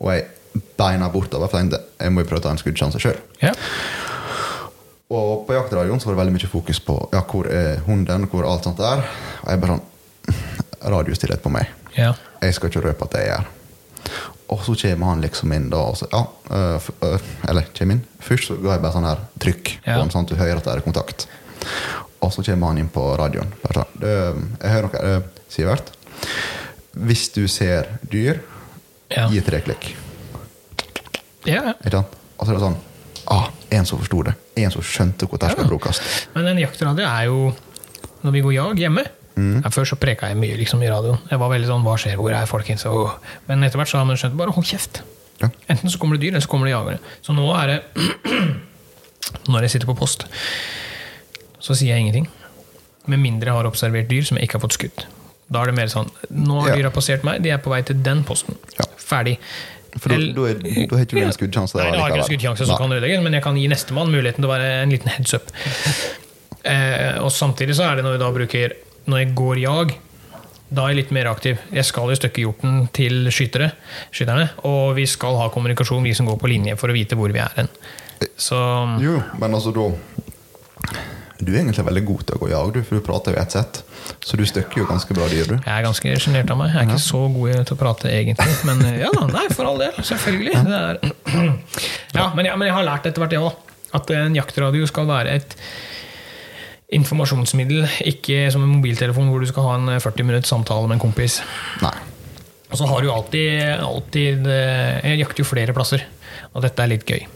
Og 0.00 0.10
jeg 0.12 0.26
beina 0.78 1.08
bortover, 1.12 1.48
for 1.48 1.58
jeg 1.60 1.66
tenkte 1.68 1.82
jeg 2.02 2.12
må 2.12 2.22
jo 2.24 2.28
prøve 2.30 2.42
å 2.42 2.46
ta 2.46 2.54
en 2.54 2.60
skuddsjanse 2.60 3.00
sjøl. 3.02 3.18
Ja. 3.42 3.52
Og 5.06 5.44
på 5.46 5.54
jaktradioen 5.54 6.00
så 6.02 6.08
var 6.08 6.16
det 6.16 6.22
veldig 6.24 6.34
mye 6.34 6.50
fokus 6.50 6.80
på 6.82 6.96
ja, 7.14 7.20
hvor 7.30 7.46
er 7.52 7.78
hunden, 7.86 8.26
hvor 8.30 8.42
er 8.42 8.50
alt 8.50 8.66
sånt 8.66 8.80
der. 8.82 9.04
Og 9.44 9.52
jeg 9.52 9.62
bare 9.62 9.76
sånn 9.76 9.84
Radiostillhet 10.86 11.42
på 11.42 11.50
meg. 11.52 11.66
ja. 11.96 12.14
Jeg 12.42 12.54
skal 12.54 12.68
ikke 12.70 12.82
røpe 12.84 13.04
at 13.08 13.14
jeg 13.18 13.26
gjør. 13.30 13.46
Og 14.54 14.60
så 14.62 14.74
kommer 14.82 15.06
han 15.10 15.22
liksom 15.24 15.52
inn 15.56 15.70
da, 15.72 15.78
og 15.90 15.96
så, 15.98 16.06
ja, 16.12 16.20
øh, 16.54 16.88
øh, 17.02 17.20
eller 17.48 17.64
kommer 17.74 17.96
inn. 17.96 18.02
Først 18.22 18.46
så 18.52 18.56
ga 18.62 18.76
jeg 18.76 18.82
bare 18.84 18.92
sånn 18.94 19.06
her 19.08 19.22
trykk 19.42 19.72
på 19.82 19.96
en 20.02 20.12
sånn 20.12 20.22
at 20.28 20.30
du 20.30 20.36
hører 20.38 20.60
at 20.60 20.64
det 20.68 20.74
er 20.76 20.84
kontakt. 20.84 21.26
og 22.22 22.30
så 22.32 22.42
kommer 22.46 22.66
han 22.70 22.78
inn 22.78 22.88
på 22.92 23.02
radioen. 23.18 23.50
Bare 23.64 23.80
sånn, 23.82 23.98
«Du, 24.00 24.06
Jeg 24.62 24.70
hører 24.70 24.86
noe, 24.92 25.16
eh, 25.16 25.22
Sivert. 25.48 25.90
Hvis 26.94 27.28
du 27.34 27.48
ser 27.48 27.88
dyr, 28.10 28.40
Ja. 29.10 29.28
gi 29.30 29.40
tre 29.40 29.60
klikk. 29.60 29.94
Ja, 31.46 31.62
ja. 31.62 31.72
Ikke 31.84 31.90
sant? 32.00 32.14
Og 32.38 32.46
så 32.46 32.50
er 32.52 32.56
det 32.58 32.62
sånn 32.64 32.76
ah, 33.30 33.48
En 33.70 33.84
som 33.86 33.98
forsto 33.98 34.22
det. 34.26 34.34
En 34.56 34.70
som 34.70 34.82
skjønte 34.82 35.26
hvor 35.28 35.38
det 35.38 35.50
skal 35.52 35.64
Ja. 35.64 35.68
brukes. 35.70 36.00
Men 36.34 36.46
en 36.46 36.58
jaktradio 36.58 37.04
er 37.06 37.24
jo 37.24 37.54
Når 38.24 38.32
vi 38.32 38.40
går 38.40 38.54
jag 38.54 38.76
hjemme 38.78 39.04
ja, 39.36 39.70
Før 39.74 39.84
så 39.84 39.98
preka 40.00 40.30
jeg 40.30 40.38
mye 40.40 40.56
liksom, 40.56 40.80
i 40.82 40.88
radioen. 40.88 41.18
Jeg 41.30 41.40
var 41.42 41.50
veldig 41.52 41.68
sånn 41.68 41.82
Hva 41.84 41.96
skjer? 42.00 42.16
Hvor 42.16 42.32
er 42.32 42.48
folkens? 42.48 42.86
Og, 42.88 43.10
men 43.50 43.66
etter 43.66 43.76
hvert 43.80 43.90
så 43.90 43.98
har 44.00 44.06
man 44.08 44.16
skjønt 44.16 44.36
Bare 44.38 44.54
hold 44.56 44.64
kjeft. 44.68 45.02
Ja. 45.42 45.50
Enten 45.68 45.92
så 45.92 46.00
kommer 46.00 46.16
det 46.16 46.24
dyr, 46.24 46.32
eller 46.32 46.44
så 46.46 46.48
kommer 46.48 46.70
det 46.70 46.72
jagere. 46.72 46.98
Så 47.20 47.34
nå 47.36 47.44
er 47.58 47.74
det 47.74 48.06
Når 49.52 49.66
jeg 49.66 49.74
sitter 49.76 49.90
på 49.90 49.96
post, 49.98 50.24
så 51.60 51.74
sier 51.76 51.92
jeg 51.96 52.06
ingenting. 52.06 52.28
Med 53.10 53.20
mindre 53.22 53.50
jeg 53.50 53.58
har 53.58 53.68
observert 53.68 54.08
dyr 54.10 54.24
som 54.26 54.38
jeg 54.38 54.48
ikke 54.48 54.56
har 54.58 54.64
fått 54.64 54.78
skutt. 54.78 55.06
Da 55.52 55.62
er 55.62 55.70
det 55.70 55.76
mer 55.76 55.90
sånn 55.92 56.08
Nå 56.32 56.62
har 56.62 56.72
Ja. 56.72 56.76
dyra 56.80 56.90
passert 56.94 57.26
meg, 57.26 57.42
de 57.44 57.52
er 57.54 57.60
på 57.62 57.70
vei 57.70 57.82
til 57.86 58.00
den 58.02 58.24
posten. 58.26 58.56
Ja. 58.78 58.86
Ferdig. 58.98 59.36
For 59.96 60.10
da, 60.10 60.16
Eller- 60.16 60.32
da, 60.34 60.96
har 60.96 61.04
ikke 61.06 61.16
du 61.16 61.22
en 61.22 61.32
skuddsjanse 61.32 61.76
Nei, 61.78 61.90
det 61.92 62.00
har 62.00 62.10
ikke 62.10 62.24
en 62.24 62.30
skuddsjanse 62.30 62.66
som 62.68 62.76
kan 62.80 62.92
ødelegge, 62.92 63.20
men 63.22 63.32
jeg 63.32 63.42
kan 63.44 63.56
gi 63.56 63.68
nestemann 63.68 64.10
muligheten 64.12 64.42
til 64.42 64.48
å 64.48 64.52
være 64.52 64.72
en 64.82 64.90
liten 64.96 65.12
heads 65.12 65.34
up. 65.34 65.52
Eh, 66.66 67.20
og 67.22 67.30
samtidig 67.30 67.76
så 67.78 67.84
er 67.86 67.94
det 67.94 68.02
når 68.02 68.16
vi 68.16 68.18
da 68.18 68.28
bruker 68.34 68.72
Når 69.06 69.22
jeg 69.22 69.34
går 69.38 69.60
jag, 69.62 69.92
da 70.66 70.82
er 70.82 70.94
jeg 70.94 70.98
litt 70.98 71.12
mer 71.14 71.28
aktiv. 71.30 71.60
Jeg 71.70 71.86
skal 71.86 72.10
jo 72.10 72.18
støkke 72.18 72.42
hjorten 72.42 72.78
til 72.94 73.28
skytere, 73.30 73.70
skytterne, 74.10 74.48
og 74.66 74.96
vi 74.98 75.04
skal 75.06 75.38
ha 75.38 75.46
kommunikasjon, 75.54 76.02
vi 76.02 76.14
som 76.16 76.26
går 76.26 76.40
på 76.42 76.50
linje, 76.50 76.74
for 76.80 76.90
å 76.90 76.96
vite 76.96 77.18
hvor 77.18 77.30
vi 77.34 77.42
er 77.42 77.52
hen. 77.60 77.70
Så 78.40 78.58
Jo, 79.02 79.20
men 79.36 79.52
altså 79.52 79.74
da 79.76 79.90
Du 81.36 81.50
er 81.52 81.58
egentlig 81.60 81.84
veldig 81.84 82.02
god 82.08 82.22
til 82.24 82.38
å 82.38 82.40
gå 82.40 82.46
jag, 82.48 82.70
du, 82.72 82.78
for 82.82 82.96
du 82.96 83.04
prater 83.04 83.36
jo 83.36 83.40
ett 83.42 83.52
sett. 83.54 83.82
Så 84.24 84.38
du 84.40 84.44
støkker 84.48 84.80
jo 84.80 84.86
ganske 84.88 85.14
bra 85.14 85.26
dyr, 85.28 85.44
du. 85.50 85.54
jeg 85.58 85.72
er 85.74 85.84
ganske 85.84 86.14
sjenert 86.22 86.50
av 86.50 86.58
meg. 86.58 86.72
Jeg 86.72 86.80
er 86.80 86.88
ikke 86.88 87.04
så 87.04 87.20
god 87.34 87.66
til 87.68 87.76
å 87.76 87.80
prate, 87.80 88.10
egentlig. 88.10 88.56
Men 88.66 88.80
eh, 88.88 89.02
ja 89.04 89.10
da, 89.12 89.26
nei, 89.30 89.44
for 89.52 89.68
all 89.68 89.82
del. 89.84 89.98
Selvfølgelig. 90.00 90.54
Det 90.66 91.12
ja, 92.16 92.30
men, 92.34 92.48
ja, 92.48 92.56
men 92.56 92.70
jeg 92.70 92.76
har 92.78 92.88
lært 92.88 93.06
etter 93.10 93.22
hvert, 93.22 93.36
jeg 93.36 93.44
òg, 93.44 93.76
at 94.00 94.10
en 94.16 94.38
jaktradio 94.38 94.88
skal 94.88 95.06
være 95.12 95.36
et 95.38 95.58
informasjonsmiddel, 96.94 97.86
ikke 98.06 98.46
som 98.54 98.62
en 98.62 98.76
mobiltelefon 98.76 99.30
hvor 99.30 99.42
du 99.42 99.48
skal 99.50 99.66
ha 99.66 99.72
en 99.78 99.88
40 100.02 100.28
minutts 100.28 100.52
samtale 100.52 100.86
med 100.86 100.98
en 100.98 101.02
kompis. 101.08 101.40
Nei. 101.82 101.94
Og 102.70 102.78
så 102.78 102.86
har 102.90 103.02
du 103.02 103.10
alltid, 103.14 103.62
alltid 103.78 104.46
eh, 104.50 105.04
Jeg 105.06 105.20
jakter 105.20 105.44
jo 105.44 105.48
flere 105.48 105.74
plasser, 105.74 106.02
og 106.52 106.64
dette 106.64 106.82
er 106.82 106.90
litt 106.90 107.06
gøy. 107.06 107.26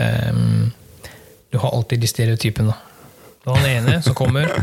Um, 0.00 0.72
du 1.52 1.58
har 1.60 1.74
alltid 1.76 2.00
de 2.00 2.08
stereotypene. 2.08 2.76
Du 3.44 3.50
har 3.50 3.60
den 3.60 3.82
ene 3.82 3.98
som 4.04 4.16
kommer 4.16 4.48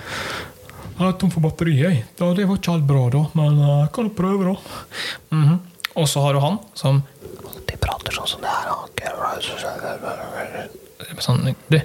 Jeg 1.00 1.06
er 1.06 1.14
tom 1.22 1.30
for 1.32 1.44
batteri, 1.46 1.78
jeg. 1.80 2.02
Ja, 2.20 2.32
det 2.36 2.48
var 2.50 2.58
ikke 2.60 2.74
helt 2.74 2.88
bra, 2.90 3.04
da, 3.14 3.22
men 3.40 3.62
eh, 3.62 3.76
jeg 3.86 3.92
kan 3.96 4.10
jo 4.10 4.16
prøve, 4.18 4.50
da. 4.50 4.56
Mhm. 5.38 5.60
Og 6.00 6.06
så 6.08 6.22
har 6.24 6.36
du 6.36 6.40
han 6.44 6.60
som 6.78 7.02
alltid 7.50 7.80
prater 7.82 8.14
sånn 8.14 8.28
som 8.30 8.44
det 8.44 8.52
her. 8.52 8.68
Sånn, 11.24 11.56
du, 11.72 11.80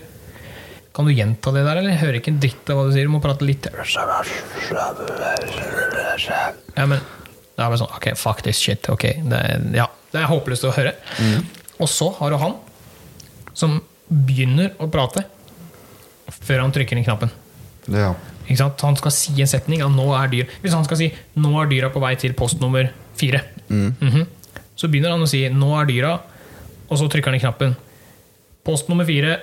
kan 0.95 1.09
du 1.09 1.13
gjenta 1.13 1.51
det 1.51 1.65
der, 1.67 1.81
eller? 1.81 1.91
Jeg 1.91 2.01
hører 2.05 2.17
ikke 2.21 2.31
en 2.31 2.41
dritt 2.43 2.71
av 2.71 2.79
hva 2.79 2.87
du 2.87 2.93
sier. 2.95 3.09
Du 3.09 3.11
må 3.11 3.21
prate 3.23 3.47
litt 3.47 3.67
Ja, 6.77 6.87
men 6.87 7.01
det 7.01 7.63
er 7.63 7.71
bare 7.71 7.79
sånn 7.81 7.97
Ok, 7.97 8.07
fuck 8.19 8.45
this 8.47 8.61
shit. 8.63 8.87
Ok, 8.93 9.09
det 9.27 9.41
er, 9.41 9.65
ja, 9.75 9.89
det 10.13 10.21
er 10.23 10.31
håpløst 10.31 10.69
å 10.69 10.75
høre. 10.77 10.95
Og 11.83 11.91
så 11.91 12.13
har 12.21 12.31
du 12.31 12.39
han 12.39 12.55
som 13.59 13.81
begynner 14.07 14.75
å 14.83 14.87
prate 14.93 15.25
før 16.45 16.63
han 16.63 16.75
trykker 16.75 16.99
inn 16.99 17.07
knappen. 17.07 17.33
Ja. 17.91 18.13
Ikke 18.45 18.61
sant? 18.61 18.85
Han 18.87 18.97
skal 19.01 19.13
si 19.17 19.35
en 19.41 19.49
setning 19.49 19.83
Ja, 19.83 19.89
nå 19.93 20.05
er 20.17 20.29
dyr 20.33 20.49
Hvis 20.63 20.75
han 20.77 20.85
skal 20.85 20.99
si 21.01 21.07
'nå 21.37 21.51
er 21.63 21.69
dyra 21.69 21.89
på 21.93 22.01
vei 22.01 22.15
til 22.21 22.33
post 22.37 22.61
nummer 22.61 22.91
fire', 23.17 23.41
-hmm. 23.69 24.27
så 24.77 24.89
begynner 24.89 25.11
han 25.11 25.23
å 25.23 25.29
si 25.29 25.49
'nå 25.49 25.71
er 25.81 25.87
dyra', 25.87 26.21
og 26.89 26.99
så 26.99 27.09
trykker 27.09 27.33
han 27.33 27.35
i 27.35 27.41
knappen. 27.41 27.77
Post 28.65 28.89
nummer 28.89 29.05
fire 29.05 29.41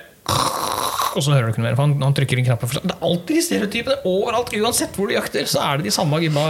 og 1.18 1.24
så 1.24 1.34
hører 1.34 1.48
du 1.48 1.52
ikke 1.52 1.62
noe 1.62 1.68
mer. 1.70 1.76
For 1.78 1.86
han, 1.88 1.94
han 2.02 2.16
trykker 2.16 2.40
inn 2.40 2.46
knappen. 2.48 2.72
Det 2.82 2.94
er 2.96 3.06
alltid 3.08 3.38
de 3.38 3.44
stereotypene 3.46 3.96
overalt. 4.08 4.52
Uansett 4.58 4.96
hvor 4.98 5.10
du 5.10 5.14
jakter, 5.16 5.48
så 5.50 5.62
er 5.66 5.80
det 5.80 5.88
de 5.90 5.94
samme 5.94 6.20
gubba, 6.22 6.44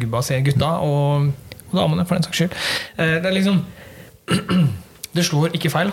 gubba 0.00 0.22
sier 0.26 0.44
gutta, 0.46 0.70
og, 0.86 1.30
og 1.70 1.76
damene, 1.78 2.06
for 2.08 2.18
den 2.18 2.26
saks 2.28 2.42
skyld. 2.42 2.56
Eh, 2.96 3.16
Det 3.22 3.30
er 3.30 3.36
liksom 3.38 3.62
Det 5.16 5.24
slår 5.28 5.54
ikke 5.58 5.70
feil. 5.72 5.92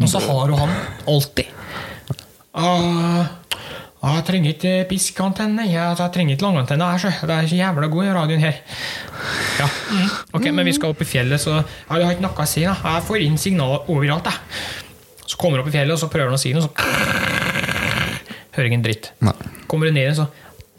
Og 0.00 0.08
så 0.08 0.20
har 0.22 0.48
jo 0.52 0.56
han 0.60 0.70
alltid. 1.10 1.48
Ah, 2.54 3.26
jeg 4.00 4.22
trenger 4.24 4.54
ikke 4.54 4.70
piskantenne. 4.88 5.66
Jeg, 5.68 5.96
jeg 5.98 6.12
trenger 6.14 6.36
ikke 6.36 6.46
langantenne. 6.46 6.86
Det 6.96 7.34
er 7.34 7.48
så 7.50 7.58
jævla 7.58 7.88
god 7.92 8.06
i 8.06 8.12
radioen 8.16 8.44
her. 8.44 8.60
Ja, 9.60 9.66
ok, 10.32 10.46
Men 10.56 10.64
vi 10.64 10.72
skal 10.72 10.94
opp 10.94 11.02
i 11.04 11.08
fjellet, 11.08 11.42
så 11.42 11.58
jeg 11.58 12.06
har 12.06 12.14
ikke 12.14 12.24
noe 12.24 12.32
å 12.32 12.48
si. 12.48 12.64
da 12.64 12.76
Jeg 12.80 13.04
får 13.10 13.26
inn 13.26 13.36
signaler 13.40 13.90
overalt. 13.92 14.30
Jeg. 14.30 14.86
Så 15.30 15.38
kommer 15.38 15.60
du 15.60 15.64
opp 15.64 15.70
i 15.70 15.76
fjellet, 15.76 15.94
og 15.94 16.00
så 16.02 16.10
prøver 16.10 16.32
han 16.32 16.38
å 16.38 16.42
si 16.42 16.50
noe, 16.56 16.66
så 16.66 16.70
hører 18.56 18.70
ingen 18.70 18.82
dritt. 18.82 19.12
Nei. 19.22 19.36
Kommer 19.70 19.86
du 19.86 19.94
ned 19.94 20.08
igjen, 20.08 20.22
så 20.24 20.30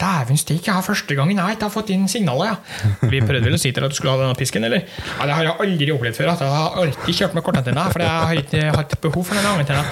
Dæven 0.02 0.34
jeg 0.34 0.66
har 0.66 0.82
første 0.82 1.14
gangen 1.14 1.38
jeg 1.38 1.58
har 1.60 1.70
fått 1.70 1.92
inn 1.94 2.08
signalet, 2.10 2.50
ja. 2.50 2.88
Vi 3.06 3.20
prøvde 3.22 3.44
vel 3.46 3.54
å 3.54 3.60
si 3.60 3.70
til 3.70 3.84
deg 3.84 3.86
at 3.86 3.94
du 3.94 3.98
skulle 4.00 4.16
ha 4.16 4.18
denne 4.24 4.34
pisken, 4.34 4.64
eller? 4.66 4.82
Ja, 4.82 5.28
det 5.28 5.36
har 5.36 5.46
jeg 5.46 5.54
aldri 5.62 5.94
opplevd 5.94 6.18
før. 6.18 6.32
At 6.32 6.42
jeg 6.42 6.50
har 6.50 6.78
alltid 6.82 7.18
kjørt 7.20 7.36
med 7.38 7.44
kortantenne, 7.46 7.84
for 7.92 8.02
jeg 8.02 8.10
har 8.10 8.40
ikke 8.40 8.64
hatt 8.80 8.96
behov 9.04 9.28
for 9.28 9.38
den 9.38 9.46
langantenna. 9.46 9.84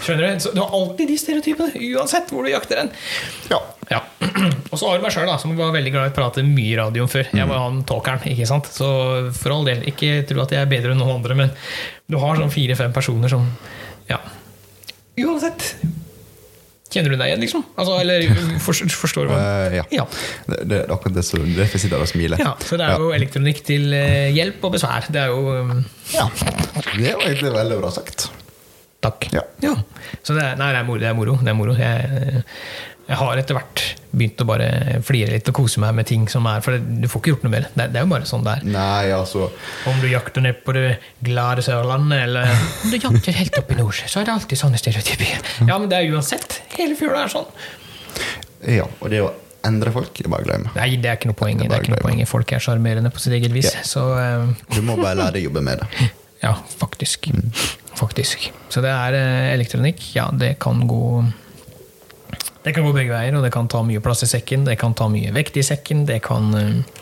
Skjønner 0.00 0.30
du? 0.30 0.40
Så 0.40 0.54
du 0.56 0.62
har 0.62 0.72
alltid 0.78 1.12
de 1.12 1.18
stereotypene, 1.20 1.82
uansett 1.90 2.32
hvor 2.32 2.46
du 2.46 2.52
jakter 2.54 2.80
den. 2.80 2.92
Ja. 3.50 3.58
Ja. 3.90 4.00
Og 4.70 4.78
så 4.78 4.86
har 4.86 4.96
du 4.96 5.04
meg 5.04 5.12
sjøl, 5.12 5.28
som 5.42 5.52
var 5.58 5.74
veldig 5.74 5.92
glad 5.92 6.08
i 6.08 6.14
å 6.14 6.16
prate 6.16 6.46
mye 6.46 6.70
i 6.70 6.78
radioen 6.78 7.10
før. 7.10 7.28
Jeg 7.36 7.50
var 7.50 7.60
han 7.66 7.82
talkeren, 7.88 8.24
ikke 8.32 8.48
sant? 8.48 8.70
Så 8.72 8.88
for 9.36 9.58
all 9.58 9.68
del, 9.68 9.84
ikke 9.92 10.22
tro 10.30 10.40
at 10.46 10.56
jeg 10.56 10.62
er 10.62 10.72
bedre 10.72 10.94
enn 10.94 11.02
noen 11.02 11.18
andre, 11.18 11.36
men 11.36 11.52
du 12.08 12.16
har 12.22 12.40
sånn 12.40 12.54
fire-fem 12.54 12.96
personer 12.96 13.32
som 13.32 13.44
Ja. 14.10 14.20
Uansett. 15.24 15.72
Kjenner 16.90 17.12
du 17.14 17.20
deg 17.20 17.30
igjen, 17.30 17.42
liksom? 17.44 17.62
Altså, 17.78 18.00
eller 18.02 18.24
forstår, 18.66 18.90
forstår 18.98 19.28
du 19.28 19.32
hva? 19.32 19.38
Uh, 19.38 19.76
ja. 19.78 19.84
Ja. 19.94 20.06
Det, 20.48 20.58
det 20.72 20.80
er 20.80 20.92
akkurat 20.94 21.20
det 21.20 21.24
som 21.28 21.44
Derfor 21.54 21.78
sitter 21.82 22.00
jeg 22.00 22.08
og 22.08 22.10
smiler. 22.10 22.42
ja. 22.42 22.56
Så 22.66 22.78
det 22.80 22.88
er 22.88 22.98
jo 23.04 23.12
elektronikk 23.14 23.62
til 23.68 23.94
eh, 23.94 24.32
hjelp 24.34 24.66
og 24.66 24.74
besvær. 24.74 25.06
Det 25.14 25.22
er 25.22 25.30
jo 25.30 25.54
um, 25.70 25.84
Ja. 26.16 26.26
Det 26.34 27.14
var 27.14 27.26
egentlig 27.28 27.54
veldig 27.54 27.78
bra 27.84 27.92
sagt. 27.94 28.26
Takk. 29.00 29.30
Ja. 29.32 29.44
Så 30.26 30.34
det 30.36 30.42
er, 30.44 30.58
nei, 30.60 30.72
det 30.74 30.80
er 30.82 30.88
moro. 30.88 31.00
Det 31.00 31.08
er 31.08 31.16
moro. 31.16 31.36
Det 31.40 31.52
er 31.52 31.56
moro. 31.56 31.76
Jeg, 31.78 32.42
jeg 33.10 33.18
har 33.18 33.40
etter 33.40 33.56
hvert 33.58 33.82
begynt 34.10 34.42
å 34.42 34.46
bare 34.46 34.68
flire 35.06 35.32
litt 35.34 35.48
og 35.50 35.56
kose 35.58 35.82
meg 35.82 35.96
med 35.98 36.06
ting 36.06 36.28
som 36.30 36.46
er 36.50 36.62
For 36.62 36.78
du 36.78 37.06
får 37.10 37.22
ikke 37.22 37.32
gjort 37.32 37.44
noe 37.46 37.52
med 37.52 37.64
det. 37.66 37.70
Det 37.74 37.82
er, 37.84 37.92
er 37.98 38.06
jo 38.06 38.10
bare 38.12 38.28
sånn 38.28 38.46
det 38.46 38.54
er. 38.54 38.66
Nei, 38.70 39.10
altså 39.14 39.48
Om 39.90 39.98
du 40.02 40.06
jakter 40.10 40.44
ned 40.46 40.60
på 40.66 40.74
det 40.76 40.84
glade 41.26 41.64
Sørlandet, 41.66 42.24
eller 42.28 42.54
om 42.84 42.94
du 42.94 42.98
jakter 42.98 43.38
helt 43.40 43.58
opp 43.58 43.74
i 43.74 43.78
nord, 43.80 43.98
så 43.98 44.22
er 44.22 44.28
det 44.28 44.34
alltid 44.36 44.62
sånne 44.62 44.80
stereotypier. 44.82 45.42
Ja, 45.66 45.76
men 45.76 45.90
det 45.90 45.98
er 45.98 46.14
uansett. 46.14 46.60
Hele 46.76 46.98
fjøla 46.98 47.24
er 47.26 47.34
sånn. 47.34 47.50
Ja, 48.70 48.86
og 48.86 49.10
det 49.10 49.24
å 49.24 49.32
endre 49.66 49.92
folk 49.94 50.22
er 50.22 50.30
bare 50.30 50.46
å 50.46 50.48
glemme. 50.48 50.72
Nei, 50.78 50.88
det 51.02 51.10
er 51.10 51.18
ikke 51.18 51.32
noe 51.32 51.38
poeng. 51.42 51.60
Det 51.60 51.68
er 51.74 51.84
ikke 51.84 51.96
noe 51.96 52.04
poeng. 52.06 52.22
Folk 52.30 52.54
er 52.54 52.62
sjarmerende 52.62 53.12
på 53.12 53.22
sitt 53.22 53.34
eget 53.36 53.52
vis. 53.54 53.72
Yeah. 53.74 53.86
Så 53.90 54.06
uh... 54.14 54.54
Du 54.70 54.80
må 54.86 54.96
bare 55.00 55.18
lære 55.18 55.36
deg 55.36 55.44
å 55.44 55.50
jobbe 55.50 55.66
med 55.66 55.82
det. 55.82 56.08
ja, 56.46 56.54
faktisk. 56.80 57.30
Faktisk. 57.98 58.50
Så 58.72 58.82
det 58.84 58.94
er 58.94 59.18
eh, 59.18 59.52
elektronikk. 59.56 60.12
Ja, 60.14 60.30
det 60.32 60.54
kan 60.62 60.86
gå 60.88 61.04
Det 62.64 62.74
kan 62.76 62.84
gå 62.84 62.92
begge 62.92 63.14
veier, 63.14 63.36
og 63.38 63.44
det 63.44 63.52
kan 63.54 63.68
ta 63.72 63.80
mye 63.86 64.02
plass 64.04 64.24
i 64.26 64.28
sekken. 64.28 64.66
Det 64.68 64.76
kan 64.80 64.92
ta 64.96 65.06
mye 65.08 65.32
vekt 65.32 65.56
i 65.56 65.64
sekken. 65.64 66.04
Det 66.08 66.18
kan 66.24 66.50
eh, 66.58 66.98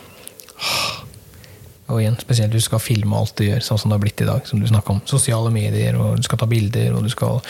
Og 1.88 2.03
igjen, 2.03 2.18
spesielt 2.21 2.53
du 2.53 2.61
skal 2.62 2.83
filme 2.83 3.16
alt 3.16 3.35
du 3.40 3.47
gjør, 3.47 3.64
sånn 3.64 3.81
som 3.81 3.90
det 3.90 3.97
har 3.99 4.05
blitt 4.05 4.23
i 4.23 4.29
dag. 4.29 4.47
Som 4.47 4.62
du 4.62 4.68
snakka 4.71 4.94
om. 4.94 5.03
Sosiale 5.09 5.51
medier, 5.55 5.99
og 5.99 6.21
du 6.21 6.27
skal 6.27 6.38
ta 6.42 6.47
bilder, 6.51 6.94
og 6.94 7.07
du 7.07 7.11
skal 7.12 7.40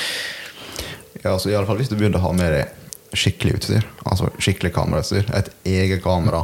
Ja, 1.25 1.33
altså 1.35 1.51
i 1.51 1.57
alle 1.59 1.66
fall 1.66 1.81
Hvis 1.81 1.90
du 1.90 1.97
begynner 1.99 2.21
å 2.23 2.29
ha 2.29 2.35
med 2.37 2.53
deg 2.55 3.18
skikkelig 3.18 3.55
utstyr, 3.57 3.85
altså 4.05 4.29
skikkelig 4.37 4.71
kamerautstyr, 4.77 5.31
et 5.35 5.47
eget 5.66 6.03
kamera 6.05 6.42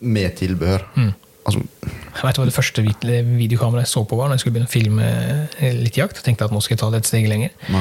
med 0.00 0.32
tilbehør 0.38 0.86
Altså, 0.96 1.60
Jeg 1.84 2.24
vet 2.24 2.38
hva 2.40 2.46
det 2.48 2.54
første 2.54 2.82
videokameraet 2.84 3.86
jeg 3.86 3.92
så 3.92 4.02
på, 4.08 4.16
var 4.16 4.28
når 4.28 4.38
jeg 4.38 4.42
skulle 4.44 4.56
begynne 4.56 4.70
å 4.70 4.72
filme 4.72 5.06
eh, 5.60 5.76
litt 5.76 5.96
jakt. 5.96 6.18
Jeg 6.20 6.26
tenkte 6.26 6.48
at 6.48 6.52
nå 6.54 6.60
skal 6.64 6.76
jeg 6.76 6.80
ta 6.82 6.90
det 6.92 7.00
et 7.00 7.08
steg 7.08 7.28
lenger. 7.30 7.54
Nei. 7.72 7.80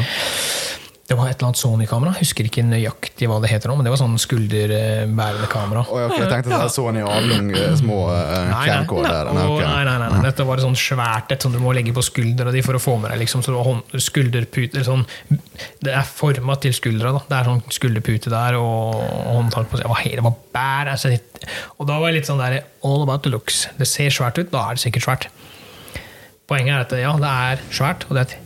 Det 1.09 1.15
var 1.17 1.25
et 1.25 1.39
eller 1.39 1.47
annet 1.47 1.57
Sony-kamera. 1.57 2.11
Husker 2.19 2.45
ikke 2.45 2.61
nøyaktig 2.61 3.25
hva 3.31 3.39
det 3.41 3.49
heter 3.49 3.71
nå, 3.71 3.79
men 3.79 3.87
det 3.87 3.89
var 3.95 3.97
sånn 3.97 4.13
skulderbærende 4.21 5.47
kamera. 5.49 5.81
Oh, 5.89 6.03
okay. 6.05 6.19
jeg 6.21 6.29
tenkte 6.29 6.51
sånn 6.53 6.73
Sony 6.75 7.01
Avlung, 7.01 7.47
eh, 7.57 7.71
små 7.79 7.95
Nei, 8.13 8.43
nei, 8.51 8.67
camcorder. 8.69 9.31
nei, 9.33 9.45
Nei, 9.47 9.63
nei, 9.63 9.85
nei, 9.87 9.95
nei, 10.03 10.09
nei. 10.13 10.19
Dette 10.27 10.45
var 10.45 10.61
sånn 10.61 10.77
svært 10.77 11.33
et 11.33 11.41
som 11.41 11.55
du 11.55 11.57
må 11.63 11.73
legge 11.73 11.95
på 11.97 12.03
skuldra 12.05 12.53
di 12.53 12.61
for 12.65 12.77
å 12.77 12.81
få 12.83 12.99
med 13.01 13.09
deg. 13.09 13.23
Liksom, 13.23 13.41
så 13.41 13.57
hånd, 13.57 13.95
sånn, 13.97 15.05
Det 15.81 15.95
er 15.97 16.05
forma 16.05 16.59
til 16.61 16.75
skuldra. 16.77 17.15
Da. 17.17 17.23
Det 17.31 17.39
er 17.39 17.49
sånn 17.49 17.63
skulderpute 17.73 18.33
der 18.35 18.59
og 18.59 19.01
håndtak 19.01 19.71
på 19.71 19.79
seg. 19.81 19.89
var, 19.89 20.03
det 20.05 20.25
var 20.27 20.37
bær. 20.53 20.91
Altså, 20.93 21.15
og 21.79 21.89
da 21.89 21.97
var 21.97 22.13
jeg 22.13 22.19
litt 22.19 22.29
sånn 22.29 22.43
der 22.43 22.59
All 22.85 23.01
about 23.01 23.25
the 23.25 23.33
looks. 23.33 23.63
Det 23.81 23.89
ser 23.89 24.13
svært 24.13 24.37
ut, 24.37 24.53
da 24.53 24.67
er 24.67 24.77
det 24.77 24.85
sikkert 24.85 25.07
svært. 25.07 25.27
Poenget 26.45 26.75
er 26.75 26.85
at 26.85 26.95
ja, 27.01 27.15
det 27.17 27.33
er 27.49 27.65
svært, 27.73 28.05
og 28.09 28.13
det 28.17 28.27
er 28.27 28.45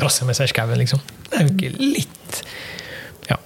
drasse 0.00 0.26
med 0.28 0.36
seg 0.38 0.48
skauen, 0.52 0.78
liksom. 0.80 1.00
Det 1.30 1.38
er 1.40 1.46
jo 1.46 1.52
ikke 1.54 1.70
litt 1.78 2.40
Ja. 3.30 3.36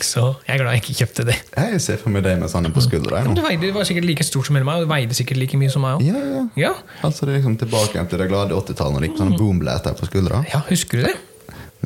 Så 0.00 0.22
jeg 0.46 0.54
er 0.54 0.62
glad 0.62 0.76
jeg 0.76 0.82
ikke 0.84 0.96
kjøpte 1.00 1.24
det. 1.26 1.36
Jeg 1.56 1.80
ser 1.82 1.96
for 2.00 2.12
meg 2.14 2.22
deg 2.26 2.38
med 2.40 2.50
sånn 2.52 2.68
på 2.72 2.82
skuldra. 2.84 3.22
du, 3.26 3.40
veide, 3.42 3.66
du 3.66 3.72
var 3.74 3.88
sikkert 3.88 4.06
like 4.06 4.24
stort 4.24 4.46
som 4.46 4.54
meg, 4.58 4.68
og 4.68 4.84
du 4.86 4.90
veide 4.92 5.16
sikkert 5.16 5.40
like 5.40 5.58
mye 5.58 5.72
som 5.72 5.82
meg 5.82 5.98
òg. 5.98 6.04
Ja, 6.06 6.20
ja. 6.36 6.44
Ja. 6.68 6.74
Altså 7.02 7.26
det 7.26 7.34
er 7.34 7.40
liksom 7.40 7.56
tilbake 7.60 7.96
igjen 7.96 8.08
til 8.12 8.20
det 8.22 8.28
glade 8.30 8.54
80-tallet 8.54 8.94
når 8.94 9.00
det 9.06 9.10
gikk 9.10 9.22
sånne 9.24 9.40
boomblaster 9.40 9.96
på 9.98 10.08
skuldra. 10.10 10.44
ja, 10.52 10.62
husker 10.70 11.02
du 11.02 11.08
det? 11.08 11.16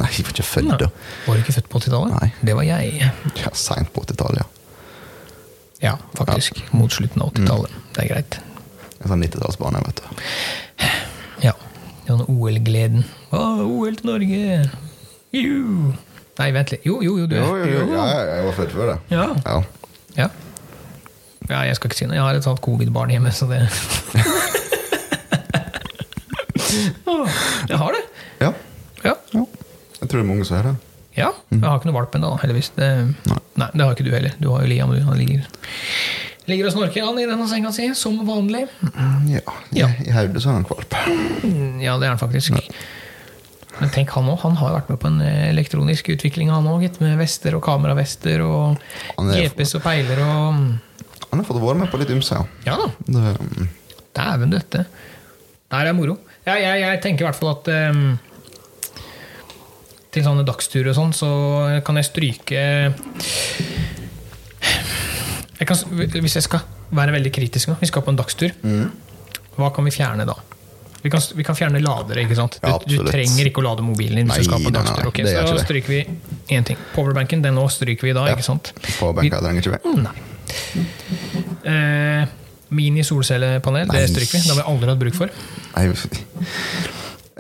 Nei, 0.01 0.07
jeg 0.15 0.25
var 0.25 0.33
ikke 0.37 0.47
født 0.47 0.77
da. 0.81 0.87
Var 1.27 1.35
du 1.37 1.41
ikke 1.43 1.57
født 1.57 1.69
på 1.73 1.81
80-tallet? 1.83 2.13
Nei. 2.21 2.29
Det 2.47 2.55
var 2.57 2.65
jeg. 2.69 3.11
Ja, 3.41 3.51
Seint 3.59 3.91
på 3.95 4.05
80-tallet, 4.07 4.43
ja. 4.45 4.47
Ja, 5.81 5.95
faktisk. 6.15 6.61
Mot 6.77 6.93
slutten 6.93 7.23
av 7.25 7.33
80-tallet. 7.35 7.75
Det 7.97 8.05
er 8.05 8.11
greit. 8.13 8.39
En 9.01 9.09
sånn 9.15 9.25
90-tallsbarn, 9.25 9.81
vet 9.87 10.03
du. 10.05 10.05
Den 12.11 12.25
OL-gleden. 12.27 13.05
Å, 13.31 13.41
OL 13.63 13.95
til 14.01 14.09
Norge! 14.11 14.41
Juhu! 15.37 15.93
Nei, 16.41 16.49
vent 16.57 16.73
litt. 16.75 16.83
Jo, 16.89 16.97
jo, 17.05 17.13
jo, 17.21 17.27
du 17.31 17.37
Jo, 17.37 17.51
jo, 17.61 17.67
jo. 17.71 17.83
Ja, 17.95 18.05
jeg 18.27 18.47
var 18.49 18.55
født 18.57 18.73
før 18.75 18.87
det. 18.91 18.97
Ja. 19.13 19.27
Ja. 19.45 19.59
Ja. 20.17 20.27
ja, 21.53 21.61
jeg 21.69 21.77
skal 21.79 21.91
ikke 21.93 21.99
si 22.01 22.09
noe. 22.09 22.17
Jeg 22.19 22.25
har 22.27 22.35
et 22.41 22.47
sånt 22.49 22.63
covid-barn 22.65 23.13
hjemme, 23.15 23.31
så 23.35 23.47
det 23.51 23.61
Jeg 27.71 27.79
har 27.79 27.93
det. 27.95 28.03
Ja. 28.41 28.51
Ja. 29.05 29.15
ja. 29.35 29.45
Jeg 30.01 30.09
tror 30.09 30.17
det 30.19 30.25
er 30.25 30.29
mange 30.33 30.47
som 30.49 30.57
er 30.59 30.71
det. 30.71 30.75
ja. 31.19 31.31
Jeg 31.51 31.63
har 31.67 31.79
ikke 31.79 31.91
noe 31.91 31.99
valp 32.01 32.15
ennå, 32.17 32.33
heldigvis. 32.43 32.73
Det, 32.77 32.89
nei. 33.61 33.69
det 33.75 33.85
har 33.85 33.95
ikke 33.95 34.07
du 34.09 34.13
heller. 34.15 34.35
Du 34.41 34.51
har 34.55 34.65
jo 34.65 34.71
Liam, 34.71 34.91
du. 34.95 35.01
Han 35.07 35.19
ligger, 35.21 35.47
ligger 36.51 36.69
og 36.69 36.75
snorker 36.75 37.07
han 37.07 37.19
i 37.23 37.27
denne 37.29 37.47
senga 37.51 37.71
si, 37.75 37.89
som 37.99 38.19
vanlig. 38.27 38.67
Ja, 39.31 39.43
Ja. 39.77 39.89
I, 40.03 40.11
hodet 40.15 40.43
så 40.43 40.51
er 40.53 40.59
han 40.61 40.67
kvalp. 40.69 40.97
Mm, 41.45 41.81
Ja, 41.83 41.97
det 41.99 42.09
er 42.09 42.15
han 42.17 42.21
faktisk. 42.21 42.59
Men 43.81 43.93
tenk 43.95 44.11
han 44.13 44.29
òg. 44.29 44.41
Han 44.43 44.59
har 44.61 44.75
vært 44.77 44.91
med 44.93 44.99
på 45.01 45.09
en 45.09 45.21
eh, 45.25 45.49
elektronisk 45.49 46.11
utvikling, 46.13 46.51
han 46.53 46.67
òg, 46.69 46.85
med 47.01 47.17
vester 47.21 47.55
og 47.57 47.63
kameravester 47.65 48.43
og 48.45 48.81
GPS 49.17 49.77
og 49.79 49.85
peiler 49.87 50.21
og 50.27 50.59
Han 51.31 51.39
har 51.39 51.47
fått 51.47 51.61
være 51.63 51.79
med 51.79 51.91
på 51.93 52.01
litt 52.01 52.11
ymse, 52.11 52.35
ja. 52.35 52.45
Ja 52.67 52.75
da. 52.81 52.89
Det, 53.07 53.37
mm, 53.39 53.69
Dæven 54.19 54.51
døtte. 54.51 54.85
Det 55.71 55.79
her 55.79 55.87
er 55.87 55.95
moro. 55.95 56.17
Jeg, 56.45 56.65
jeg, 56.65 56.81
jeg 56.83 57.01
tenker 57.05 57.23
i 57.25 57.29
hvert 57.29 57.39
fall 57.39 57.53
at 57.55 57.69
um, 57.95 58.19
til 60.11 60.25
sånne 60.27 60.43
dagsturer 60.49 60.91
og 60.91 60.97
sånn, 60.99 61.13
så 61.15 61.29
kan 61.87 62.01
jeg 62.01 62.09
stryke 62.09 62.63
jeg 65.61 65.69
kan, 65.69 65.77
Hvis 66.25 66.35
jeg 66.39 66.47
skal 66.47 66.61
være 66.97 67.13
veldig 67.19 67.33
kritisk 67.37 67.69
nå, 67.71 67.77
vi 67.81 67.87
skal 67.91 68.03
på 68.07 68.11
en 68.15 68.19
dagstur, 68.19 68.55
hva 69.59 69.69
kan 69.77 69.85
vi 69.85 69.93
fjerne 69.95 70.25
da? 70.29 70.35
Vi 71.03 71.09
kan, 71.09 71.23
vi 71.37 71.45
kan 71.45 71.57
fjerne 71.57 71.81
ladere, 71.81 72.25
ikke 72.27 72.37
sant? 72.37 72.59
Du, 72.61 72.97
du 73.01 73.07
trenger 73.09 73.49
ikke 73.49 73.63
å 73.63 73.65
lade 73.71 73.85
mobilen 73.85 74.21
din 74.21 74.29
hvis 74.29 74.45
du 74.45 74.51
skal 74.51 74.61
på 74.61 74.69
en 74.73 74.77
dagstur. 74.77 75.09
ok, 75.09 75.23
så 75.25 75.45
da 75.49 75.63
stryker 75.63 75.95
vi 75.95 76.01
én 76.57 76.67
ting. 76.69 76.81
Powerbanken, 76.93 77.41
den 77.45 77.57
nå 77.57 77.65
stryker 77.73 78.11
vi 78.11 78.13
da, 78.17 78.27
ikke 78.35 78.45
sant? 78.45 78.73
Powerbank 78.99 79.33
trenger 79.33 79.65
ikke 79.65 79.79
vi. 79.79 79.95
Nei. 80.05 80.17
Eh, 81.71 82.37
Mini 82.77 83.03
solcellepanel, 83.07 83.89
det 83.91 84.09
stryker 84.13 84.37
vi. 84.37 84.45
Det 84.45 84.53
har 84.55 84.61
vi 84.61 84.67
aldri 84.75 84.93
hatt 84.93 85.01
bruk 85.01 85.17
for. 85.17 85.33
Nei, 85.77 85.89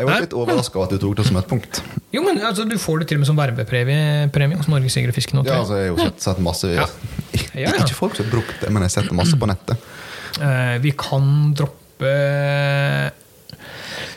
Jeg 0.00 0.08
var 0.08 0.22
litt 0.24 0.34
overraska 0.36 0.80
over 0.80 0.88
at 0.88 0.94
du 0.96 1.02
tok 1.02 1.18
det 1.18 1.26
som 1.28 1.36
et 1.40 1.48
punkt. 1.50 1.82
Jo, 2.14 2.22
men 2.24 2.40
altså, 2.40 2.64
Du 2.68 2.76
får 2.80 3.02
det 3.02 3.10
til 3.10 3.18
og 3.18 3.22
med 3.22 3.28
som 3.28 3.38
vervepremie 3.38 4.30
Som 4.34 4.56
hos 4.56 4.70
Norges 4.72 4.96
Jeger 4.96 5.12
og 5.12 5.16
Fiske. 5.18 5.36
nå, 5.36 5.44
Ja, 5.46 5.60
altså, 5.60 5.76
jeg 5.76 5.90
har 5.90 5.92
jo 5.92 6.08
sett, 6.08 6.22
sett 6.24 6.40
masse 6.44 6.70
Ja. 6.72 6.86
Ja, 7.54 7.68
ja. 7.68 7.74
Ikke 7.84 7.94
folk 7.98 8.16
som 8.16 8.26
har 8.26 8.32
brukt 8.32 8.56
det, 8.62 8.70
men 8.72 8.82
jeg 8.82 8.90
har 8.90 8.94
sett 8.96 9.10
det 9.10 9.18
masse 9.18 9.36
på 9.38 9.46
nettet. 9.50 9.90
Uh, 10.40 10.78
vi 10.82 10.94
kan 10.98 11.52
droppe 11.58 12.10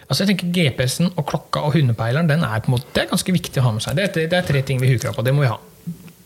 Altså 0.08 0.24
jeg 0.24 0.32
tenker 0.34 0.50
GPS-en 0.56 1.12
og 1.12 1.26
klokka 1.30 1.63
og 1.67 1.76
hundepeileren 1.76 2.30
den 2.30 2.43
er 2.46 2.62
på 2.63 2.69
en 2.69 2.76
måte, 2.78 2.89
det 2.93 3.04
er 3.04 3.12
ganske 3.12 3.34
viktig 3.34 3.62
å 3.62 3.67
ha 3.67 3.72
med 3.76 3.84
seg. 3.86 3.98
Det 3.98 4.04
er, 4.08 4.28
det 4.30 4.39
er 4.39 4.48
tre 4.48 4.62
ting 4.65 4.82
vi 4.82 4.91
huker 4.91 5.10
av 5.10 5.17
på. 5.17 5.26
Det 5.26 5.34
må 5.34 5.46
vi 5.46 5.52
ha. 5.52 5.58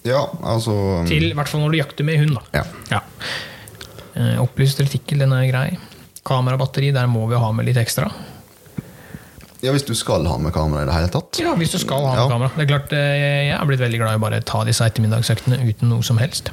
Ja, 0.08 0.24
altså 0.44 1.04
Til, 1.08 1.30
I 1.32 1.36
hvert 1.38 1.52
fall 1.52 1.64
når 1.64 1.74
du 1.74 1.80
jakter 1.80 2.08
med 2.08 2.20
hund. 2.22 2.38
da. 2.38 2.62
Ja. 2.62 2.98
ja. 2.98 4.40
opplyst 4.44 4.82
retikkel, 4.84 5.24
den 5.24 5.36
er 5.36 5.48
grei. 5.50 5.68
Kamerabatteri, 6.28 6.92
der 6.96 7.08
må 7.12 7.26
vi 7.32 7.40
ha 7.40 7.52
med 7.56 7.68
litt 7.70 7.80
ekstra. 7.80 8.10
Ja, 9.64 9.72
hvis 9.74 9.86
du 9.88 9.94
skal 9.98 10.26
ha 10.30 10.38
med 10.38 10.54
kamera 10.54 10.84
i 10.84 10.86
det 10.90 10.94
hele 10.94 11.10
tatt. 11.14 11.40
Ja, 11.42 11.56
hvis 11.58 11.72
du 11.74 11.80
skal 11.82 12.04
ha 12.06 12.14
med 12.16 12.24
Ja. 12.24 12.28
kamera. 12.30 12.52
Det 12.56 12.64
er 12.66 12.72
klart, 12.78 12.94
eh, 12.94 13.48
Jeg 13.48 13.58
er 13.60 13.66
blitt 13.66 13.80
veldig 13.80 13.98
glad 14.00 14.14
i 14.14 14.18
å 14.18 14.20
bare 14.22 14.42
ta 14.42 14.64
disse 14.64 14.86
ettermiddagsøktene 14.86 15.60
uten 15.68 15.90
noe 15.90 16.04
som 16.04 16.18
helst. 16.18 16.50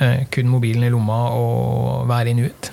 Eh, 0.00 0.24
Kun 0.30 0.48
mobilen 0.48 0.84
i 0.84 0.90
lomma 0.90 1.30
og 1.32 2.08
være 2.08 2.30
i 2.30 2.34
nuet. 2.34 2.70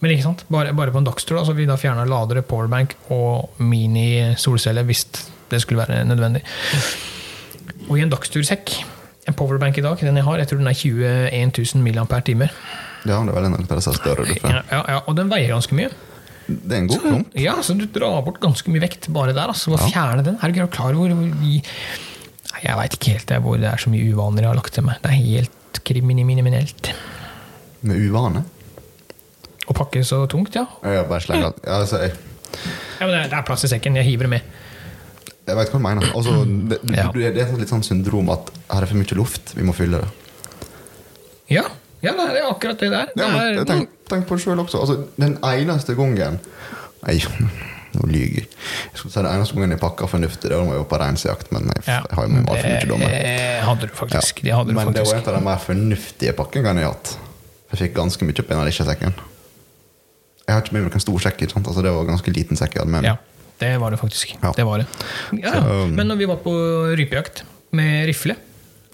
Men 0.00 0.10
ikke 0.12 0.22
sant? 0.22 0.44
Bare, 0.50 0.72
bare 0.76 0.92
på 0.92 0.98
en 0.98 1.04
dagstur 1.06 1.38
da, 1.38 1.44
så 1.44 1.54
vi 1.56 1.64
da 1.66 1.76
fjerna 1.76 2.04
ladere, 2.06 2.42
powerbank 2.42 2.94
og 3.10 3.48
mini-solcelle 3.58 4.84
hvis 4.84 5.06
det 5.50 5.60
skulle 5.62 5.86
være 5.86 6.04
nødvendig. 6.04 6.42
Og 7.88 7.98
i 7.98 8.02
en 8.02 8.10
dagstursekk 8.10 8.84
En 9.26 9.34
powerbank 9.34 9.76
i 9.78 9.82
dag, 9.82 9.98
den 9.98 10.14
jeg 10.20 10.22
har, 10.24 10.36
jeg 10.38 10.46
tror 10.46 10.58
den 10.58 10.68
er 10.68 10.76
21 10.78 11.74
000 11.74 11.82
mAh. 11.82 12.48
Ja, 13.06 13.16
det 13.24 13.28
er 13.28 13.34
vel 13.34 13.44
en 13.48 13.80
større. 13.82 14.22
du 14.24 14.34
får. 14.38 14.50
Ja, 14.52 14.60
ja, 14.70 14.82
ja, 14.88 15.00
og 15.06 15.16
den 15.16 15.28
veier 15.28 15.48
ganske 15.50 15.74
mye. 15.74 15.90
Det 16.46 16.72
er 16.72 16.78
en 16.78 16.88
god 16.90 17.02
klump. 17.02 17.32
Ja, 17.42 17.56
så 17.66 17.74
du 17.74 17.86
drar 17.90 18.20
bort 18.26 18.38
ganske 18.42 18.70
mye 18.70 18.82
vekt 18.84 19.08
bare 19.14 19.34
der. 19.34 19.50
Altså, 19.50 19.72
å 19.74 19.80
fjerne 19.82 20.22
den. 20.26 20.36
Er 20.38 20.52
du 20.52 20.58
ikke 20.60 20.68
klar 20.78 20.94
over 20.94 21.10
hvor 21.14 21.32
vi 21.42 21.56
Nei, 22.52 22.60
Jeg 22.62 22.76
veit 22.78 22.94
ikke 22.96 23.14
helt 23.16 23.32
hvor 23.44 23.58
det 23.60 23.68
er 23.68 23.82
så 23.82 23.90
mye 23.92 24.06
uvaner 24.14 24.46
jeg 24.46 24.50
har 24.52 24.58
lagt 24.60 24.76
til 24.76 24.86
meg. 24.86 25.00
Det 25.02 25.10
er 25.10 25.18
helt 25.18 25.80
kriminelt. 25.86 26.92
Med 27.86 28.04
uvane. 28.06 28.44
Å 29.66 29.74
pakke 29.74 30.04
så 30.06 30.22
tungt, 30.30 30.54
ja. 30.54 30.62
Jeg 30.86 31.08
bare 31.10 31.24
slenger 31.24 31.48
alt. 31.50 31.58
Ja, 31.66 31.80
altså, 31.82 31.98
jeg, 32.04 32.14
ja 33.00 33.08
men 33.08 33.16
det 33.16 33.24
er, 33.34 33.42
plass 33.46 33.66
i 33.66 33.70
sekken. 33.72 33.98
Jeg 33.98 34.06
hiver 34.12 34.28
det 34.28 34.36
med. 34.36 34.52
jeg 35.46 35.58
vet 35.58 35.72
hva 35.72 35.80
du 35.80 35.84
mener. 35.88 36.06
Altså, 36.14 36.36
det, 36.46 36.78
det, 36.86 36.96
Ja. 36.96 37.08
det 37.12 37.42
er 37.42 37.58
litt 37.58 37.72
sånn 37.74 37.82
syndrom 37.86 38.30
at 38.34 38.52
her 38.70 38.86
er 38.86 38.90
for 38.92 39.02
mye 39.02 39.18
luft, 39.18 39.56
vi 39.58 39.66
må 39.66 39.74
fylle 39.74 40.04
det. 40.04 40.12
Ja, 41.50 41.66
ja 42.14 42.26
det 42.32 42.40
er 42.42 42.48
akkurat 42.50 42.82
det 42.82 42.90
der. 42.92 43.12
Ja, 43.18 43.30
men 43.34 43.62
tenk, 43.68 43.94
tenk 44.10 44.28
på 44.28 44.38
det 44.38 44.44
sjøl 44.46 44.62
også. 44.62 44.82
Altså, 44.84 44.98
den 45.20 45.38
eneste 45.42 45.96
gangen 45.98 46.40
Nei, 47.06 47.20
nå 47.96 48.08
lyver 48.10 48.40
jeg. 48.40 48.48
Jeg 48.48 48.98
skulle 48.98 49.12
si 49.12 49.20
Den 49.20 49.28
eneste 49.30 49.56
gangen 49.56 49.76
jeg 49.76 49.82
pakka 49.82 50.08
fornuftig, 50.10 50.50
det 50.50 50.58
var 50.58 50.80
jo 50.80 50.86
på 50.88 50.98
reinsjakt, 51.02 51.52
men 51.54 51.68
jeg, 51.70 51.84
ja, 51.86 52.00
jeg 52.02 52.18
har 52.18 52.26
jo 52.26 52.32
med 52.32 52.42
meg 52.42 52.50
altfor 52.54 52.72
mye 52.72 52.90
dommer. 52.90 53.14
det 53.14 53.46
hadde 53.68 53.86
du 53.86 53.94
faktisk. 54.00 54.42
Det 54.42 54.56
hadde 54.56 54.72
du 54.72 54.78
Men 54.78 54.90
det 54.92 55.04
var 55.04 55.12
faktisk. 55.12 55.22
en 55.22 55.32
av 55.34 55.38
de 55.38 55.46
mer 55.46 55.62
fornuftige 55.62 56.34
pakkene 56.40 56.74
jeg 56.74 56.88
har 56.88 56.96
hatt. 56.96 57.14
Jeg 57.70 57.82
fikk 57.82 57.96
ganske 57.96 58.26
mye 58.28 58.36
opp 58.42 58.50
i 58.50 58.54
den 58.54 58.68
lille. 58.70 59.14
Jeg 60.46 60.54
har 60.54 60.62
ikke 60.62 60.76
med 60.76 60.84
meg 60.86 60.92
noen 60.94 61.02
stor 61.02 61.22
sekk. 61.24 61.46
Altså, 61.50 61.82
det 61.82 61.92
var 61.94 62.04
en 62.04 62.12
ganske 62.14 62.34
liten 62.34 62.58
sekk 62.58 62.76
jeg 62.76 62.84
hadde 62.84 62.94
med 62.94 63.02
meg. 63.02 63.10
Ja, 63.10 63.46
det 63.62 63.72
var 63.82 63.94
det 63.94 63.98
faktisk. 63.98 64.36
Ja. 64.38 64.52
Det 64.54 64.66
var 64.68 64.82
det. 64.82 64.86
Ja, 65.34 65.48
ja. 65.48 65.54
Så, 65.56 65.78
um, 65.86 65.94
Men 65.98 66.10
når 66.12 66.20
vi 66.20 66.28
var 66.30 66.38
på 66.44 66.52
rypejakt 66.98 67.42
med 67.76 68.06
rifle 68.10 68.36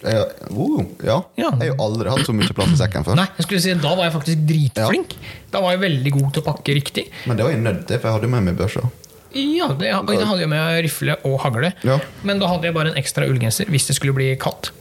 Jeg, 0.03 0.25
oh, 0.51 0.81
ja. 1.07 1.21
Ja. 1.39 1.51
Jeg 1.51 1.59
har 1.61 1.67
jo 1.69 1.77
aldri 1.85 2.11
hatt 2.11 2.27
så 2.27 2.35
mye 2.35 2.55
plass 2.57 2.73
i 2.75 2.79
sekken 2.81 3.05
før. 3.07 3.15
Nei, 3.21 3.27
jeg 3.39 3.47
skulle 3.47 3.61
si 3.63 3.75
Da 3.75 3.95
var 3.95 4.05
jeg 4.09 4.15
faktisk 4.17 4.43
dritflink. 4.49 5.15
Da 5.53 5.61
var 5.63 5.77
jeg 5.77 5.81
veldig 5.85 6.13
god 6.17 6.33
til 6.35 6.43
å 6.43 6.47
pakke 6.49 6.75
riktig. 6.75 7.05
Men 7.27 7.37
det 7.39 7.45
var 7.47 7.53
jeg 7.55 7.63
nødt 7.63 7.87
til, 7.87 7.99
for 8.03 8.09
jeg 8.11 8.17
hadde 8.19 8.31
med 8.35 8.43
meg 8.49 8.57
børsa. 8.59 8.83
Ja, 9.33 9.69
det, 9.73 9.89
da 9.95 10.27
hadde 10.29 10.41
jeg 10.43 10.49
med 10.53 10.83
rifle 10.85 11.15
og 11.25 11.39
hagle. 11.41 11.73
Ja. 11.87 11.99
Men 12.23 12.39
da 12.43 12.51
hadde 12.51 12.69
jeg 12.69 12.75
bare 12.77 12.91
en 12.93 12.99
ekstra 13.01 13.25
ullgenser 13.31 13.71
hvis 13.73 13.87
det 13.89 13.97
skulle 13.97 14.13
bli 14.19 14.33
kaldt. 14.37 14.73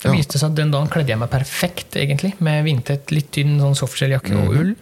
Det 0.00 0.08
Ja. 0.08 0.16
viste 0.16 0.38
seg 0.40 0.48
at 0.50 0.54
Den 0.56 0.70
dagen 0.72 0.88
kledde 0.88 1.12
jeg 1.12 1.18
meg 1.20 1.28
perfekt, 1.30 1.92
egentlig, 2.00 2.32
med 2.40 2.64
vindtett, 2.64 3.10
litt 3.12 3.30
tynn 3.36 3.58
sånn 3.60 3.76
softshelljakke 3.76 4.32
og 4.32 4.48
Mhm. 4.48 4.60
ull. 4.60 4.74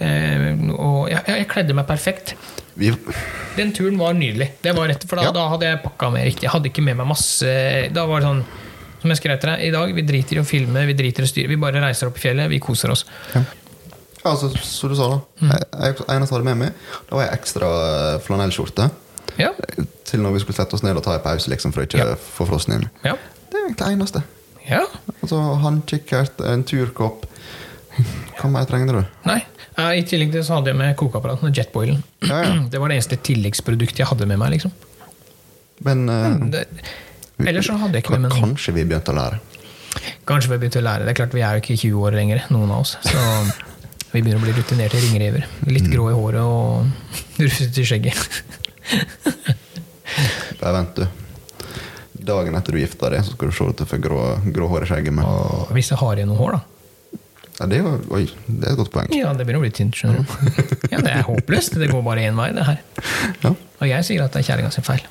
Eh, 0.00 0.74
og 0.74 1.08
jeg, 1.10 1.22
jeg 1.26 1.48
kledde 1.48 1.74
meg 1.78 1.86
perfekt. 1.86 2.34
Den 3.56 3.72
turen 3.72 3.96
var 3.98 4.12
nydelig. 4.14 4.50
Det 4.62 4.74
var 4.76 4.88
rett, 4.88 5.04
for 5.08 5.16
da, 5.16 5.22
Ja. 5.28 5.32
da 5.32 5.48
hadde 5.48 5.62
jeg 5.66 5.82
pakka 5.82 6.10
med 6.12 6.26
riktig. 6.26 6.42
Jeg 6.42 6.50
hadde 6.50 6.68
ikke 6.70 6.82
med 6.84 6.96
meg 6.96 7.06
masse 7.06 7.92
Da 7.92 8.04
var 8.06 8.20
det 8.20 8.26
sånn 8.28 8.44
som 9.00 9.10
jeg 9.12 9.20
skrev 9.20 9.38
til 9.40 9.50
deg, 9.52 9.64
i 9.68 9.70
dag, 9.74 9.94
vi 9.94 10.02
driter 10.06 10.38
i 10.38 10.42
å 10.42 10.46
filme, 10.48 10.84
vi 10.88 10.94
driter 10.98 11.22
i 11.24 11.28
å 11.28 11.30
styre. 11.30 11.48
Vi 11.52 11.56
bare 11.60 11.80
reiser 11.84 12.10
opp 12.10 12.16
i 12.18 12.24
fjellet, 12.26 12.50
vi 12.50 12.58
koser 12.62 12.90
oss. 12.94 13.04
ja. 13.34 13.42
altså, 14.24 14.50
som 14.62 14.90
du 14.90 14.96
sa, 14.98 15.08
da. 15.14 15.18
Mm. 15.40 15.52
Jeg, 15.52 15.68
jeg, 15.82 15.98
jeg 16.08 16.30
hadde 16.32 16.44
med 16.48 16.56
meg, 16.64 16.72
da 17.08 17.16
var 17.20 17.26
ei 17.28 17.34
ekstra 17.38 17.68
eh, 17.88 18.16
flanellskjorte. 18.26 18.88
Ja. 19.38 19.52
Til 20.08 20.20
når 20.24 20.34
vi 20.34 20.40
skulle 20.42 20.56
sette 20.58 20.74
oss 20.74 20.82
ned 20.82 20.98
og 20.98 21.04
ta 21.06 21.14
en 21.14 21.22
pause, 21.24 21.50
liksom, 21.52 21.72
for 21.76 21.84
å 21.84 21.86
ikke 21.88 22.00
Ja. 22.02 22.16
få 22.18 22.46
frossen 22.48 22.74
inn. 22.78 22.88
Ja. 23.04 23.14
Det 23.48 23.56
er 23.56 23.68
egentlig 23.68 23.84
det 23.84 23.92
eneste. 23.94 24.24
ja. 24.68 24.82
Altså, 25.22 25.38
Håndkikkert, 25.62 26.42
en 26.50 26.64
turkopp. 26.68 27.24
Hva 28.38 28.50
mer 28.52 28.66
trengte 28.70 28.94
du? 28.94 29.00
Nei. 29.26 29.38
Eh, 29.78 29.92
I 30.00 30.04
tillegg 30.06 30.32
til 30.34 30.42
så 30.46 30.58
hadde 30.58 30.72
jeg 30.72 30.78
med 30.78 30.96
kokeapparatet, 30.98 31.48
og 31.48 31.54
jetboilen. 31.62 32.02
Ja, 32.26 32.42
ja. 32.44 32.52
Det 32.72 32.80
var 32.82 32.90
det 32.90 32.98
eneste 32.98 33.18
tilleggsproduktet 33.30 34.02
jeg 34.02 34.10
hadde 34.10 34.26
med 34.30 34.38
meg. 34.42 34.56
liksom. 34.58 34.74
Men 35.86 36.08
eh, 36.10 36.36
Det, 36.52 36.64
ellers 37.46 37.66
så 37.70 37.76
hadde 37.78 37.98
jeg 37.98 38.04
ikke 38.04 38.16
med 38.18 38.26
meg 38.28 38.36
kanskje 38.40 38.74
vi 38.76 38.84
begynte 38.88 39.12
å 39.14 39.18
lære. 39.18 39.38
Kanskje 40.28 40.50
vi 40.52 40.58
begynte 40.62 40.80
å 40.82 40.86
lære. 40.86 41.06
Det 41.06 41.12
er 41.14 41.18
klart 41.20 41.34
Vi 41.34 41.42
er 41.44 41.56
jo 41.58 41.62
ikke 41.64 41.76
20 41.80 42.04
år 42.08 42.16
lenger, 42.18 42.42
noen 42.54 42.70
av 42.74 42.82
oss. 42.84 42.96
Så 43.04 43.18
vi 44.12 44.22
begynner 44.22 44.40
å 44.40 44.44
bli 44.46 44.56
rutinerte 44.56 45.00
ringrever. 45.02 45.46
Litt 45.70 45.88
grå 45.92 46.10
i 46.12 46.16
håret 46.18 46.42
og 46.42 46.88
rufsete 47.42 47.82
i 47.82 47.86
skjegget. 47.88 48.18
Bare 50.60 50.72
vent, 50.80 50.96
du. 50.96 51.06
Dagen 52.28 52.56
etter 52.58 52.74
du 52.74 52.80
gifta 52.82 53.08
deg, 53.12 53.22
så 53.24 53.32
skal 53.36 53.48
du 53.50 53.54
se 53.56 53.68
at 53.72 53.78
du 53.80 53.86
får 53.88 54.00
grå, 54.04 54.18
grå 54.52 54.66
hår 54.72 54.84
i 54.84 54.90
skjegget. 54.90 55.14
Med. 55.16 55.24
Og 55.28 55.70
hvis 55.76 55.92
jeg 55.94 56.00
har 56.00 56.18
igjen 56.18 56.28
noe 56.32 56.40
hår, 56.40 56.58
da. 56.58 56.64
Ja, 57.58 57.66
det, 57.66 57.78
er 57.80 57.86
jo, 57.86 57.92
oi, 58.14 58.24
det 58.46 58.68
er 58.68 58.74
et 58.74 58.78
godt 58.78 58.92
poeng. 58.94 59.08
Ja, 59.16 59.32
det 59.34 59.42
begynner 59.46 59.58
å 59.58 59.64
bli 59.64 59.72
tynt. 59.74 59.96
skjønner 59.98 60.20
du. 60.22 60.26
Ja, 60.92 61.00
Det 61.02 61.10
er 61.10 61.24
håpløst. 61.26 61.74
Det 61.80 61.88
går 61.90 62.04
bare 62.06 62.26
én 62.28 62.36
vei, 62.38 62.50
det 62.54 62.66
her. 62.68 62.82
Ja, 63.42 63.50
Og 63.80 63.86
jeg 63.88 64.06
sier 64.06 64.22
at 64.26 64.36
det 64.36 64.44
er 64.44 64.46
kjerringa 64.52 64.70
sin 64.74 64.86
feil. 64.86 65.02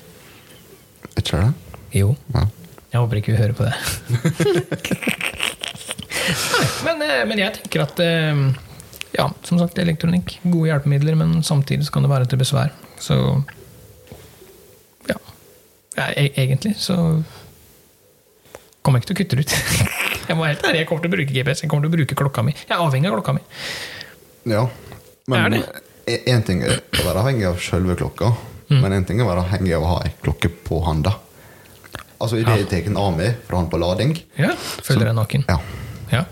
ikke 1.18 1.42
det? 1.42 1.67
Jo. 1.94 2.14
Ja. 2.34 2.44
Jeg 2.92 3.00
håper 3.02 3.20
ikke 3.20 3.32
vi 3.34 3.38
hører 3.40 3.56
på 3.56 3.66
det. 3.68 3.74
Nei, 6.28 6.66
men, 6.84 7.02
eh, 7.04 7.22
men 7.28 7.40
jeg 7.40 7.54
tenker 7.58 7.84
at 7.86 8.00
eh, 8.04 8.42
Ja, 9.16 9.28
som 9.48 9.58
sagt, 9.60 9.78
elektronikk. 9.80 10.38
Gode 10.44 10.68
hjelpemidler, 10.70 11.16
men 11.18 11.38
samtidig 11.46 11.86
så 11.88 11.94
kan 11.94 12.04
det 12.04 12.10
være 12.12 12.28
til 12.28 12.40
besvær. 12.40 12.74
Så 13.00 13.16
ja. 15.08 15.16
ja 15.96 16.08
e 16.12 16.28
egentlig 16.36 16.74
så 16.80 16.96
kommer 18.82 19.00
jeg 19.00 19.04
ikke 19.04 19.08
til 19.08 19.16
å 19.16 19.20
kutte 19.22 19.36
det 19.36 19.46
ut. 19.46 19.52
Jeg 20.28 20.36
må 20.36 20.44
helt 20.44 20.60
ærlig, 20.60 20.82
jeg 20.82 20.88
kommer 20.90 21.00
til 21.00 21.08
å 21.08 21.12
bruke 21.14 21.32
GPS. 21.32 21.62
Jeg 21.64 21.70
kommer 21.72 21.86
til 21.86 21.88
å 21.88 21.96
bruke 21.96 22.16
klokka 22.20 22.42
mi. 22.44 22.52
Jeg 22.52 22.74
er 22.74 22.82
avhengig 22.84 23.08
av 23.08 23.14
klokka 23.14 23.32
mi. 23.32 23.40
Ja. 24.52 24.66
Men 25.32 25.54
én 26.04 26.42
ting 26.44 26.60
er 26.68 26.82
å 27.00 27.04
være 27.06 27.22
avhengig 27.22 27.46
av 27.48 27.56
selve 27.64 27.96
klokka, 27.96 28.34
Mm. 28.68 28.82
men 28.82 28.92
en 28.92 29.04
ting 29.08 29.16
er 29.20 29.24
å 29.24 29.28
være 29.30 29.40
avhengig 29.46 29.72
av 29.78 29.84
å 29.86 29.88
ha 29.94 30.00
ei 30.04 30.10
klokke 30.20 30.50
på 30.66 30.82
handa. 30.84 31.14
Altså 32.18 32.40
Idet 32.40 32.56
jeg 32.64 32.68
tar 32.70 32.88
den 32.88 32.98
av 32.98 33.12
meg 33.14 33.36
for 33.46 33.58
han 33.60 33.68
på 33.70 33.78
lading 33.78 34.16
Ja, 34.40 34.50
Føler 34.82 35.10
deg 35.10 35.16
naken. 35.18 35.44
Ja. 35.46 35.58
Ja. 36.10 36.22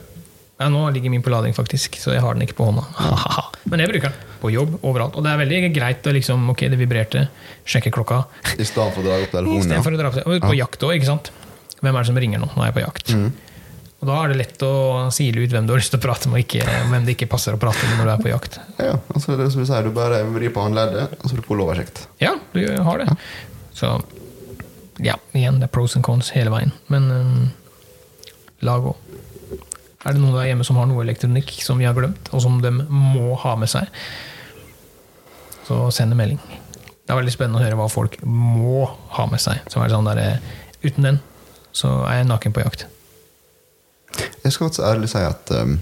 ja. 0.59 0.69
Nå 0.73 0.83
ligger 0.95 1.13
min 1.13 1.23
på 1.23 1.31
lading, 1.31 1.55
faktisk, 1.55 1.99
så 2.03 2.15
jeg 2.17 2.25
har 2.25 2.35
den 2.35 2.47
ikke 2.47 2.59
på 2.59 2.67
hånda. 2.71 2.83
Men 3.71 3.83
jeg 3.85 3.93
bruker 3.93 4.11
den 4.11 4.35
på 4.43 4.51
jobb 4.55 4.77
overalt. 4.83 5.17
Og 5.17 5.25
det 5.25 5.33
er 5.33 5.43
veldig 5.45 5.73
greit 5.75 6.07
å 6.07 6.15
liksom, 6.17 6.51
ok, 6.53 6.67
det 6.73 6.81
vibrerte, 6.81 7.27
sjekke 7.67 7.95
klokka. 7.95 8.25
I 8.57 8.67
stedet 8.67 8.93
for 8.95 9.03
å 9.03 9.07
dra 9.07 9.19
opp 9.23 9.35
telefonen. 9.37 9.63
Istedenfor 9.63 9.91
For 9.91 9.99
å 9.99 10.03
dra 10.03 10.13
på, 10.15 10.25
og 10.27 10.47
på 10.51 10.55
jakt 10.59 10.87
òg, 10.89 10.97
ikke 10.99 11.11
sant. 11.13 11.33
Hvem 11.81 11.93
er 11.93 12.01
det 12.01 12.11
som 12.11 12.23
ringer 12.25 12.43
nå? 12.43 12.51
Nå 12.57 12.65
er 12.65 12.73
jeg 12.73 12.79
på 12.79 12.87
jakt. 12.87 13.15
Mm. 13.15 13.29
Og 13.97 14.09
da 14.11 14.17
er 14.21 14.33
det 14.33 14.37
lett 14.43 14.63
å 14.67 14.73
sile 15.15 15.41
ut 15.41 15.53
hvem 15.55 15.69
du 15.69 15.73
har 15.73 15.81
lyst 15.81 15.95
til 15.95 16.01
å 16.01 16.05
prate 16.05 16.29
med, 16.29 16.43
og 16.43 16.45
ikke, 16.45 16.67
hvem 16.91 17.07
det 17.07 17.15
ikke 17.17 17.31
passer 17.33 17.57
å 17.57 17.61
prate 17.61 17.89
med 17.89 18.01
når 18.01 18.11
du 18.11 18.13
er 18.13 18.25
på 18.27 18.33
jakt. 18.33 18.59
Ja, 18.77 18.99
altså 19.15 19.39
det 19.39 19.47
er 19.47 19.55
som 19.55 19.63
Du 19.65 19.69
sier, 19.71 19.87
Du 19.89 19.97
bare 19.97 20.21
vrir 20.35 20.53
på 20.53 20.67
håndleddet, 20.67 21.17
og 21.17 21.25
så 21.25 21.33
får 21.33 21.41
du 21.41 21.47
full 21.49 21.63
oversikt. 21.65 22.03
Ja, 22.21 22.35
du 22.53 22.61
har 22.87 23.01
det. 23.03 23.09
Så 23.77 23.95
ja, 25.03 25.17
igjen, 25.37 25.61
det 25.61 25.69
er 25.69 25.75
pros 25.75 25.97
and 25.99 26.05
cons 26.07 26.33
hele 26.37 26.53
veien. 26.53 26.73
Men 26.93 27.11
um, 27.13 27.49
lag 28.65 28.87
òg. 28.93 28.97
Er 30.07 30.15
det 30.15 30.23
noen 30.23 30.37
der 30.37 30.47
hjemme 30.49 30.65
som 30.67 30.79
har 30.79 30.87
noe 30.89 31.03
elektronikk 31.03 31.51
som 31.65 31.81
vi 31.81 31.89
har 31.89 31.97
glemt, 31.97 32.31
og 32.31 32.43
som 32.45 32.61
de 32.63 32.71
må 32.71 33.35
ha 33.43 33.57
med 33.59 33.71
seg, 33.71 33.91
så 35.67 35.89
send 35.95 36.15
en 36.15 36.21
melding. 36.21 36.39
Det 37.07 37.15
er 37.15 37.19
veldig 37.19 37.35
spennende 37.35 37.59
å 37.59 37.65
høre 37.65 37.79
hva 37.79 37.89
folk 37.91 38.21
må 38.23 38.85
ha 39.17 39.27
med 39.31 39.43
seg. 39.43 39.65
Så 39.71 39.81
er 39.81 39.89
det 39.89 39.97
sånn 39.97 40.09
der, 40.11 40.23
eh, 40.23 40.53
Uten 40.87 41.03
den 41.03 41.19
så 41.77 41.91
er 42.07 42.21
jeg 42.21 42.29
naken 42.31 42.55
på 42.55 42.63
jakt. 42.63 42.87
Jeg 44.17 44.53
skal 44.55 44.69
faktisk 44.69 44.85
ærlig 44.87 45.11
si 45.11 45.23
at 45.27 45.51
um, 45.59 45.75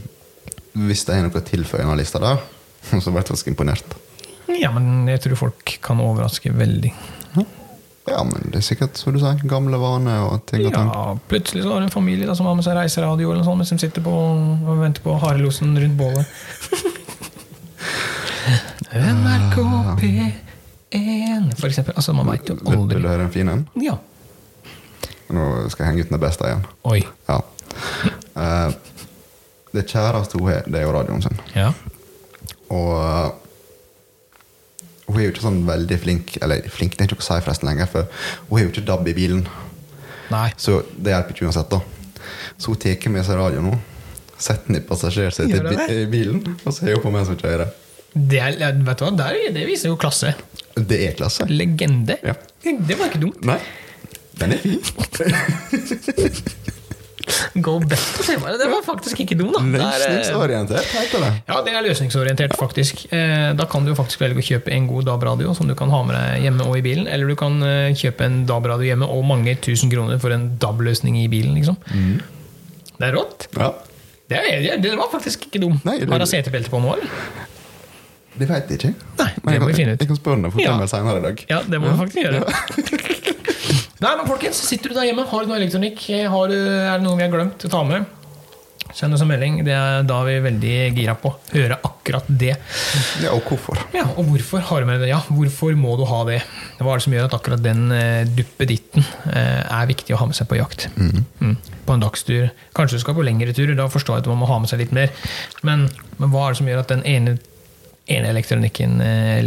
hvis 0.89 1.05
det 1.07 1.15
er 1.15 1.27
noe 1.27 1.39
å 1.39 1.45
tilføye 1.45 1.83
denne 1.83 1.99
lista 2.01 2.21
der, 2.23 2.41
så 3.03 3.11
blir 3.11 3.21
jeg 3.21 3.29
faktisk 3.29 3.53
imponert. 3.53 3.99
Ja, 4.55 4.71
men 4.75 5.07
jeg 5.09 5.23
tror 5.25 5.39
folk 5.47 5.77
kan 5.85 6.03
overraske 6.03 6.53
veldig. 6.55 6.93
Ja, 8.07 8.21
men 8.29 8.51
det 8.53 8.59
er 8.61 8.65
sikkert, 8.67 8.99
som 9.01 9.15
du 9.15 9.19
sier, 9.23 9.39
gamle 9.49 9.79
vaner 9.81 10.27
og 10.27 10.43
ting 10.51 10.67
og 10.69 10.75
tang. 10.75 10.91
Ja, 10.93 11.15
plutselig 11.31 11.63
så 11.65 11.73
har 11.73 11.81
du 11.81 11.87
en 11.87 11.95
familie 11.95 12.29
da, 12.29 12.35
som 12.37 12.47
har 12.51 12.57
med 12.59 12.67
seg 12.67 12.77
reiseradio 12.77 13.31
eller 13.31 13.41
noe 13.41 13.49
sånt, 13.49 13.63
mens 13.63 13.73
de 13.73 13.79
sitter 13.81 14.05
på 14.05 14.13
og 14.13 14.81
venter 14.83 15.05
på 15.05 15.15
harelosen 15.23 15.73
rundt 15.81 15.97
bålet. 15.97 16.27
NRK 18.95 19.57
P1 19.99 21.55
For 21.59 21.67
eksempel. 21.67 21.95
Altså, 21.97 22.13
man 22.13 22.29
veit 22.29 22.49
jo 22.49 22.59
aldri. 22.61 22.95
vil 22.99 23.07
du 23.07 23.09
høre 23.09 23.25
en 23.27 23.33
fin 23.35 23.49
en? 23.51 23.65
Ja. 23.83 23.97
Nå 25.35 25.47
skal 25.73 25.87
jeg 25.87 25.91
henge 25.91 26.05
ut 26.05 26.13
den 26.13 26.21
beste 26.23 26.51
igjen. 26.51 26.67
Oi. 26.93 27.01
Ja. 27.29 27.41
Eh, 28.37 28.77
det 29.75 29.87
kjæreste 29.91 30.39
hun 30.39 30.53
har, 30.53 30.69
det 30.69 30.79
er 30.83 30.85
jo 30.87 30.93
radioen 30.95 31.25
sin. 31.25 31.41
Ja. 31.57 31.73
Og 32.69 33.41
hun 35.15 35.23
er 35.23 35.29
jo 35.29 35.33
ikke 35.35 35.45
sånn 35.47 35.63
veldig 35.69 35.99
flink 36.03 36.35
Eller 36.43 36.67
flink, 36.73 36.97
det 36.97 37.05
er 37.05 37.09
ikke 37.09 37.19
noe 37.21 37.25
å 37.25 37.29
si 37.29 37.45
forresten 37.47 37.71
lenger, 37.71 37.91
for 37.91 38.09
hun 38.49 38.59
har 38.59 38.67
jo 38.67 38.73
ikke 38.73 38.87
DAB 38.91 39.11
i 39.13 39.17
bilen. 39.17 39.45
Nei. 40.33 40.49
Så 40.61 40.81
det 40.97 41.15
hjelper 41.15 41.37
ikke 41.37 41.49
uansett. 41.49 41.71
da 41.71 41.81
Så 42.59 42.75
hun 42.75 42.83
tar 42.83 43.15
med 43.15 43.27
seg 43.27 43.39
radio 43.39 43.63
nå, 43.65 43.79
setter 44.35 44.69
den 44.69 44.81
i 44.81 44.85
passasjersetet 44.89 45.95
i 45.95 46.05
bilen, 46.11 46.43
og 46.65 46.71
så 46.75 46.89
er 46.89 46.99
hun 46.99 47.07
på 47.07 47.15
mens 47.15 47.31
hun 47.33 47.41
kjører. 47.41 47.73
Det, 48.15 48.39
er, 48.39 48.77
vet 48.87 49.01
du 49.01 49.05
hva? 49.09 49.15
Der, 49.19 49.41
det 49.55 49.65
viser 49.67 49.91
jo 49.91 49.97
klasse. 49.99 50.35
Det 50.75 51.01
er 51.09 51.17
klasse. 51.19 51.49
Legende. 51.51 52.19
Ja. 52.23 52.37
Det 52.63 52.99
var 52.99 53.11
ikke 53.11 53.25
dumt. 53.27 53.43
Nei, 53.47 53.59
den 54.39 54.55
er 54.55 54.63
fin. 54.63 54.81
Go 57.55 57.79
back. 57.81 58.03
Det 58.27 58.37
var, 58.43 58.57
det 58.59 58.67
var 58.69 58.83
faktisk 58.85 59.21
ikke 59.25 59.37
dum, 59.39 59.53
da. 59.55 59.61
Det 59.63 59.81
eh, 59.81 59.93
Løsningsorientert 60.03 60.89
heter 60.93 61.23
det. 61.25 61.31
Ja, 61.49 61.61
det 61.65 61.73
er 61.73 61.85
løsningsorientert, 61.87 62.57
faktisk. 62.61 63.05
Eh, 63.15 63.53
Da 63.57 63.65
kan 63.71 63.87
du 63.87 63.95
faktisk 63.97 64.21
velge 64.25 64.43
å 64.43 64.45
kjøpe 64.45 64.73
en 64.75 64.89
god 64.91 65.07
DAB-radio 65.09 65.55
som 65.57 65.69
du 65.71 65.75
kan 65.79 65.91
ha 65.95 66.03
med 66.05 66.17
deg 66.19 66.45
hjemme 66.49 66.67
og 66.69 66.77
i 66.79 66.83
bilen. 66.85 67.07
Eller 67.09 67.31
du 67.31 67.37
kan 67.41 67.57
eh, 67.65 67.95
kjøpe 67.97 68.27
en 68.27 68.43
DAB-radio 68.49 68.91
hjemme 68.91 69.09
og 69.09 69.25
mange 69.29 69.57
tusen 69.65 69.93
kroner 69.93 70.21
for 70.23 70.35
en 70.37 70.51
DAB-løsning 70.61 71.17
i 71.23 71.27
bilen. 71.33 71.55
liksom. 71.57 71.79
Det 72.99 73.09
er 73.09 73.17
rått. 73.17 73.49
Ja. 73.57 73.73
Det, 74.29 74.39
er, 74.41 74.77
det 74.83 74.93
var 74.99 75.09
faktisk 75.13 75.49
ikke 75.49 75.61
dum. 75.65 75.81
Nei, 75.85 75.99
det- 76.01 76.09
Har 76.11 76.19
hun 76.23 76.27
setebelte 76.31 76.71
på 76.73 76.81
nå, 76.83 76.95
eller? 76.97 77.09
Det 78.35 78.49
veit 78.51 78.71
jeg 78.73 78.79
ikke. 78.81 78.95
Nei, 79.21 79.31
det 79.45 79.61
må 79.63 79.67
vi 79.71 79.75
finne 79.79 79.93
ut. 79.95 80.01
jeg 80.03 80.09
kan 80.11 80.17
spørre 80.19 80.37
henne 80.41 80.49
om 80.51 80.59
Ja. 80.59 80.73
ja. 80.81 80.87
senere 80.91 81.21
i 81.21 81.25
dag. 81.29 81.45
Ja, 81.49 81.61
det 81.71 81.79
må 81.81 81.93
vi 81.93 81.99
faktisk 82.03 82.19
gjøre. 82.25 82.41
Nei, 84.05 84.11
men 84.19 84.29
folkens, 84.29 84.59
sitter 84.69 84.93
du 84.93 84.99
der 84.99 85.07
hjemme, 85.09 85.25
har 85.31 85.45
du 85.45 85.49
noe 85.49 85.57
elektronikk, 85.57 86.03
har 86.29 86.53
er 86.53 86.99
det 86.99 87.05
noe 87.07 87.17
vi 87.17 87.25
har 87.25 87.31
glemt 87.33 87.63
å 87.65 87.71
ta 87.73 87.79
med, 87.89 88.05
send 88.95 89.17
oss 89.17 89.23
en 89.25 89.31
melding. 89.31 89.63
Det 89.65 89.73
er 89.73 90.05
da 90.05 90.19
vi 90.27 90.35
er 90.37 90.43
veldig 90.45 90.73
gira 90.93 91.15
på 91.19 91.31
å 91.31 91.39
høre 91.55 91.79
akkurat 91.89 92.27
det. 92.29 92.53
Ja, 93.23 93.33
Og 93.33 93.49
hvorfor? 93.49 93.81
Ja, 93.97 94.05
og 94.13 94.29
hvorfor 94.29 94.61
har 94.69 94.85
du 94.85 94.91
med 94.91 95.01
det? 95.01 95.09
Ja, 95.09 95.23
hvorfor 95.31 95.73
må 95.81 95.95
du 95.97 96.05
ha 96.11 96.21
det? 96.29 96.43
Hva 96.79 96.93
er 96.93 97.01
det 97.01 97.07
som 97.07 97.17
gjør 97.17 97.31
at 97.31 97.37
akkurat 97.39 97.65
den 97.65 97.87
eh, 97.97 98.29
duppeditten 98.29 99.07
eh, 99.33 99.63
er 99.65 99.89
viktig 99.89 100.15
å 100.15 100.21
ha 100.21 100.29
med 100.29 100.37
seg 100.37 100.51
på 100.53 100.61
jakt? 100.61 100.87
Mm. 101.01 101.57
På 101.89 101.97
en 101.97 102.05
dagstur. 102.05 102.53
Kanskje 102.77 103.01
du 103.01 103.07
skal 103.07 103.17
på 103.17 103.25
lengre 103.25 103.57
turer, 103.57 103.73
da 103.79 103.89
forstår 103.89 104.19
jeg 104.21 104.27
at 104.27 104.31
man 104.35 104.43
må 104.43 104.51
ha 104.53 104.61
med 104.61 104.71
seg 104.71 104.85
litt 104.85 104.93
mer. 104.95 105.17
Men, 105.65 105.89
men 106.21 106.35
hva 106.35 106.45
er 106.45 106.55
det 106.55 106.61
som 106.61 106.69
gjør 106.71 106.85
at 106.85 106.93
den 106.93 107.07
ene, 107.09 107.39
ene 108.05 108.35
elektronikken, 108.37 109.01
eh, 109.01 109.41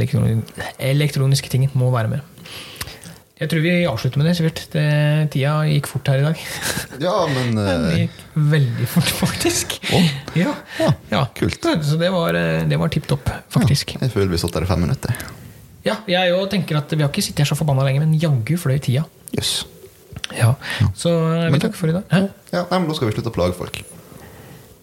elektroniske 0.89 1.53
tingen 1.53 1.77
må 1.77 1.93
være 1.93 2.17
med? 2.17 2.33
Jeg 3.37 3.51
tror 3.51 3.61
vi 3.61 3.71
avslutter 3.85 4.17
med 4.17 4.25
det, 4.25 4.33
Sivert. 4.39 4.59
Tida 5.29 5.51
gikk 5.69 5.87
fort 5.91 6.09
her 6.09 6.23
i 6.23 6.25
dag. 6.25 6.39
Ja, 7.05 7.13
men 7.29 7.51
Den 7.57 7.83
eh, 7.91 7.97
gikk 8.03 8.21
veldig 8.53 8.87
fort, 8.89 9.11
faktisk. 9.19 9.75
Å? 9.93 9.99
Ja. 10.39 10.55
Ja, 11.11 11.21
kult. 11.37 11.61
Så 11.85 11.99
det 12.01 12.09
var, 12.13 12.33
eh, 12.37 12.63
det 12.69 12.79
var 12.81 12.89
tipp 12.93 13.05
topp, 13.09 13.29
faktisk. 13.53 13.93
Jeg 14.01 14.13
føler 14.13 14.33
vi 14.33 14.39
satt 14.41 14.57
der 14.57 14.65
i 14.65 14.69
fem 14.69 14.81
minutter. 14.87 15.13
Ja, 15.85 15.99
jeg 16.09 16.33
òg 16.35 16.49
tenker 16.51 16.79
at 16.81 16.91
vi 16.91 17.03
har 17.05 17.11
ikke 17.13 17.23
sittet 17.23 17.45
her 17.45 17.51
så 17.51 17.59
forbanna 17.59 17.85
lenge, 17.85 18.01
men 18.03 18.17
jaggu 18.19 18.57
fløy 18.59 18.79
tida. 18.83 19.05
Yes. 19.37 19.59
Ja. 20.33 20.55
Så 20.97 21.13
eh, 21.37 21.45
vi 21.53 21.61
takker 21.61 21.77
for 21.77 21.93
i 21.93 21.95
dag. 21.99 22.09
Hæ? 22.09 22.23
Ja, 22.55 22.65
nei, 22.71 22.81
men 22.81 22.89
Da 22.89 22.97
skal 22.97 23.11
vi 23.11 23.19
slutte 23.19 23.31
å 23.31 23.37
plage 23.37 23.55
folk. 23.59 23.83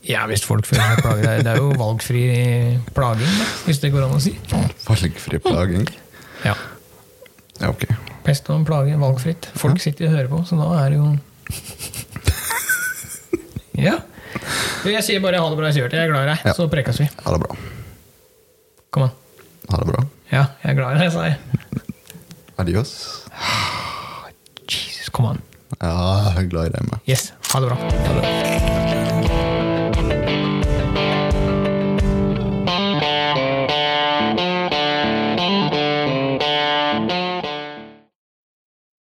Ja, 0.06 0.22
hvis 0.30 0.44
folk 0.46 0.68
føler 0.68 0.94
seg 0.94 1.02
plaget. 1.02 1.42
Det 1.42 1.52
er 1.56 1.58
jo 1.58 1.74
valgfri 1.80 2.24
plaging, 2.94 3.36
hvis 3.66 3.82
det 3.82 3.90
går 3.90 4.06
an 4.06 4.14
å 4.14 4.22
si. 4.22 4.36
Valgfri 4.86 5.42
plaging. 5.42 5.88
Ja. 6.44 6.54
Ja, 7.58 7.70
ok. 7.72 7.88
Pest 8.24 8.48
og 8.50 8.64
plage, 8.68 8.96
valgfritt. 9.00 9.50
Folk 9.60 9.80
sitter 9.82 10.08
og 10.08 10.14
hører 10.16 10.30
på, 10.32 10.40
så 10.48 10.56
da 10.60 10.68
er 10.80 10.94
det 10.94 10.98
jo 11.00 11.12
Ja. 13.84 13.98
Jeg 14.84 15.02
sier 15.04 15.20
bare 15.24 15.40
ha 15.40 15.48
det 15.50 15.58
bra, 15.58 15.70
Sivert. 15.74 15.92
Jeg 15.96 16.06
er 16.06 16.12
glad 16.12 16.26
i 16.26 16.30
deg. 16.32 16.44
Ja. 16.48 16.54
Så 16.56 16.66
prekes 16.72 17.00
vi. 17.00 17.08
Ha 17.24 17.34
det 17.34 17.40
bra. 17.44 17.56
Kom 18.94 19.06
an. 19.08 19.14
Ha 19.70 19.80
det 19.80 19.88
bra. 19.92 20.04
Ja, 20.32 20.44
jeg 20.64 20.74
er 20.74 20.78
glad 20.80 20.96
i 20.96 21.04
deg, 21.04 21.12
sa 21.14 21.28
jeg. 21.28 21.38
Adios. 22.60 22.92
Jesus, 24.68 25.08
kom 25.14 25.32
an. 25.32 25.42
Ja, 25.80 25.94
jeg 26.34 26.44
er 26.46 26.52
glad 26.52 26.70
i 26.70 26.76
deg 26.76 26.90
med. 26.92 27.00
Yes, 27.10 27.32
ha 27.52 27.64
det 27.64 27.72
bra. 27.72 27.80
Ha 27.80 28.20
det. 28.20 29.03